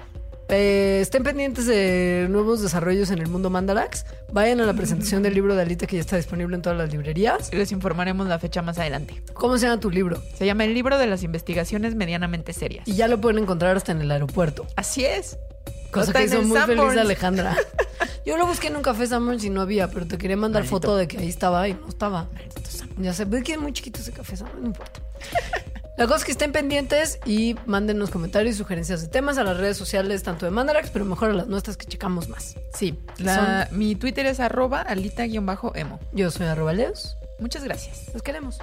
eh, 0.48 0.98
estén 1.00 1.22
pendientes 1.22 1.66
de 1.66 2.26
nuevos 2.28 2.62
desarrollos 2.62 3.10
en 3.10 3.18
el 3.20 3.28
mundo 3.28 3.48
Mandalax. 3.48 4.04
Vayan 4.32 4.60
a 4.60 4.66
la 4.66 4.74
presentación 4.74 5.22
del 5.22 5.34
libro 5.34 5.54
de 5.54 5.62
Alita 5.62 5.86
que 5.86 5.96
ya 5.96 6.00
está 6.00 6.16
disponible 6.16 6.56
en 6.56 6.62
todas 6.62 6.76
las 6.76 6.90
librerías. 6.90 7.52
Les 7.52 7.70
informaremos 7.70 8.26
la 8.26 8.38
fecha 8.38 8.60
más 8.62 8.78
adelante. 8.78 9.22
¿Cómo 9.34 9.56
se 9.56 9.66
llama 9.66 9.80
tu 9.80 9.90
libro? 9.90 10.20
Se 10.36 10.46
llama 10.46 10.64
El 10.64 10.74
libro 10.74 10.98
de 10.98 11.06
las 11.06 11.22
investigaciones 11.22 11.94
medianamente 11.94 12.52
serias. 12.52 12.88
Y 12.88 12.94
ya 12.94 13.06
lo 13.08 13.20
pueden 13.20 13.42
encontrar 13.42 13.76
hasta 13.76 13.92
en 13.92 14.00
el 14.00 14.10
aeropuerto. 14.10 14.66
Así 14.76 15.04
es. 15.04 15.38
Cosa 15.90 16.12
que 16.12 16.24
hizo 16.24 16.42
muy 16.42 16.58
feliz 16.60 16.76
Sanborns. 16.76 16.98
Alejandra. 16.98 17.56
Yo 18.26 18.36
lo 18.36 18.46
busqué 18.46 18.66
en 18.68 18.76
un 18.76 18.82
café 18.82 19.06
Sanborns 19.06 19.44
y 19.44 19.50
no 19.50 19.60
había, 19.60 19.88
pero 19.88 20.06
te 20.06 20.18
quería 20.18 20.36
mandar 20.36 20.62
Maldito. 20.62 20.76
foto 20.76 20.96
de 20.96 21.06
que 21.08 21.18
ahí 21.18 21.28
estaba 21.28 21.68
y 21.68 21.74
no 21.74 21.88
estaba. 21.88 22.28
Ya 22.98 23.12
sé, 23.12 23.24
ve 23.24 23.42
que 23.42 23.52
es 23.52 23.58
muy 23.58 23.72
chiquito 23.72 24.00
ese 24.00 24.12
café 24.12 24.36
Sanborns, 24.36 24.60
no 24.62 24.66
importa. 24.68 25.00
La 25.98 26.04
cosa 26.06 26.18
es 26.18 26.24
que 26.26 26.32
estén 26.32 26.52
pendientes 26.52 27.18
y 27.24 27.56
mándenos 27.64 28.10
comentarios 28.10 28.54
y 28.54 28.58
sugerencias 28.58 29.00
de 29.00 29.08
temas 29.08 29.38
a 29.38 29.44
las 29.44 29.56
redes 29.56 29.78
sociales, 29.78 30.22
tanto 30.22 30.44
de 30.44 30.50
Mandarax, 30.50 30.90
pero 30.90 31.06
mejor 31.06 31.30
a 31.30 31.32
las 31.32 31.46
nuestras 31.46 31.78
que 31.78 31.86
checamos 31.86 32.28
más. 32.28 32.54
Sí. 32.74 32.98
la- 33.16 33.66
mi 33.70 33.94
Twitter 33.94 34.26
es 34.26 34.38
arroba 34.38 34.82
alita-emo. 34.82 35.98
Yo 36.12 36.30
soy 36.30 36.46
arroba 36.48 36.74
Leos. 36.74 37.16
Muchas 37.38 37.64
gracias. 37.64 38.12
Los 38.12 38.22
queremos. 38.22 38.58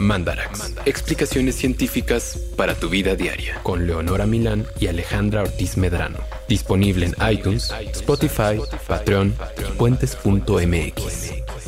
Mandarax. 0.00 0.72
Explicaciones 0.86 1.56
científicas 1.56 2.38
para 2.56 2.74
tu 2.74 2.88
vida 2.88 3.14
diaria. 3.16 3.60
Con 3.62 3.86
Leonora 3.86 4.26
Milán 4.26 4.64
y 4.80 4.86
Alejandra 4.86 5.42
Ortiz 5.42 5.76
Medrano. 5.76 6.18
Disponible 6.48 7.06
en 7.06 7.14
iTunes, 7.30 7.70
Spotify, 7.92 8.58
Patreon 8.88 9.34
y 9.58 9.72
puentes.mx. 9.76 11.59